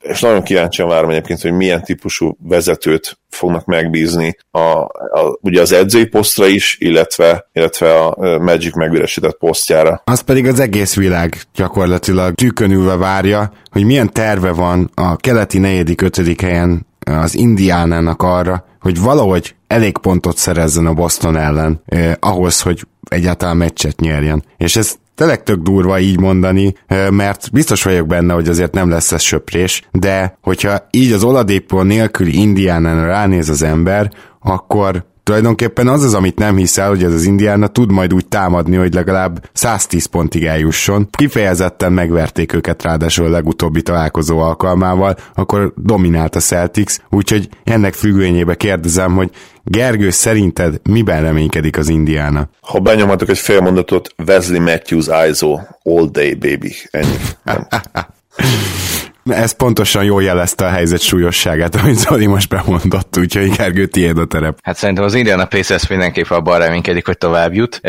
és 0.00 0.20
nagyon 0.20 0.42
kíváncsian 0.42 0.88
várom 0.88 1.10
egyébként, 1.10 1.40
hogy 1.40 1.52
milyen 1.52 1.82
típusú 1.82 2.36
vezetőt 2.42 3.18
fognak 3.28 3.64
megbízni 3.64 4.36
a, 4.50 4.58
a, 4.58 5.38
ugye 5.40 5.60
az 5.60 5.72
edzői 5.72 6.06
posztra 6.06 6.46
is, 6.46 6.76
illetve, 6.78 7.48
illetve 7.52 7.98
a 7.98 8.38
Magic 8.38 8.76
megüresített 8.76 9.38
posztjára. 9.38 10.02
Az 10.04 10.20
pedig 10.20 10.46
az 10.46 10.60
egész 10.60 10.96
világ 10.96 11.40
gyakorlatilag 11.54 12.34
tűkönülve 12.34 12.96
várja, 12.96 13.52
hogy 13.70 13.84
milyen 13.84 14.12
terve 14.12 14.50
van 14.50 14.90
a 14.94 15.16
keleti 15.16 15.58
negyedik, 15.58 16.00
ötödik 16.00 16.40
helyen 16.40 16.88
az 17.18 17.34
Indiánának 17.34 18.22
arra, 18.22 18.64
hogy 18.80 19.00
valahogy 19.00 19.54
elég 19.66 19.98
pontot 19.98 20.36
szerezzen 20.36 20.86
a 20.86 20.94
Boston 20.94 21.36
ellen 21.36 21.82
eh, 21.86 22.12
ahhoz, 22.20 22.60
hogy 22.60 22.86
egyáltalán 23.08 23.56
meccset 23.56 24.00
nyerjen. 24.00 24.44
És 24.56 24.76
ez 24.76 24.94
tényleg 25.14 25.42
tök 25.42 25.62
durva 25.62 25.98
így 25.98 26.20
mondani, 26.20 26.74
mert 27.10 27.52
biztos 27.52 27.82
vagyok 27.82 28.06
benne, 28.06 28.34
hogy 28.34 28.48
azért 28.48 28.74
nem 28.74 28.90
lesz 28.90 29.12
ez 29.12 29.22
söprés, 29.22 29.88
de 29.92 30.38
hogyha 30.42 30.86
így 30.90 31.12
az 31.12 31.24
oladépó 31.24 31.82
nélküli 31.82 32.40
indiánán 32.40 33.06
ránéz 33.06 33.48
az 33.48 33.62
ember, 33.62 34.10
akkor 34.40 35.04
tulajdonképpen 35.30 35.88
az 35.88 36.04
az, 36.04 36.14
amit 36.14 36.38
nem 36.38 36.56
hiszel, 36.56 36.88
hogy 36.88 37.04
ez 37.04 37.12
az 37.12 37.24
Indiana 37.24 37.66
tud 37.66 37.92
majd 37.92 38.14
úgy 38.14 38.26
támadni, 38.26 38.76
hogy 38.76 38.94
legalább 38.94 39.48
110 39.52 40.06
pontig 40.06 40.44
eljusson. 40.44 41.08
Kifejezetten 41.10 41.92
megverték 41.92 42.52
őket 42.52 42.82
ráadásul 42.82 43.26
a 43.26 43.28
legutóbbi 43.28 43.82
találkozó 43.82 44.38
alkalmával, 44.38 45.16
akkor 45.34 45.72
dominált 45.76 46.36
a 46.36 46.40
Celtics, 46.40 46.96
úgyhogy 47.10 47.48
ennek 47.64 47.94
függvényébe 47.94 48.54
kérdezem, 48.54 49.14
hogy 49.14 49.30
Gergő, 49.64 50.10
szerinted 50.10 50.80
miben 50.90 51.22
reménykedik 51.22 51.78
az 51.78 51.88
Indiana? 51.88 52.48
Ha 52.60 52.78
benyomhatok 52.78 53.28
egy 53.28 53.38
fél 53.38 53.60
mondatot, 53.60 54.14
Wesley 54.26 54.60
Matthews 54.60 55.06
ISO, 55.30 55.58
all 55.82 56.08
day 56.12 56.34
baby. 56.34 56.74
Ennyi. 56.90 57.16
Ez 59.32 59.52
pontosan 59.52 60.04
jól 60.04 60.22
jelezte 60.22 60.64
a 60.64 60.68
helyzet 60.68 61.00
súlyosságát, 61.00 61.74
amit 61.82 61.98
Zoli 61.98 62.26
most 62.26 62.48
bemondott, 62.48 63.18
úgyhogy 63.18 63.50
Gergő, 63.50 63.86
tiéd 63.86 64.18
a 64.18 64.24
terep. 64.24 64.58
Hát 64.62 64.76
szerintem 64.76 65.04
az 65.04 65.14
Indiana 65.14 65.44
Pacers 65.44 65.86
mindenképp 65.86 66.30
abban 66.30 66.58
reménykedik, 66.58 67.06
hogy 67.06 67.18
tovább 67.18 67.54
jut, 67.54 67.80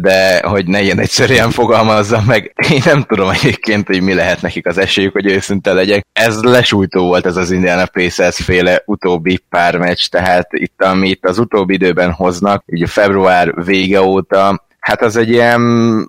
de 0.00 0.40
hogy 0.42 0.66
ne 0.66 0.80
ilyen 0.80 1.00
egyszerűen 1.00 1.50
fogalmazza 1.50 2.22
meg, 2.26 2.52
én 2.72 2.82
nem 2.84 3.02
tudom 3.02 3.28
egyébként, 3.28 3.86
hogy 3.86 4.02
mi 4.02 4.14
lehet 4.14 4.42
nekik 4.42 4.66
az 4.66 4.78
esélyük, 4.78 5.12
hogy 5.12 5.26
őszinte 5.26 5.72
legyek. 5.72 6.06
Ez 6.12 6.42
lesújtó 6.42 7.06
volt 7.06 7.26
ez 7.26 7.36
az 7.36 7.50
Indiana 7.50 7.86
Pacers 7.86 8.36
féle 8.44 8.82
utóbbi 8.86 9.40
pár 9.48 9.76
meccs, 9.76 10.06
tehát 10.08 10.48
itt, 10.50 10.82
amit 10.82 11.26
az 11.26 11.38
utóbbi 11.38 11.74
időben 11.74 12.12
hoznak, 12.12 12.62
ugye 12.66 12.86
február 12.86 13.64
vége 13.64 14.02
óta, 14.02 14.68
hát 14.90 15.02
az 15.02 15.16
egy 15.16 15.30
ilyen 15.30 15.62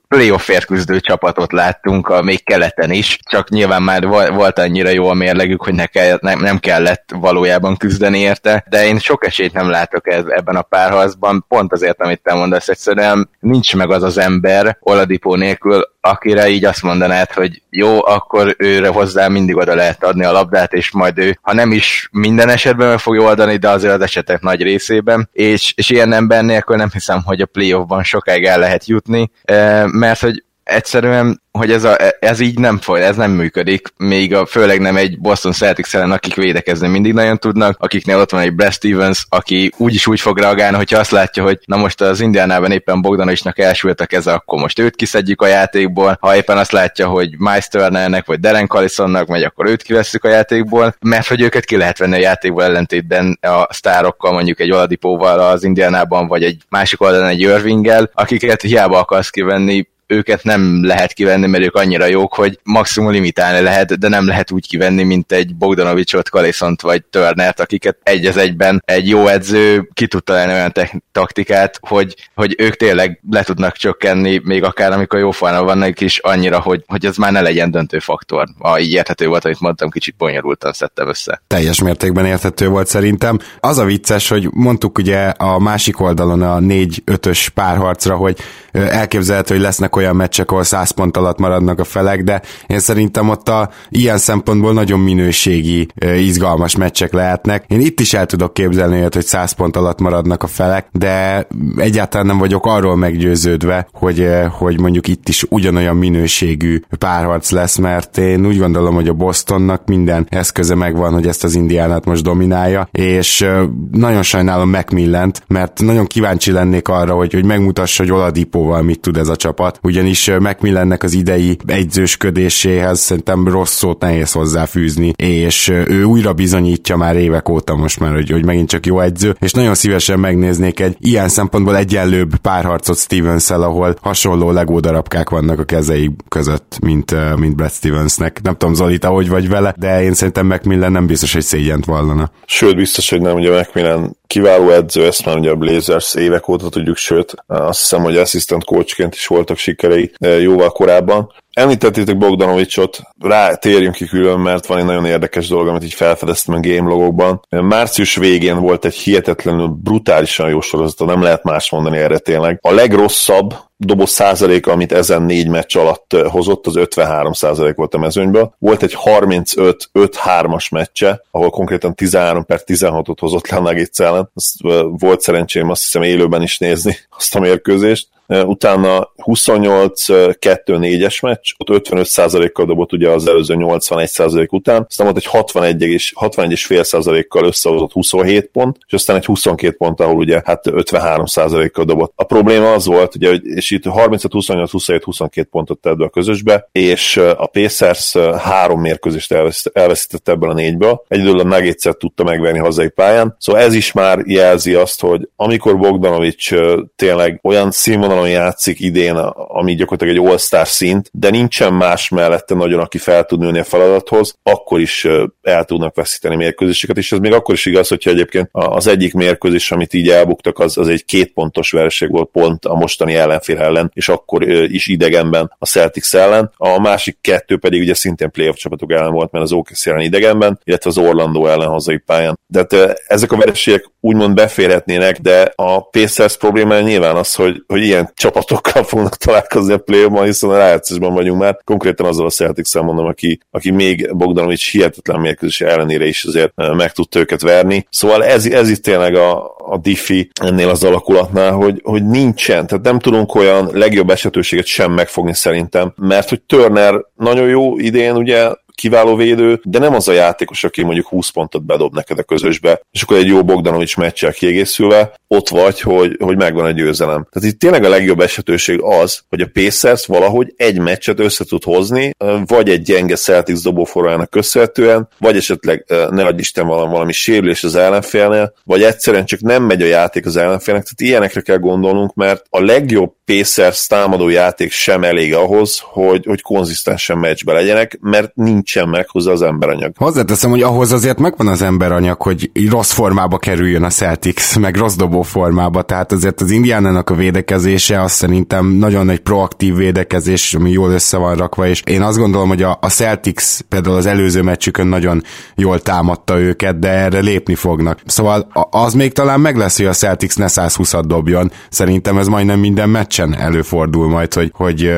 playoff 0.07 0.49
küzdő 0.67 0.99
csapatot 0.99 1.51
láttunk 1.51 2.07
a 2.07 2.21
még 2.21 2.43
keleten 2.43 2.91
is, 2.91 3.19
csak 3.29 3.49
nyilván 3.49 3.83
már 3.83 4.07
volt 4.07 4.59
annyira 4.59 4.89
jó 4.89 5.09
a 5.09 5.13
mérlegük, 5.13 5.63
hogy 5.63 5.73
ne 5.73 5.85
kell, 5.85 6.17
nem, 6.21 6.39
nem 6.39 6.57
kellett 6.57 7.03
valójában 7.15 7.77
küzdeni 7.77 8.19
érte, 8.19 8.65
de 8.69 8.85
én 8.85 8.99
sok 8.99 9.25
esélyt 9.25 9.53
nem 9.53 9.69
látok 9.69 10.11
ebben 10.11 10.55
a 10.55 10.61
párharcban, 10.61 11.45
pont 11.47 11.73
azért, 11.73 12.01
amit 12.01 12.21
te 12.23 12.33
mondasz, 12.33 12.67
egyszerűen 12.67 13.29
nincs 13.39 13.75
meg 13.75 13.91
az 13.91 14.03
az 14.03 14.17
ember 14.17 14.77
Oladipó 14.79 15.35
nélkül, 15.35 15.90
akire 16.01 16.49
így 16.49 16.65
azt 16.65 16.83
mondanád, 16.83 17.31
hogy 17.31 17.61
jó, 17.69 18.05
akkor 18.05 18.55
őre 18.57 18.87
hozzá 18.87 19.27
mindig 19.27 19.55
oda 19.55 19.75
lehet 19.75 20.03
adni 20.03 20.25
a 20.25 20.31
labdát, 20.31 20.73
és 20.73 20.91
majd 20.91 21.17
ő, 21.17 21.37
ha 21.41 21.53
nem 21.53 21.71
is 21.71 22.09
minden 22.11 22.49
esetben 22.49 22.87
meg 22.87 22.99
fogja 22.99 23.21
oldani, 23.21 23.57
de 23.57 23.69
azért 23.69 23.93
az 23.93 24.01
esetek 24.01 24.41
nagy 24.41 24.61
részében, 24.61 25.29
és, 25.31 25.73
és 25.75 25.89
ilyen 25.89 26.13
ember 26.13 26.43
nélkül 26.43 26.75
nem 26.75 26.89
hiszem, 26.91 27.21
hogy 27.25 27.41
a 27.41 27.45
playoffban 27.45 28.03
sokáig 28.03 28.45
el 28.45 28.59
lehet 28.59 28.85
jutni, 28.85 29.31
eh, 29.43 29.85
mert 29.85 30.19
hogy 30.19 30.43
egyszerűen, 30.63 31.41
hogy 31.51 31.71
ez, 31.71 31.83
a, 31.83 31.97
ez 32.19 32.39
így 32.39 32.59
nem 32.59 32.77
foly, 32.77 33.03
ez 33.03 33.15
nem 33.15 33.31
működik, 33.31 33.87
még 33.97 34.33
a, 34.33 34.45
főleg 34.45 34.79
nem 34.79 34.97
egy 34.97 35.19
Boston 35.19 35.51
Celtics 35.51 35.95
ellen, 35.95 36.11
akik 36.11 36.35
védekezni 36.35 36.87
mindig 36.87 37.13
nagyon 37.13 37.37
tudnak, 37.37 37.75
akiknél 37.79 38.17
ott 38.17 38.31
van 38.31 38.41
egy 38.41 38.53
Brad 38.53 38.71
Stevens, 38.71 39.25
aki 39.29 39.71
úgyis 39.77 40.07
úgy 40.07 40.19
fog 40.19 40.37
reagálni, 40.37 40.77
hogyha 40.77 40.99
azt 40.99 41.11
látja, 41.11 41.43
hogy 41.43 41.59
na 41.65 41.77
most 41.77 42.01
az 42.01 42.21
Indiánában 42.21 42.71
éppen 42.71 43.01
Bogdanovicnak 43.01 43.59
elsült 43.59 44.01
a 44.01 44.05
keze, 44.05 44.33
akkor 44.33 44.59
most 44.59 44.79
őt 44.79 44.95
kiszedjük 44.95 45.41
a 45.41 45.47
játékból, 45.47 46.17
ha 46.21 46.35
éppen 46.35 46.57
azt 46.57 46.71
látja, 46.71 47.07
hogy 47.07 47.37
Miles 47.37 47.67
Turnernek 47.67 48.25
vagy 48.25 48.39
Darren 48.39 48.67
Collisonnak 48.67 49.27
megy, 49.27 49.43
akkor 49.43 49.65
őt 49.67 49.81
kivesszük 49.81 50.23
a 50.23 50.29
játékból, 50.29 50.95
mert 50.99 51.27
hogy 51.27 51.41
őket 51.41 51.65
ki 51.65 51.77
lehet 51.77 51.97
venni 51.97 52.15
a 52.15 52.19
játékból 52.19 52.63
ellentétben 52.63 53.39
a 53.41 53.73
sztárokkal, 53.73 54.31
mondjuk 54.31 54.59
egy 54.59 54.71
Oladipóval 54.71 55.39
az 55.39 55.63
Indiánában, 55.63 56.27
vagy 56.27 56.43
egy 56.43 56.61
másik 56.69 57.01
oldalon 57.01 57.27
egy 57.27 57.39
Irvinggel, 57.39 58.09
akiket 58.13 58.61
hiába 58.61 58.99
akarsz 58.99 59.29
kivenni, 59.29 59.89
őket 60.11 60.43
nem 60.43 60.85
lehet 60.85 61.13
kivenni, 61.13 61.47
mert 61.47 61.63
ők 61.63 61.75
annyira 61.75 62.05
jók, 62.05 62.33
hogy 62.33 62.59
maximum 62.63 63.11
limitálni 63.11 63.61
lehet, 63.61 63.99
de 63.99 64.07
nem 64.07 64.27
lehet 64.27 64.51
úgy 64.51 64.67
kivenni, 64.67 65.03
mint 65.03 65.31
egy 65.31 65.55
Bogdanovicsot, 65.55 66.29
Kaliszont 66.29 66.81
vagy 66.81 67.03
Turnert, 67.03 67.59
akiket 67.59 67.97
egy 68.03 68.25
az 68.25 68.37
egyben 68.37 68.83
egy 68.85 69.07
jó 69.07 69.27
edző 69.27 69.89
ki 69.93 70.07
tud 70.07 70.23
találni 70.23 70.53
olyan 70.53 70.73
taktikát, 71.11 71.79
hogy, 71.81 72.15
hogy 72.35 72.55
ők 72.57 72.75
tényleg 72.75 73.19
le 73.29 73.43
tudnak 73.43 73.75
csökkenni, 73.75 74.41
még 74.43 74.63
akár 74.63 74.91
amikor 74.91 75.19
jó 75.19 75.31
falna 75.31 75.63
vannak 75.63 76.01
is, 76.01 76.17
annyira, 76.17 76.59
hogy, 76.59 76.83
hogy 76.87 77.05
ez 77.05 77.17
már 77.17 77.31
ne 77.31 77.41
legyen 77.41 77.71
döntő 77.71 77.99
faktor. 77.99 78.47
A, 78.59 78.79
így 78.79 78.91
érthető 78.91 79.27
volt, 79.27 79.45
amit 79.45 79.59
mondtam, 79.59 79.89
kicsit 79.89 80.15
bonyolultan 80.17 80.73
szedtem 80.73 81.07
össze. 81.07 81.41
Teljes 81.47 81.81
mértékben 81.81 82.25
érthető 82.25 82.67
volt 82.67 82.87
szerintem. 82.87 83.39
Az 83.59 83.77
a 83.77 83.85
vicces, 83.85 84.27
hogy 84.27 84.47
mondtuk 84.51 84.97
ugye 84.97 85.19
a 85.27 85.59
másik 85.59 85.99
oldalon 85.99 86.41
a 86.41 86.59
4-5-ös 86.59 87.47
párharcra, 87.53 88.15
hogy 88.15 88.37
elképzelhető, 88.71 89.53
hogy 89.53 89.63
lesznek 89.63 89.95
olyan 90.01 90.15
meccsek, 90.15 90.51
ahol 90.51 90.63
100 90.63 90.91
pont 90.91 91.17
alatt 91.17 91.39
maradnak 91.39 91.79
a 91.79 91.83
felek, 91.83 92.23
de 92.23 92.41
én 92.67 92.79
szerintem 92.79 93.29
ott 93.29 93.49
a 93.49 93.69
ilyen 93.89 94.17
szempontból 94.17 94.73
nagyon 94.73 94.99
minőségi, 94.99 95.87
izgalmas 96.17 96.75
meccsek 96.75 97.13
lehetnek. 97.13 97.63
Én 97.67 97.79
itt 97.79 97.99
is 97.99 98.13
el 98.13 98.25
tudok 98.25 98.53
képzelni 98.53 98.99
hogy 99.13 99.25
100 99.25 99.51
pont 99.51 99.75
alatt 99.75 99.99
maradnak 99.99 100.43
a 100.43 100.47
felek, 100.47 100.87
de 100.91 101.47
egyáltalán 101.77 102.25
nem 102.25 102.37
vagyok 102.37 102.65
arról 102.65 102.95
meggyőződve, 102.95 103.87
hogy, 103.93 104.29
hogy 104.49 104.79
mondjuk 104.79 105.07
itt 105.07 105.29
is 105.29 105.45
ugyanolyan 105.49 105.95
minőségű 105.95 106.81
párharc 106.97 107.51
lesz, 107.51 107.77
mert 107.77 108.17
én 108.17 108.45
úgy 108.45 108.57
gondolom, 108.57 108.95
hogy 108.95 109.07
a 109.07 109.13
Bostonnak 109.13 109.85
minden 109.85 110.27
eszköze 110.29 110.75
megvan, 110.75 111.13
hogy 111.13 111.27
ezt 111.27 111.43
az 111.43 111.55
indiánát 111.55 112.05
most 112.05 112.23
dominálja, 112.23 112.87
és 112.91 113.45
nagyon 113.91 114.23
sajnálom 114.23 114.69
Macmillant, 114.69 115.43
mert 115.47 115.81
nagyon 115.81 116.05
kíváncsi 116.05 116.51
lennék 116.51 116.87
arra, 116.87 117.13
hogy, 117.13 117.33
hogy 117.33 117.45
megmutassa, 117.45 118.03
hogy 118.03 118.11
Oladipóval 118.11 118.81
mit 118.81 118.99
tud 118.99 119.17
ez 119.17 119.27
a 119.27 119.35
csapat 119.35 119.79
ugyanis 119.91 120.31
Macmillannek 120.39 121.03
az 121.03 121.13
idei 121.13 121.57
egyzősködéséhez 121.65 122.99
szerintem 122.99 123.47
rossz 123.47 123.75
szót 123.75 124.01
nehéz 124.01 124.31
hozzáfűzni, 124.31 125.13
és 125.15 125.67
ő 125.67 126.03
újra 126.03 126.33
bizonyítja 126.33 126.95
már 126.95 127.15
évek 127.15 127.49
óta 127.49 127.75
most 127.75 127.99
már, 127.99 128.13
hogy, 128.13 128.29
hogy 128.29 128.45
megint 128.45 128.69
csak 128.69 128.85
jó 128.85 128.99
egyző, 128.99 129.35
és 129.39 129.51
nagyon 129.51 129.75
szívesen 129.75 130.19
megnéznék 130.19 130.79
egy 130.79 130.95
ilyen 130.99 131.29
szempontból 131.29 131.77
egyenlőbb 131.77 132.35
párharcot 132.35 132.97
stevens 132.97 133.49
ahol 133.49 133.95
hasonló 134.01 134.51
legó 134.51 134.79
darabkák 134.79 135.29
vannak 135.29 135.59
a 135.59 135.63
kezei 135.63 136.11
között, 136.27 136.77
mint, 136.81 137.35
mint 137.35 137.55
Brad 137.55 137.71
Stevensnek. 137.71 138.39
Nem 138.43 138.57
tudom, 138.57 138.73
Zoli, 138.73 138.97
te 138.97 139.07
hogy 139.07 139.29
vagy 139.29 139.49
vele, 139.49 139.75
de 139.77 140.03
én 140.03 140.13
szerintem 140.13 140.47
Macmillan 140.47 140.91
nem 140.91 141.07
biztos, 141.07 141.33
hogy 141.33 141.43
szégyent 141.43 141.85
vallana. 141.85 142.31
Sőt, 142.45 142.75
biztos, 142.75 143.09
hogy 143.09 143.21
nem, 143.21 143.35
ugye 143.35 143.51
Macmillan 143.51 144.17
kiváló 144.27 144.69
edző, 144.69 145.05
ezt 145.05 145.25
már 145.25 145.37
ugye 145.37 145.49
a 145.49 145.55
Blazers 145.55 146.15
évek 146.15 146.47
óta 146.47 146.69
tudjuk, 146.69 146.97
sőt, 146.97 147.35
azt 147.47 147.79
hiszem, 147.79 148.01
hogy 148.01 148.17
assistant 148.17 148.63
coachként 148.63 149.15
is 149.15 149.27
voltak 149.27 149.57
sikerei 149.81 150.11
jóval 150.41 150.69
korábban, 150.69 151.31
Említettétek 151.53 152.17
Bogdanovicsot, 152.17 152.99
rá 153.19 153.55
térjünk 153.55 153.95
ki 153.95 154.05
külön, 154.05 154.39
mert 154.39 154.65
van 154.65 154.77
egy 154.77 154.85
nagyon 154.85 155.05
érdekes 155.05 155.47
dolog, 155.47 155.67
amit 155.67 155.83
így 155.83 155.93
felfedeztem 155.93 156.55
a 156.55 156.59
game 156.59 156.89
logokban. 156.89 157.41
Március 157.49 158.15
végén 158.15 158.59
volt 158.59 158.85
egy 158.85 158.95
hihetetlenül 158.95 159.67
brutálisan 159.67 160.49
jó 160.49 160.61
sorozata, 160.61 161.05
nem 161.05 161.21
lehet 161.21 161.43
más 161.43 161.71
mondani 161.71 161.97
erre 161.97 162.17
tényleg. 162.17 162.59
A 162.61 162.71
legrosszabb 162.71 163.55
doboz 163.77 164.09
százaléka, 164.09 164.71
amit 164.71 164.91
ezen 164.91 165.21
négy 165.21 165.47
meccs 165.47 165.77
alatt 165.77 166.15
hozott, 166.29 166.67
az 166.67 166.75
53 166.75 167.33
százalék 167.33 167.75
volt 167.75 167.93
a 167.93 167.97
mezőnyből. 167.97 168.55
Volt 168.59 168.83
egy 168.83 168.97
35-5-3-as 169.03 170.71
meccse, 170.71 171.23
ahol 171.31 171.49
konkrétan 171.49 171.95
13 171.95 172.45
per 172.45 172.61
16-ot 172.65 173.17
hozott 173.19 173.47
le 173.47 173.57
a 173.57 173.61
Nuggets 173.61 173.99
ellen. 173.99 174.31
Azt, 174.33 174.53
volt 174.89 175.21
szerencsém 175.21 175.69
azt 175.69 175.81
hiszem 175.81 176.01
élőben 176.01 176.41
is 176.41 176.57
nézni 176.57 176.97
azt 177.17 177.35
a 177.35 177.39
mérkőzést 177.39 178.07
utána 178.45 179.11
28-2-4-es 179.17 181.21
meccs, 181.21 181.51
ott 181.57 181.87
55%-kal 181.89 182.65
dobott 182.65 182.93
ugye 182.93 183.09
az 183.09 183.27
előző 183.27 183.55
81% 183.57 184.49
után, 184.49 184.85
aztán 184.89 185.05
volt 185.05 185.17
egy 185.17 185.25
61, 185.25 186.11
61,5%-kal 186.15 187.45
összehozott 187.45 187.91
27 187.91 188.45
pont, 188.45 188.77
és 188.87 188.93
aztán 188.93 189.15
egy 189.15 189.25
22 189.25 189.75
pont, 189.75 189.99
ahol 189.99 190.15
ugye 190.15 190.41
hát 190.45 190.61
53%-kal 190.65 191.85
dobott. 191.85 192.13
A 192.15 192.23
probléma 192.23 192.73
az 192.73 192.85
volt, 192.85 193.15
ugye, 193.15 193.31
és 193.31 193.71
itt 193.71 193.85
35, 193.85 194.31
28, 194.31 194.71
27, 194.71 195.03
22 195.03 195.47
pontot 195.51 195.79
tett 195.79 195.97
be 195.97 196.05
a 196.05 196.09
közösbe, 196.09 196.69
és 196.71 197.17
a 197.17 197.45
Pacers 197.45 198.17
három 198.37 198.81
mérkőzést 198.81 199.31
elveszített 199.73 200.29
ebből 200.29 200.49
a 200.49 200.53
négyből. 200.53 201.03
Egyedül 201.07 201.39
a 201.39 201.43
nuggets 201.43 201.89
tudta 201.97 202.23
megverni 202.23 202.59
hazai 202.59 202.89
pályán, 202.89 203.35
szóval 203.39 203.61
ez 203.61 203.73
is 203.73 203.91
már 203.91 204.19
jelzi 204.25 204.73
azt, 204.73 205.01
hogy 205.01 205.29
amikor 205.35 205.77
Bogdanovics 205.77 206.53
tényleg 206.95 207.39
olyan 207.43 207.71
színvonalon 207.71 208.20
színvonalon 208.21 208.29
játszik 208.29 208.79
idén, 208.79 209.15
ami 209.47 209.75
gyakorlatilag 209.75 210.15
egy 210.15 210.31
all-star 210.31 210.67
szint, 210.67 211.09
de 211.13 211.29
nincsen 211.29 211.73
más 211.73 212.09
mellette 212.09 212.55
nagyon, 212.55 212.79
aki 212.79 212.97
fel 212.97 213.23
tud 213.23 213.39
nőni 213.39 213.59
a 213.59 213.63
feladathoz, 213.63 214.35
akkor 214.43 214.79
is 214.79 215.07
el 215.41 215.63
tudnak 215.63 215.95
veszíteni 215.95 216.35
mérkőzéseket, 216.35 216.97
és 216.97 217.11
ez 217.11 217.19
még 217.19 217.33
akkor 217.33 217.53
is 217.53 217.65
igaz, 217.65 217.87
hogyha 217.87 218.09
egyébként 218.09 218.49
az 218.51 218.87
egyik 218.87 219.13
mérkőzés, 219.13 219.71
amit 219.71 219.93
így 219.93 220.09
elbuktak, 220.09 220.59
az, 220.59 220.77
az 220.77 220.87
egy 220.87 221.05
két 221.05 221.33
pontos 221.33 221.71
vereség 221.71 222.11
volt 222.11 222.29
pont 222.31 222.65
a 222.65 222.75
mostani 222.75 223.15
ellenfél 223.15 223.57
ellen, 223.57 223.91
és 223.93 224.09
akkor 224.09 224.49
is 224.49 224.87
idegenben 224.87 225.55
a 225.59 225.65
Celtics 225.65 226.15
ellen. 226.15 226.51
A 226.57 226.79
másik 226.79 227.17
kettő 227.21 227.57
pedig 227.57 227.81
ugye 227.81 227.93
szintén 227.93 228.31
playoff 228.31 228.55
csapatok 228.55 228.91
ellen 228.91 229.11
volt, 229.11 229.31
mert 229.31 229.43
az 229.45 229.51
OKC 229.51 229.87
ellen 229.87 230.01
idegenben, 230.01 230.59
illetve 230.63 230.89
az 230.89 230.97
Orlando 230.97 231.45
ellen 231.45 231.67
hazai 231.67 231.97
pályán. 231.97 232.39
De 232.47 232.59
hát, 232.59 233.03
ezek 233.07 233.31
a 233.31 233.37
vereségek 233.37 233.85
úgymond 233.99 234.35
beférhetnének, 234.35 235.19
de 235.19 235.53
a 235.55 235.89
Pacers 235.89 236.37
problémája 236.37 236.81
nyilván 236.81 237.15
az, 237.15 237.35
hogy, 237.35 237.63
hogy 237.67 237.81
ilyen 237.81 238.00
csapatokkal 238.13 238.83
fognak 238.83 239.17
találkozni 239.17 239.73
a 239.73 239.77
play 239.77 240.23
hiszen 240.23 240.49
a 240.49 240.57
rájátszásban 240.57 241.13
vagyunk 241.13 241.39
már. 241.39 241.59
Konkrétan 241.63 242.05
azzal 242.05 242.25
a 242.25 242.29
celtics 242.29 242.75
mondom, 242.75 243.05
aki, 243.05 243.39
aki 243.51 243.71
még 243.71 244.15
Bogdanovics 244.15 244.71
hihetetlen 244.71 245.19
mérkőzés 245.19 245.61
ellenére 245.61 246.05
is 246.05 246.23
azért 246.23 246.51
eh, 246.55 246.73
meg 246.73 246.91
tudta 246.91 247.19
őket 247.19 247.41
verni. 247.41 247.87
Szóval 247.89 248.23
ez, 248.23 248.45
ez 248.45 248.69
itt 248.69 248.83
tényleg 248.83 249.15
a, 249.15 249.55
a 249.65 249.77
diffi 249.77 250.29
ennél 250.41 250.69
az 250.69 250.83
alakulatnál, 250.83 251.51
hogy, 251.51 251.81
hogy 251.83 252.07
nincsen, 252.07 252.67
tehát 252.67 252.83
nem 252.83 252.99
tudunk 252.99 253.35
olyan 253.35 253.69
legjobb 253.73 254.09
esetőséget 254.09 254.65
sem 254.65 254.91
megfogni 254.91 255.33
szerintem, 255.33 255.93
mert 255.95 256.29
hogy 256.29 256.41
Turner 256.41 257.05
nagyon 257.15 257.47
jó 257.47 257.77
idén, 257.77 258.15
ugye 258.15 258.49
kiváló 258.81 259.15
védő, 259.15 259.59
de 259.63 259.79
nem 259.79 259.93
az 259.93 260.07
a 260.07 260.11
játékos, 260.11 260.63
aki 260.63 260.83
mondjuk 260.83 261.07
20 261.07 261.29
pontot 261.29 261.65
bedob 261.65 261.95
neked 261.95 262.19
a 262.19 262.23
közösbe, 262.23 262.81
és 262.91 263.01
akkor 263.01 263.17
egy 263.17 263.27
jó 263.27 263.43
Bogdanovics 263.43 263.97
meccsel 263.97 264.33
kiegészülve 264.33 265.13
ott 265.27 265.49
vagy, 265.49 265.81
hogy, 265.81 266.17
hogy 266.19 266.37
megvan 266.37 266.65
a 266.65 266.71
győzelem. 266.71 267.27
Tehát 267.31 267.51
itt 267.51 267.59
tényleg 267.59 267.83
a 267.83 267.89
legjobb 267.89 268.19
esetőség 268.19 268.79
az, 268.81 269.21
hogy 269.29 269.41
a 269.41 269.49
Pacers 269.53 270.05
valahogy 270.05 270.53
egy 270.57 270.79
meccset 270.79 271.19
össze 271.19 271.45
tud 271.45 271.63
hozni, 271.63 272.11
vagy 272.45 272.69
egy 272.69 272.81
gyenge 272.81 273.15
Celtics 273.15 273.63
dobóforrájának 273.63 274.29
köszönhetően, 274.29 275.07
vagy 275.17 275.37
esetleg 275.37 275.85
ne 276.09 276.25
adj 276.25 276.39
Isten 276.39 276.67
valami, 276.67 276.91
valami 276.91 277.11
sérülés 277.11 277.63
az 277.63 277.75
ellenfélnél, 277.75 278.53
vagy 278.63 278.83
egyszerűen 278.83 279.25
csak 279.25 279.39
nem 279.51 279.63
megy 279.63 279.81
a 279.81 279.85
játék 279.85 280.25
az 280.25 280.37
ellenfélnek. 280.37 280.83
Tehát 280.83 281.01
ilyenekre 281.01 281.41
kell 281.41 281.57
gondolnunk, 281.57 282.13
mert 282.13 282.45
a 282.49 282.61
legjobb 282.61 283.13
Pacers 283.25 283.87
támadó 283.87 284.29
játék 284.29 284.71
sem 284.71 285.03
elég 285.03 285.33
ahhoz, 285.33 285.81
hogy, 285.83 286.25
hogy 286.25 286.41
konzisztensen 286.41 287.17
meccsbe 287.17 287.53
legyenek, 287.53 287.97
mert 288.01 288.35
nincsen 288.35 288.89
meg 288.89 289.09
hozzá 289.09 289.31
az 289.31 289.41
emberanyag. 289.41 289.91
Hozzáteszem, 289.95 290.49
hogy 290.49 290.61
ahhoz 290.61 290.91
azért 290.91 291.19
megvan 291.19 291.47
az 291.47 291.61
emberanyag, 291.61 292.21
hogy 292.21 292.51
rossz 292.69 292.91
formába 292.91 293.37
kerüljön 293.37 293.83
a 293.83 293.89
Celtics, 293.89 294.59
meg 294.59 294.75
rossz 294.75 294.95
dobó 294.95 295.21
formába, 295.21 295.81
tehát 295.81 296.11
azért 296.11 296.41
az 296.41 296.51
Indiánának 296.51 297.09
a 297.09 297.15
védekezése 297.15 298.01
azt 298.01 298.15
szerintem 298.15 298.65
nagyon 298.65 299.09
egy 299.09 299.19
proaktív 299.19 299.75
védekezés, 299.75 300.53
ami 300.53 300.71
jól 300.71 300.91
össze 300.91 301.17
van 301.17 301.35
rakva, 301.35 301.67
és 301.67 301.81
én 301.85 302.01
azt 302.01 302.17
gondolom, 302.17 302.47
hogy 302.47 302.63
a, 302.63 302.77
a 302.81 302.89
Celtics 302.89 303.59
például 303.69 303.95
az 303.95 304.05
előző 304.05 304.41
meccsükön 304.41 304.87
nagyon 304.87 305.23
jól 305.55 305.79
támadta 305.79 306.39
őket, 306.39 306.79
de 306.79 306.89
erre 306.89 307.19
lépni 307.19 307.55
fognak. 307.55 307.99
Szóval 308.05 308.47
az 308.71 308.93
még 308.93 309.13
talán 309.13 309.39
meg 309.41 309.57
lesz, 309.57 309.77
hogy 309.77 309.85
a 309.85 309.93
Celtics 309.93 310.37
ne 310.37 310.45
120-at 310.49 311.03
dobjon. 311.05 311.51
Szerintem 311.69 312.17
ez 312.17 312.27
majdnem 312.27 312.59
minden 312.59 312.89
meccs 312.89 313.09
meccsen 313.11 313.35
előfordul 313.35 314.09
majd, 314.09 314.33
hogy, 314.33 314.51
hogy, 314.55 314.93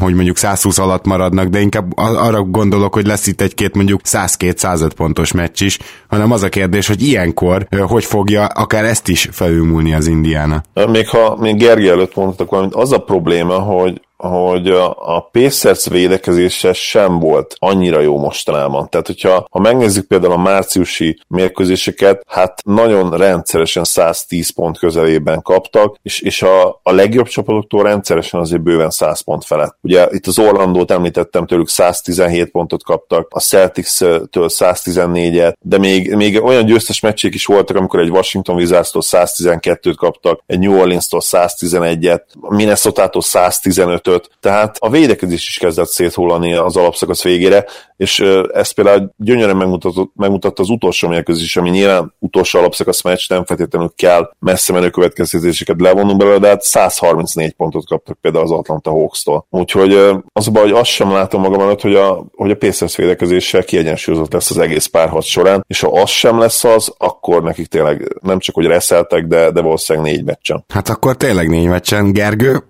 hogy 0.00 0.14
mondjuk 0.14 0.36
120 0.36 0.78
alatt 0.78 1.04
maradnak, 1.04 1.48
de 1.48 1.60
inkább 1.60 1.92
arra 1.96 2.42
gondolok, 2.42 2.94
hogy 2.94 3.06
lesz 3.06 3.26
itt 3.26 3.40
egy-két 3.40 3.74
mondjuk 3.74 4.00
102-105 4.04 4.90
pontos 4.96 5.32
meccs 5.32 5.62
is, 5.62 5.78
hanem 6.08 6.32
az 6.32 6.42
a 6.42 6.48
kérdés, 6.48 6.86
hogy 6.86 7.02
ilyenkor 7.02 7.66
hogy 7.80 8.04
fogja 8.04 8.44
akár 8.44 8.84
ezt 8.84 9.08
is 9.08 9.28
felülmúlni 9.32 9.94
az 9.94 10.06
Indiana. 10.06 10.62
Még 10.88 11.08
ha 11.08 11.36
még 11.40 11.56
Gergely 11.56 11.88
előtt 11.88 12.14
mondtak 12.14 12.50
valamit, 12.50 12.74
az 12.74 12.92
a 12.92 12.98
probléma, 12.98 13.54
hogy 13.54 14.00
hogy 14.28 14.68
a 14.96 15.28
Pacers 15.32 15.88
védekezése 15.88 16.72
sem 16.72 17.18
volt 17.18 17.54
annyira 17.58 18.00
jó 18.00 18.18
mostanában. 18.18 18.88
Tehát, 18.88 19.06
hogyha 19.06 19.46
ha 19.50 19.60
megnézzük 19.60 20.06
például 20.06 20.32
a 20.32 20.36
márciusi 20.36 21.18
mérkőzéseket, 21.28 22.22
hát 22.26 22.62
nagyon 22.64 23.16
rendszeresen 23.16 23.84
110 23.84 24.50
pont 24.50 24.78
közelében 24.78 25.42
kaptak, 25.42 25.96
és, 26.02 26.20
és 26.20 26.42
a, 26.42 26.80
a 26.82 26.92
legjobb 26.92 27.26
csapatoktól 27.26 27.82
rendszeresen 27.82 28.40
azért 28.40 28.62
bőven 28.62 28.90
100 28.90 29.20
pont 29.20 29.44
felett. 29.44 29.76
Ugye 29.80 30.06
itt 30.10 30.26
az 30.26 30.38
Orlandót 30.38 30.90
említettem, 30.90 31.46
tőlük 31.46 31.68
117 31.68 32.50
pontot 32.50 32.84
kaptak, 32.84 33.26
a 33.30 33.40
Celtics-től 33.40 34.48
114-et, 34.48 35.54
de 35.60 35.78
még, 35.78 36.14
még 36.14 36.42
olyan 36.42 36.64
győztes 36.64 37.00
meccsék 37.00 37.34
is 37.34 37.46
voltak, 37.46 37.76
amikor 37.76 38.00
egy 38.00 38.10
Washington 38.10 38.56
Wizards-tól 38.56 39.02
112-t 39.06 39.94
kaptak, 39.96 40.42
egy 40.46 40.58
New 40.58 40.80
Orleans-tól 40.80 41.20
111-et, 41.24 42.22
Minnesota-tól 42.40 43.22
115 43.22 44.11
ötöt, 44.12 44.30
tehát 44.40 44.76
a 44.78 44.90
védekezés 44.90 45.48
is 45.48 45.58
kezdett 45.58 45.88
széthullani 45.88 46.54
az 46.54 46.76
alapszakasz 46.76 47.22
végére, 47.22 47.64
és 47.96 48.20
ezt 48.52 48.74
például 48.74 49.14
gyönyörűen 49.16 49.56
megmutatta, 49.56 50.10
megmutatta 50.14 50.62
az 50.62 50.68
utolsó 50.68 51.08
mérkőzés, 51.08 51.56
ami 51.56 51.70
nyilván 51.70 52.14
utolsó 52.18 52.58
alapszakasz 52.58 53.02
meccs, 53.02 53.28
nem 53.28 53.44
feltétlenül 53.44 53.92
kell 53.96 54.30
messze 54.38 54.72
menő 54.72 54.90
következtetéseket 54.90 55.80
levonnunk 55.80 56.18
belőle, 56.18 56.38
de 56.38 56.48
hát 56.48 56.62
134 56.62 57.52
pontot 57.52 57.86
kaptak 57.86 58.18
például 58.20 58.44
az 58.44 58.50
Atlanta 58.50 58.90
Hawks-tól. 58.90 59.46
Úgyhogy 59.50 59.92
az 60.32 60.48
a 60.48 60.50
baj, 60.50 60.62
hogy 60.62 60.72
azt 60.72 60.90
sem 60.90 61.12
látom 61.12 61.40
magam 61.40 61.60
előtt, 61.60 61.80
hogy 61.80 61.94
a, 61.94 62.24
hogy 62.34 62.50
a 62.50 62.56
Pacers 62.56 62.96
védekezéssel 62.96 63.64
kiegyensúlyozott 63.64 64.32
lesz 64.32 64.50
az 64.50 64.58
egész 64.58 64.86
párharc 64.86 65.26
során, 65.26 65.64
és 65.66 65.80
ha 65.80 66.00
az 66.00 66.10
sem 66.10 66.38
lesz 66.38 66.64
az, 66.64 66.94
akkor 66.98 67.42
nekik 67.42 67.66
tényleg 67.66 68.16
nem 68.20 68.38
csak, 68.38 68.54
hogy 68.54 68.66
reszeltek, 68.66 69.26
de, 69.26 69.50
de 69.50 69.60
valószínűleg 69.60 70.12
négy 70.12 70.24
meccsen. 70.24 70.64
Hát 70.68 70.88
akkor 70.88 71.16
tényleg 71.16 71.48
négy 71.48 71.66
meccsen. 71.66 72.12
Gergő, 72.12 72.62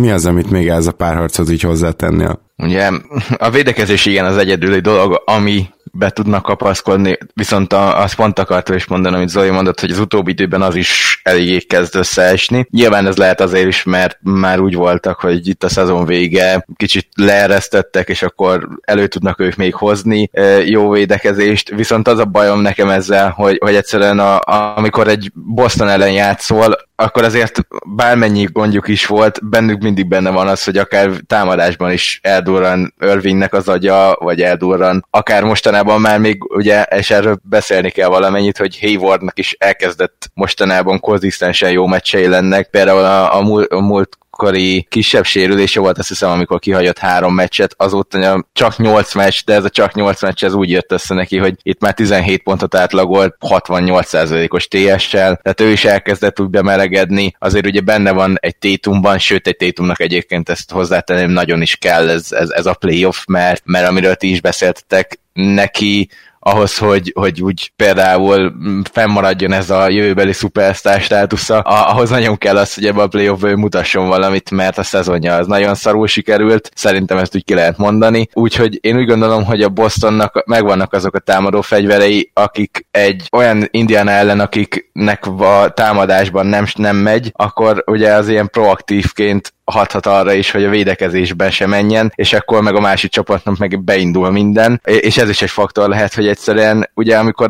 mi 0.00 0.10
az, 0.10 0.26
amit 0.26 0.50
még 0.50 0.68
ez 0.68 0.86
a 0.88 0.92
párharchoz 0.92 1.50
így 1.50 1.60
hozzátennél? 1.60 2.40
Ugye 2.56 2.90
a 3.36 3.50
védekezés 3.50 4.06
igen 4.06 4.24
az 4.24 4.36
egyedüli 4.36 4.80
dolog, 4.80 5.22
ami 5.24 5.66
be 5.92 6.10
tudnak 6.10 6.42
kapaszkodni, 6.42 7.18
viszont 7.34 7.72
a, 7.72 8.02
azt 8.02 8.14
pont 8.14 8.38
akartam 8.38 8.76
is 8.76 8.86
mondani, 8.86 9.16
amit 9.16 9.28
Zoli 9.28 9.50
mondott, 9.50 9.80
hogy 9.80 9.90
az 9.90 9.98
utóbbi 9.98 10.30
időben 10.30 10.62
az 10.62 10.74
is 10.74 11.20
eléggé 11.24 11.58
kezd 11.58 11.96
összeesni. 11.96 12.66
Nyilván 12.70 13.06
ez 13.06 13.16
lehet 13.16 13.40
azért 13.40 13.66
is, 13.66 13.82
mert 13.82 14.18
már 14.20 14.60
úgy 14.60 14.74
voltak, 14.74 15.20
hogy 15.20 15.48
itt 15.48 15.64
a 15.64 15.68
szezon 15.68 16.06
vége 16.06 16.64
kicsit 16.76 17.08
leeresztettek, 17.14 18.08
és 18.08 18.22
akkor 18.22 18.68
elő 18.80 19.06
tudnak 19.06 19.40
ők 19.40 19.56
még 19.56 19.74
hozni 19.74 20.30
jó 20.64 20.90
védekezést, 20.90 21.68
viszont 21.68 22.08
az 22.08 22.18
a 22.18 22.24
bajom 22.24 22.60
nekem 22.60 22.88
ezzel, 22.88 23.30
hogy, 23.30 23.58
hogy 23.60 23.74
egyszerűen 23.74 24.18
a, 24.18 24.40
amikor 24.76 25.08
egy 25.08 25.30
Boston 25.34 25.88
ellen 25.88 26.12
játszol, 26.12 26.86
akkor 27.00 27.24
azért 27.24 27.66
bármennyi 27.96 28.44
gondjuk 28.52 28.88
is 28.88 29.06
volt, 29.06 29.48
bennük 29.48 29.82
mindig 29.82 30.08
benne 30.08 30.30
van 30.30 30.48
az, 30.48 30.64
hogy 30.64 30.76
akár 30.76 31.10
támadásban 31.26 31.92
is 31.92 32.20
eldurran 32.22 32.94
Irvingnek 33.00 33.52
az 33.52 33.68
agya, 33.68 34.16
vagy 34.20 34.40
eldurran, 34.40 35.06
akár 35.10 35.42
mostanában 35.42 35.77
már 35.82 36.18
még 36.18 36.54
ugye, 36.54 36.82
és 36.82 37.10
erről 37.10 37.40
beszélni 37.42 37.90
kell 37.90 38.08
valamennyit, 38.08 38.58
hogy 38.58 38.80
Haywardnak 38.80 39.38
is 39.38 39.56
elkezdett 39.58 40.30
mostanában 40.34 41.00
konzisztensen 41.00 41.70
jó 41.70 41.86
meccsei 41.86 42.26
lennek, 42.26 42.70
például 42.70 43.04
a, 43.04 43.36
a, 43.36 43.42
múlt, 43.42 43.72
a 43.72 43.80
múlt 43.80 44.18
akkori 44.38 44.86
kisebb 44.88 45.24
sérülése 45.24 45.80
volt, 45.80 45.98
azt 45.98 46.08
hiszem, 46.08 46.30
amikor 46.30 46.58
kihagyott 46.58 46.98
három 46.98 47.34
meccset, 47.34 47.74
azóta 47.76 48.44
csak 48.52 48.76
8 48.76 49.14
meccs, 49.14 49.40
de 49.44 49.54
ez 49.54 49.64
a 49.64 49.68
csak 49.68 49.94
8 49.94 50.22
meccs 50.22 50.44
ez 50.44 50.54
úgy 50.54 50.70
jött 50.70 50.92
össze 50.92 51.14
neki, 51.14 51.38
hogy 51.38 51.54
itt 51.62 51.80
már 51.80 51.94
17 51.94 52.42
pontot 52.42 52.74
átlagolt 52.74 53.36
68%-os 53.40 54.68
TS-sel, 54.68 55.40
tehát 55.42 55.60
ő 55.60 55.70
is 55.70 55.84
elkezdett 55.84 56.40
úgy 56.40 56.48
bemelegedni, 56.48 57.34
azért 57.38 57.66
ugye 57.66 57.80
benne 57.80 58.12
van 58.12 58.36
egy 58.40 58.56
Tétumban, 58.56 59.18
sőt 59.18 59.46
egy 59.46 59.56
Tétumnak 59.56 60.00
egyébként 60.00 60.48
ezt 60.48 60.70
hozzátenném, 60.70 61.30
nagyon 61.30 61.62
is 61.62 61.76
kell 61.76 62.08
ez, 62.08 62.32
ez, 62.32 62.48
ez 62.48 62.66
a 62.66 62.74
playoff, 62.74 63.24
mert, 63.26 63.62
mert 63.64 63.88
amiről 63.88 64.14
ti 64.14 64.30
is 64.30 64.40
beszéltetek, 64.40 65.20
neki 65.32 66.08
ahhoz, 66.38 66.78
hogy, 66.78 67.12
hogy 67.14 67.42
úgy 67.42 67.72
például 67.76 68.52
fennmaradjon 68.92 69.52
ez 69.52 69.70
a 69.70 69.88
jövőbeli 69.88 70.32
szupersztár 70.32 71.00
státusza, 71.00 71.58
ahhoz 71.58 72.10
nagyon 72.10 72.38
kell 72.38 72.56
az, 72.56 72.74
hogy 72.74 72.86
ebbe 72.86 73.02
a 73.02 73.06
playoff 73.08 73.40
mutasson 73.40 74.08
valamit, 74.08 74.50
mert 74.50 74.78
a 74.78 74.82
szezonja 74.82 75.34
az 75.34 75.46
nagyon 75.46 75.74
szarul 75.74 76.06
sikerült, 76.06 76.70
szerintem 76.74 77.18
ezt 77.18 77.34
úgy 77.34 77.44
ki 77.44 77.54
lehet 77.54 77.76
mondani, 77.76 78.28
úgyhogy 78.32 78.78
én 78.80 78.96
úgy 78.96 79.06
gondolom, 79.06 79.44
hogy 79.44 79.62
a 79.62 79.68
Bostonnak 79.68 80.42
megvannak 80.46 80.92
azok 80.92 81.14
a 81.14 81.18
támadó 81.18 81.60
fegyverei, 81.60 82.30
akik 82.34 82.86
egy 82.90 83.28
olyan 83.32 83.68
Indiana 83.70 84.10
ellen, 84.10 84.40
akiknek 84.40 85.26
a 85.26 85.70
támadásban 85.74 86.46
nem, 86.46 86.66
nem 86.74 86.96
megy, 86.96 87.30
akkor 87.34 87.82
ugye 87.86 88.12
az 88.12 88.28
ilyen 88.28 88.50
proaktívként 88.50 89.52
hathat 89.70 90.06
arra 90.06 90.32
is, 90.32 90.50
hogy 90.50 90.64
a 90.64 90.70
védekezésben 90.70 91.50
se 91.50 91.66
menjen, 91.66 92.12
és 92.14 92.32
akkor 92.32 92.62
meg 92.62 92.74
a 92.74 92.80
másik 92.80 93.10
csapatnak 93.10 93.58
meg 93.58 93.84
beindul 93.84 94.30
minden, 94.30 94.80
és 94.84 95.16
ez 95.16 95.28
is 95.28 95.42
egy 95.42 95.50
faktor 95.50 95.88
lehet, 95.88 96.14
hogy 96.14 96.28
egyszerűen, 96.28 96.90
ugye 96.94 97.18
amikor, 97.18 97.48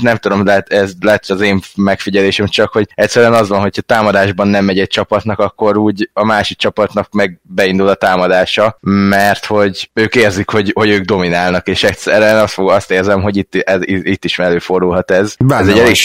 nem 0.00 0.16
tudom, 0.16 0.44
lehet, 0.44 0.72
ez 0.72 0.92
lehet 1.00 1.24
az 1.30 1.40
én 1.40 1.60
megfigyelésem 1.74 2.46
csak, 2.46 2.72
hogy 2.72 2.88
egyszerűen 2.94 3.32
az 3.32 3.48
van, 3.48 3.60
hogyha 3.60 3.82
támadásban 3.82 4.48
nem 4.48 4.64
megy 4.64 4.78
egy 4.78 4.88
csapatnak, 4.88 5.38
akkor 5.38 5.76
úgy 5.76 6.10
a 6.12 6.24
másik 6.24 6.56
csapatnak 6.58 7.12
meg 7.12 7.40
beindul 7.42 7.88
a 7.88 7.94
támadása, 7.94 8.78
mert 9.08 9.44
hogy 9.46 9.90
ők 9.92 10.14
érzik, 10.14 10.50
hogy, 10.50 10.70
hogy 10.74 10.90
ők 10.90 11.04
dominálnak, 11.04 11.68
és 11.68 11.82
egyszerűen 11.82 12.38
azt, 12.38 12.52
fog, 12.52 12.70
azt 12.70 12.90
érzem, 12.90 13.22
hogy 13.22 13.36
itt, 13.36 13.54
ez, 13.54 13.80
itt 13.84 14.24
is 14.24 14.38
előfordulhat 14.38 15.10
ez. 15.10 15.34
Benne 15.44 15.60
ez 15.60 15.68
egy 15.68 15.78
elég, 15.78 15.96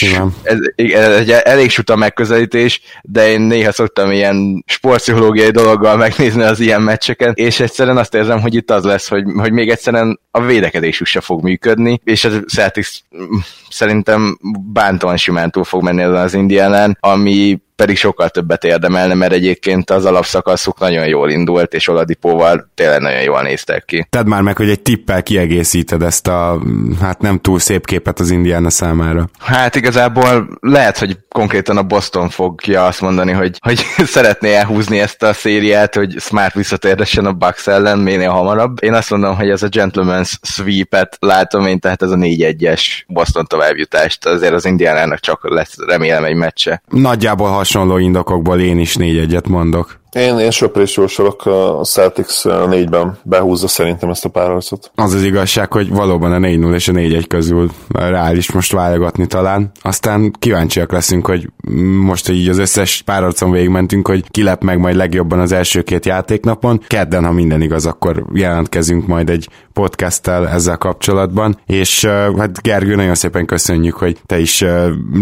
ez, 0.42 0.58
ez 0.76 1.18
egy 1.18 1.30
elég 1.30 1.70
suta 1.70 1.96
megközelítés, 1.96 2.80
de 3.02 3.30
én 3.30 3.40
néha 3.40 3.72
szoktam 3.72 4.10
ilyen 4.10 4.64
sportpszichológiai 4.66 5.50
dologgal 5.52 5.96
megnézni 5.96 6.42
az 6.42 6.60
ilyen 6.60 6.82
meccseket, 6.82 7.38
és 7.38 7.60
egyszerűen 7.60 7.96
azt 7.96 8.14
érzem, 8.14 8.40
hogy 8.40 8.54
itt 8.54 8.70
az 8.70 8.84
lesz, 8.84 9.08
hogy, 9.08 9.24
hogy 9.36 9.52
még 9.52 9.70
egyszerűen 9.70 10.20
a 10.30 10.40
védekezésük 10.40 11.06
se 11.06 11.20
fog 11.20 11.42
működni, 11.42 12.00
és 12.04 12.24
a 12.24 12.30
Celtics 12.40 12.88
mm, 13.16 13.36
szerintem 13.68 14.38
bántóan 14.72 15.16
simán 15.16 15.50
túl 15.50 15.64
fog 15.64 15.82
menni 15.82 16.02
az 16.02 16.34
Indiánán, 16.34 16.96
ami 17.00 17.60
pedig 17.82 17.96
sokkal 17.96 18.28
többet 18.28 18.64
érdemelne, 18.64 19.14
mert 19.14 19.32
egyébként 19.32 19.90
az 19.90 20.04
alapszakaszuk 20.04 20.78
nagyon 20.78 21.06
jól 21.06 21.30
indult, 21.30 21.74
és 21.74 21.88
Oladipóval 21.88 22.70
tényleg 22.74 23.00
nagyon 23.00 23.22
jól 23.22 23.42
néztek 23.42 23.84
ki. 23.84 24.06
Tedd 24.10 24.26
már 24.26 24.42
meg, 24.42 24.56
hogy 24.56 24.70
egy 24.70 24.80
tippel 24.80 25.22
kiegészíted 25.22 26.02
ezt 26.02 26.28
a 26.28 26.60
hát 27.00 27.20
nem 27.20 27.38
túl 27.38 27.58
szép 27.58 27.86
képet 27.86 28.20
az 28.20 28.30
Indiana 28.30 28.70
számára. 28.70 29.28
Hát 29.38 29.74
igazából 29.74 30.48
lehet, 30.60 30.98
hogy 30.98 31.18
konkrétan 31.28 31.76
a 31.76 31.82
Boston 31.82 32.28
fogja 32.28 32.84
azt 32.84 33.00
mondani, 33.00 33.32
hogy, 33.32 33.58
hogy 33.60 33.84
szeretné 34.16 34.54
elhúzni 34.54 35.00
ezt 35.00 35.22
a 35.22 35.32
szériát, 35.32 35.94
hogy 35.94 36.14
Smart 36.18 36.54
visszatérdessen 36.54 37.26
a 37.26 37.32
Bucks 37.32 37.66
ellen 37.66 37.98
minél 37.98 38.30
hamarabb. 38.30 38.82
Én 38.82 38.94
azt 38.94 39.10
mondom, 39.10 39.36
hogy 39.36 39.50
ez 39.50 39.62
a 39.62 39.68
Gentleman's 39.68 40.32
Sweep-et 40.42 41.16
látom 41.20 41.66
én, 41.66 41.80
tehát 41.80 42.02
ez 42.02 42.10
a 42.10 42.16
4-1-es 42.16 42.82
Boston 43.06 43.46
továbbjutást. 43.46 44.26
Azért 44.26 44.52
az 44.52 44.64
Indiánának 44.64 45.20
csak 45.20 45.48
lesz 45.50 45.74
remélem 45.86 46.24
egy 46.24 46.34
meccse. 46.34 46.82
Nagyjából 46.88 47.48
hasonló 47.72 47.98
indokokból 47.98 48.60
én 48.60 48.78
is 48.78 48.96
négy 48.96 49.18
egyet 49.18 49.48
mondok. 49.48 50.01
Én, 50.12 50.38
én 50.38 50.50
söprés 50.50 50.96
jósolok 50.96 51.46
a 51.46 51.84
Celtics 51.84 52.44
négyben 52.68 53.18
behúzza 53.22 53.68
szerintem 53.68 54.10
ezt 54.10 54.24
a 54.24 54.28
párharcot. 54.28 54.90
Az 54.94 55.12
az 55.12 55.22
igazság, 55.22 55.72
hogy 55.72 55.88
valóban 55.88 56.32
a 56.32 56.38
4-0 56.38 56.74
és 56.74 56.88
a 56.88 56.92
4-1 56.92 57.24
közül 57.28 57.70
reális 57.88 58.52
most 58.52 58.72
válogatni 58.72 59.26
talán. 59.26 59.70
Aztán 59.82 60.32
kíváncsiak 60.38 60.92
leszünk, 60.92 61.26
hogy 61.26 61.48
most, 62.00 62.26
hogy 62.26 62.36
így 62.36 62.48
az 62.48 62.58
összes 62.58 63.02
párharcon 63.02 63.50
végigmentünk, 63.50 64.06
hogy 64.06 64.30
kilep 64.30 64.62
meg 64.62 64.78
majd 64.78 64.96
legjobban 64.96 65.38
az 65.38 65.52
első 65.52 65.82
két 65.82 66.06
játéknapon. 66.06 66.80
Kedden, 66.86 67.24
ha 67.24 67.32
minden 67.32 67.60
igaz, 67.60 67.86
akkor 67.86 68.24
jelentkezünk 68.32 69.06
majd 69.06 69.30
egy 69.30 69.48
podcasttel 69.72 70.48
ezzel 70.48 70.76
kapcsolatban, 70.76 71.58
és 71.66 72.04
hát 72.38 72.62
Gergő, 72.62 72.94
nagyon 72.94 73.14
szépen 73.14 73.46
köszönjük, 73.46 73.94
hogy 73.94 74.18
te 74.26 74.38
is 74.38 74.64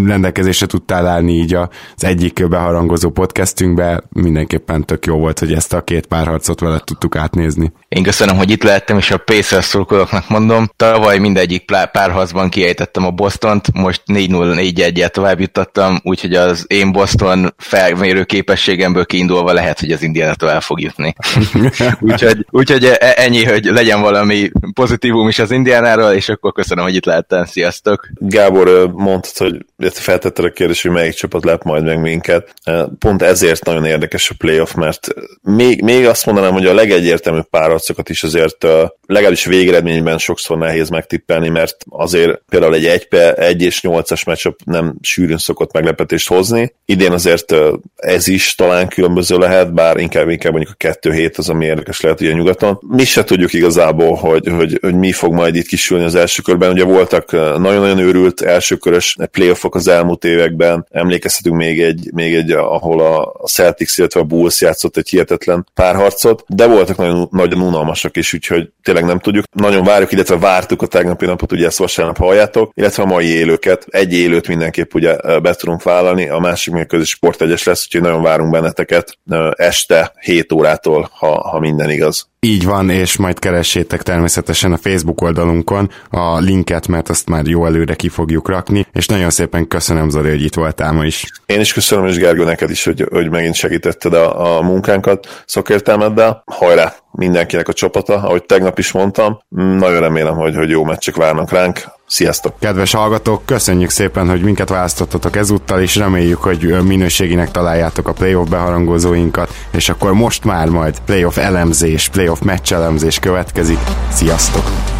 rendelkezésre 0.07 0.67
tudtál 0.67 1.07
állni 1.07 1.33
így 1.33 1.55
az 1.55 2.05
egyik 2.05 2.49
beharangozó 2.49 3.11
podcastünkbe, 3.11 4.03
mindenképpen 4.13 4.80
tök 4.85 5.07
jó 5.07 5.17
volt, 5.17 5.39
hogy 5.39 5.53
ezt 5.53 5.73
a 5.73 5.81
két 5.81 6.07
párharcot 6.07 6.61
vele 6.61 6.79
tudtuk 6.85 7.17
átnézni. 7.17 7.73
Én 7.89 8.03
köszönöm, 8.03 8.37
hogy 8.37 8.51
itt 8.51 8.63
lehettem, 8.63 8.99
és 8.99 9.11
a 9.11 9.17
Pacers 9.17 9.65
szurkolóknak 9.65 10.29
mondom, 10.29 10.71
tavaly 10.77 11.19
mindegyik 11.19 11.65
párharcban 11.93 12.49
kiejtettem 12.49 13.07
a 13.07 13.11
Bostont, 13.11 13.73
most 13.73 14.03
4-0-4-1-et 14.07 15.11
tovább 15.11 15.41
jutottam, 15.41 15.99
úgyhogy 16.03 16.35
az 16.35 16.65
én 16.69 16.93
Boston 16.93 17.55
felmérő 17.57 18.25
képességemből 18.25 19.07
kiindulva 19.07 19.53
lehet, 19.53 19.81
hogy 19.81 19.93
az 19.93 20.03
Indiana 20.03 20.35
tovább 20.35 20.63
fog 20.63 20.81
jutni. 20.81 21.15
úgyhogy, 22.01 22.47
úgyhogy 22.51 22.85
e- 22.85 23.15
ennyi, 23.17 23.45
hogy 23.45 23.65
legyen 23.65 24.01
valami 24.01 24.51
pozitívum 24.75 25.29
is 25.29 25.39
az 25.39 25.51
Indiánáról, 25.51 26.11
és 26.11 26.29
akkor 26.29 26.53
köszönöm, 26.53 26.85
hogy 26.85 26.95
itt 26.95 27.05
lehettem. 27.05 27.45
Sziasztok! 27.45 28.09
Gábor 28.15 28.91
mondtad, 28.93 29.37
hogy 29.37 29.65
feltetted 29.93 30.45
a 30.45 30.51
kérdést, 30.51 30.83
hogy 30.83 30.91
melyik 30.91 31.15
csapat 31.15 31.45
lep 31.45 31.63
majd 31.63 31.85
meg 31.85 32.01
minket. 32.01 32.55
Pont 32.99 33.23
ezért 33.23 33.65
nagyon 33.65 33.85
érdekes 33.85 34.31
a 34.31 34.35
playoff, 34.39 34.70
mert 34.75 35.09
még, 35.43 35.83
még 35.83 36.07
azt 36.07 36.27
mondanám, 36.27 36.53
hogy 36.53 36.67
a 36.67 36.75
legegyértelműbb 36.75 37.49
párharcokat 37.51 38.09
is 38.09 38.23
azért 38.23 38.67
legalábbis 39.07 39.45
végeredményben 39.45 40.19
sokszor 40.19 40.59
nehéz 40.59 40.89
megtippelni, 40.89 41.49
mert 41.49 41.77
azért 41.89 42.43
például 42.49 42.75
egy 42.75 42.87
1, 42.87 43.09
1 43.37 43.63
és 43.63 43.81
8-as 43.83 44.27
meccsap 44.27 44.59
nem 44.65 44.95
sűrűn 45.01 45.39
szokott 45.39 45.73
meglepetést 45.73 46.29
hozni. 46.29 46.75
Idén 46.85 47.13
azért 47.13 47.55
ez 47.97 48.29
is 48.29 48.55
talán 48.55 48.89
különböző 48.89 49.37
lehet, 49.37 49.75
bár 49.75 49.97
inkább, 49.97 50.29
inkább 50.29 50.53
mondjuk 50.53 50.75
a 50.75 50.77
2 50.79 51.13
hét 51.13 51.37
az, 51.37 51.49
ami 51.49 51.65
érdekes 51.65 52.01
lehet 52.01 52.21
ugye 52.21 52.33
nyugaton. 52.33 52.79
Mi 52.89 53.05
se 53.05 53.25
tudjuk 53.25 53.53
igazából, 53.53 54.15
hogy, 54.15 54.49
hogy, 54.57 54.79
hogy 54.81 54.95
mi 54.95 55.13
fog 55.13 55.33
majd 55.33 55.55
itt 55.55 55.67
kisülni 55.67 56.05
az 56.05 56.15
első 56.15 56.43
körben. 56.43 56.71
Ugye 56.71 56.85
voltak 56.85 57.33
nagyon-nagyon 57.33 57.99
őrült 57.99 58.41
elsőkörös 58.41 59.17
playoffok 59.31 59.75
az 59.75 59.89
elmúlt 59.89 60.25
években, 60.25 60.87
emlékezhetünk 60.91 61.57
még 61.57 61.81
egy, 61.81 62.11
még 62.15 62.35
egy 62.35 62.51
ahol 62.51 63.01
a 63.01 63.47
Celtics, 63.47 63.99
illetve 63.99 64.21
a 64.21 64.25
Bulls 64.25 64.60
játszott 64.61 64.97
egy 64.97 65.09
hihetetlen 65.09 65.67
párharcot, 65.75 66.45
de 66.47 66.67
voltak 66.67 66.97
nagyon, 66.97 67.29
nagyon 67.31 67.61
unalmasak 67.61 68.17
is, 68.17 68.35
úgyhogy 68.35 68.71
tényleg 68.83 69.05
nem 69.05 69.19
tudjuk. 69.19 69.45
Nagyon 69.53 69.85
várjuk, 69.85 70.13
illetve 70.13 70.39
vártuk 70.39 70.83
a 70.83 70.87
tegnapi 70.87 71.27
napot, 71.27 71.53
ugye 71.53 71.67
ezt 71.67 71.79
vasárnap 71.79 72.19
halljátok, 72.19 72.73
illetve 72.75 73.03
a 73.03 73.07
mai 73.07 73.27
élőket. 73.27 73.87
Egy 73.91 74.13
élőt 74.13 74.49
mindenképp 74.49 74.95
ugye 74.95 75.17
be 75.41 75.55
tudunk 75.55 75.83
vállalni, 75.83 76.29
a 76.29 76.39
másik 76.39 76.75
még 76.75 76.87
közös 76.87 77.09
sportegyes 77.09 77.65
lesz, 77.65 77.85
úgyhogy 77.85 78.01
nagyon 78.01 78.23
várunk 78.23 78.51
benneteket 78.51 79.19
este 79.51 80.13
7 80.21 80.53
órától, 80.53 81.11
ha, 81.13 81.49
ha 81.49 81.59
minden 81.59 81.91
igaz. 81.91 82.29
Így 82.47 82.65
van, 82.65 82.91
és 82.91 83.17
majd 83.17 83.39
keressétek 83.39 84.03
természetesen 84.03 84.73
a 84.73 84.77
Facebook 84.77 85.21
oldalunkon 85.21 85.91
a 86.11 86.39
linket, 86.39 86.89
mert 86.89 87.09
azt 87.09 87.29
már 87.29 87.47
jó 87.47 87.67
előre 87.67 87.95
ki 87.95 88.09
fogjuk 88.09 88.49
rakni, 88.49 88.87
és 88.93 89.07
nagyon 89.07 89.31
szépen 89.31 89.69
köszönöm 89.69 90.11
Zoli, 90.11 90.29
hogy 90.29 90.43
itt 90.43 90.55
voltál 90.55 90.93
ma 90.93 91.05
is. 91.05 91.25
Én 91.47 91.61
is 91.61 91.73
köszönöm, 91.73 92.07
és 92.07 92.17
Gergő 92.17 92.45
neked 92.45 92.71
is, 92.71 92.85
hogy, 92.85 93.07
hogy 93.11 93.31
megint 93.31 93.55
segítetted 93.55 94.15
a, 94.15 94.57
a 94.57 94.63
munkánkat 94.63 95.43
szakértelmeddel. 95.47 96.43
Hajrá 96.47 96.95
mindenkinek 97.13 97.69
a 97.69 97.73
csapata, 97.73 98.15
ahogy 98.15 98.45
tegnap 98.45 98.79
is 98.79 98.93
mondtam. 98.93 99.41
Nagyon 99.49 100.01
remélem, 100.01 100.35
hogy, 100.35 100.57
hogy 100.57 100.71
jó 100.71 100.85
meccsek 100.85 101.17
várnak 101.17 101.51
ránk. 101.51 101.81
Sziasztok! 102.07 102.55
Kedves 102.59 102.93
hallgatók, 102.93 103.47
köszönjük 103.47 103.91
szépen, 103.91 104.29
hogy 104.29 104.43
minket 104.43 104.69
választottatok 104.69 105.37
ezúttal, 105.37 105.81
és 105.81 105.97
reméljük, 105.97 106.43
hogy 106.43 106.83
minőséginek 106.85 107.51
találjátok 107.51 108.09
a 108.09 108.13
playoff 108.13 108.49
beharangozóinkat, 108.49 109.55
és 109.71 109.89
akkor 109.89 110.13
most 110.13 110.45
már 110.45 110.69
majd 110.69 111.01
playoff 111.05 111.37
elemzés, 111.37 112.09
playoff 112.09 112.41
meccs 112.41 112.73
elemzés 112.73 113.19
következik. 113.19 113.79
Sziasztok! 114.13 115.00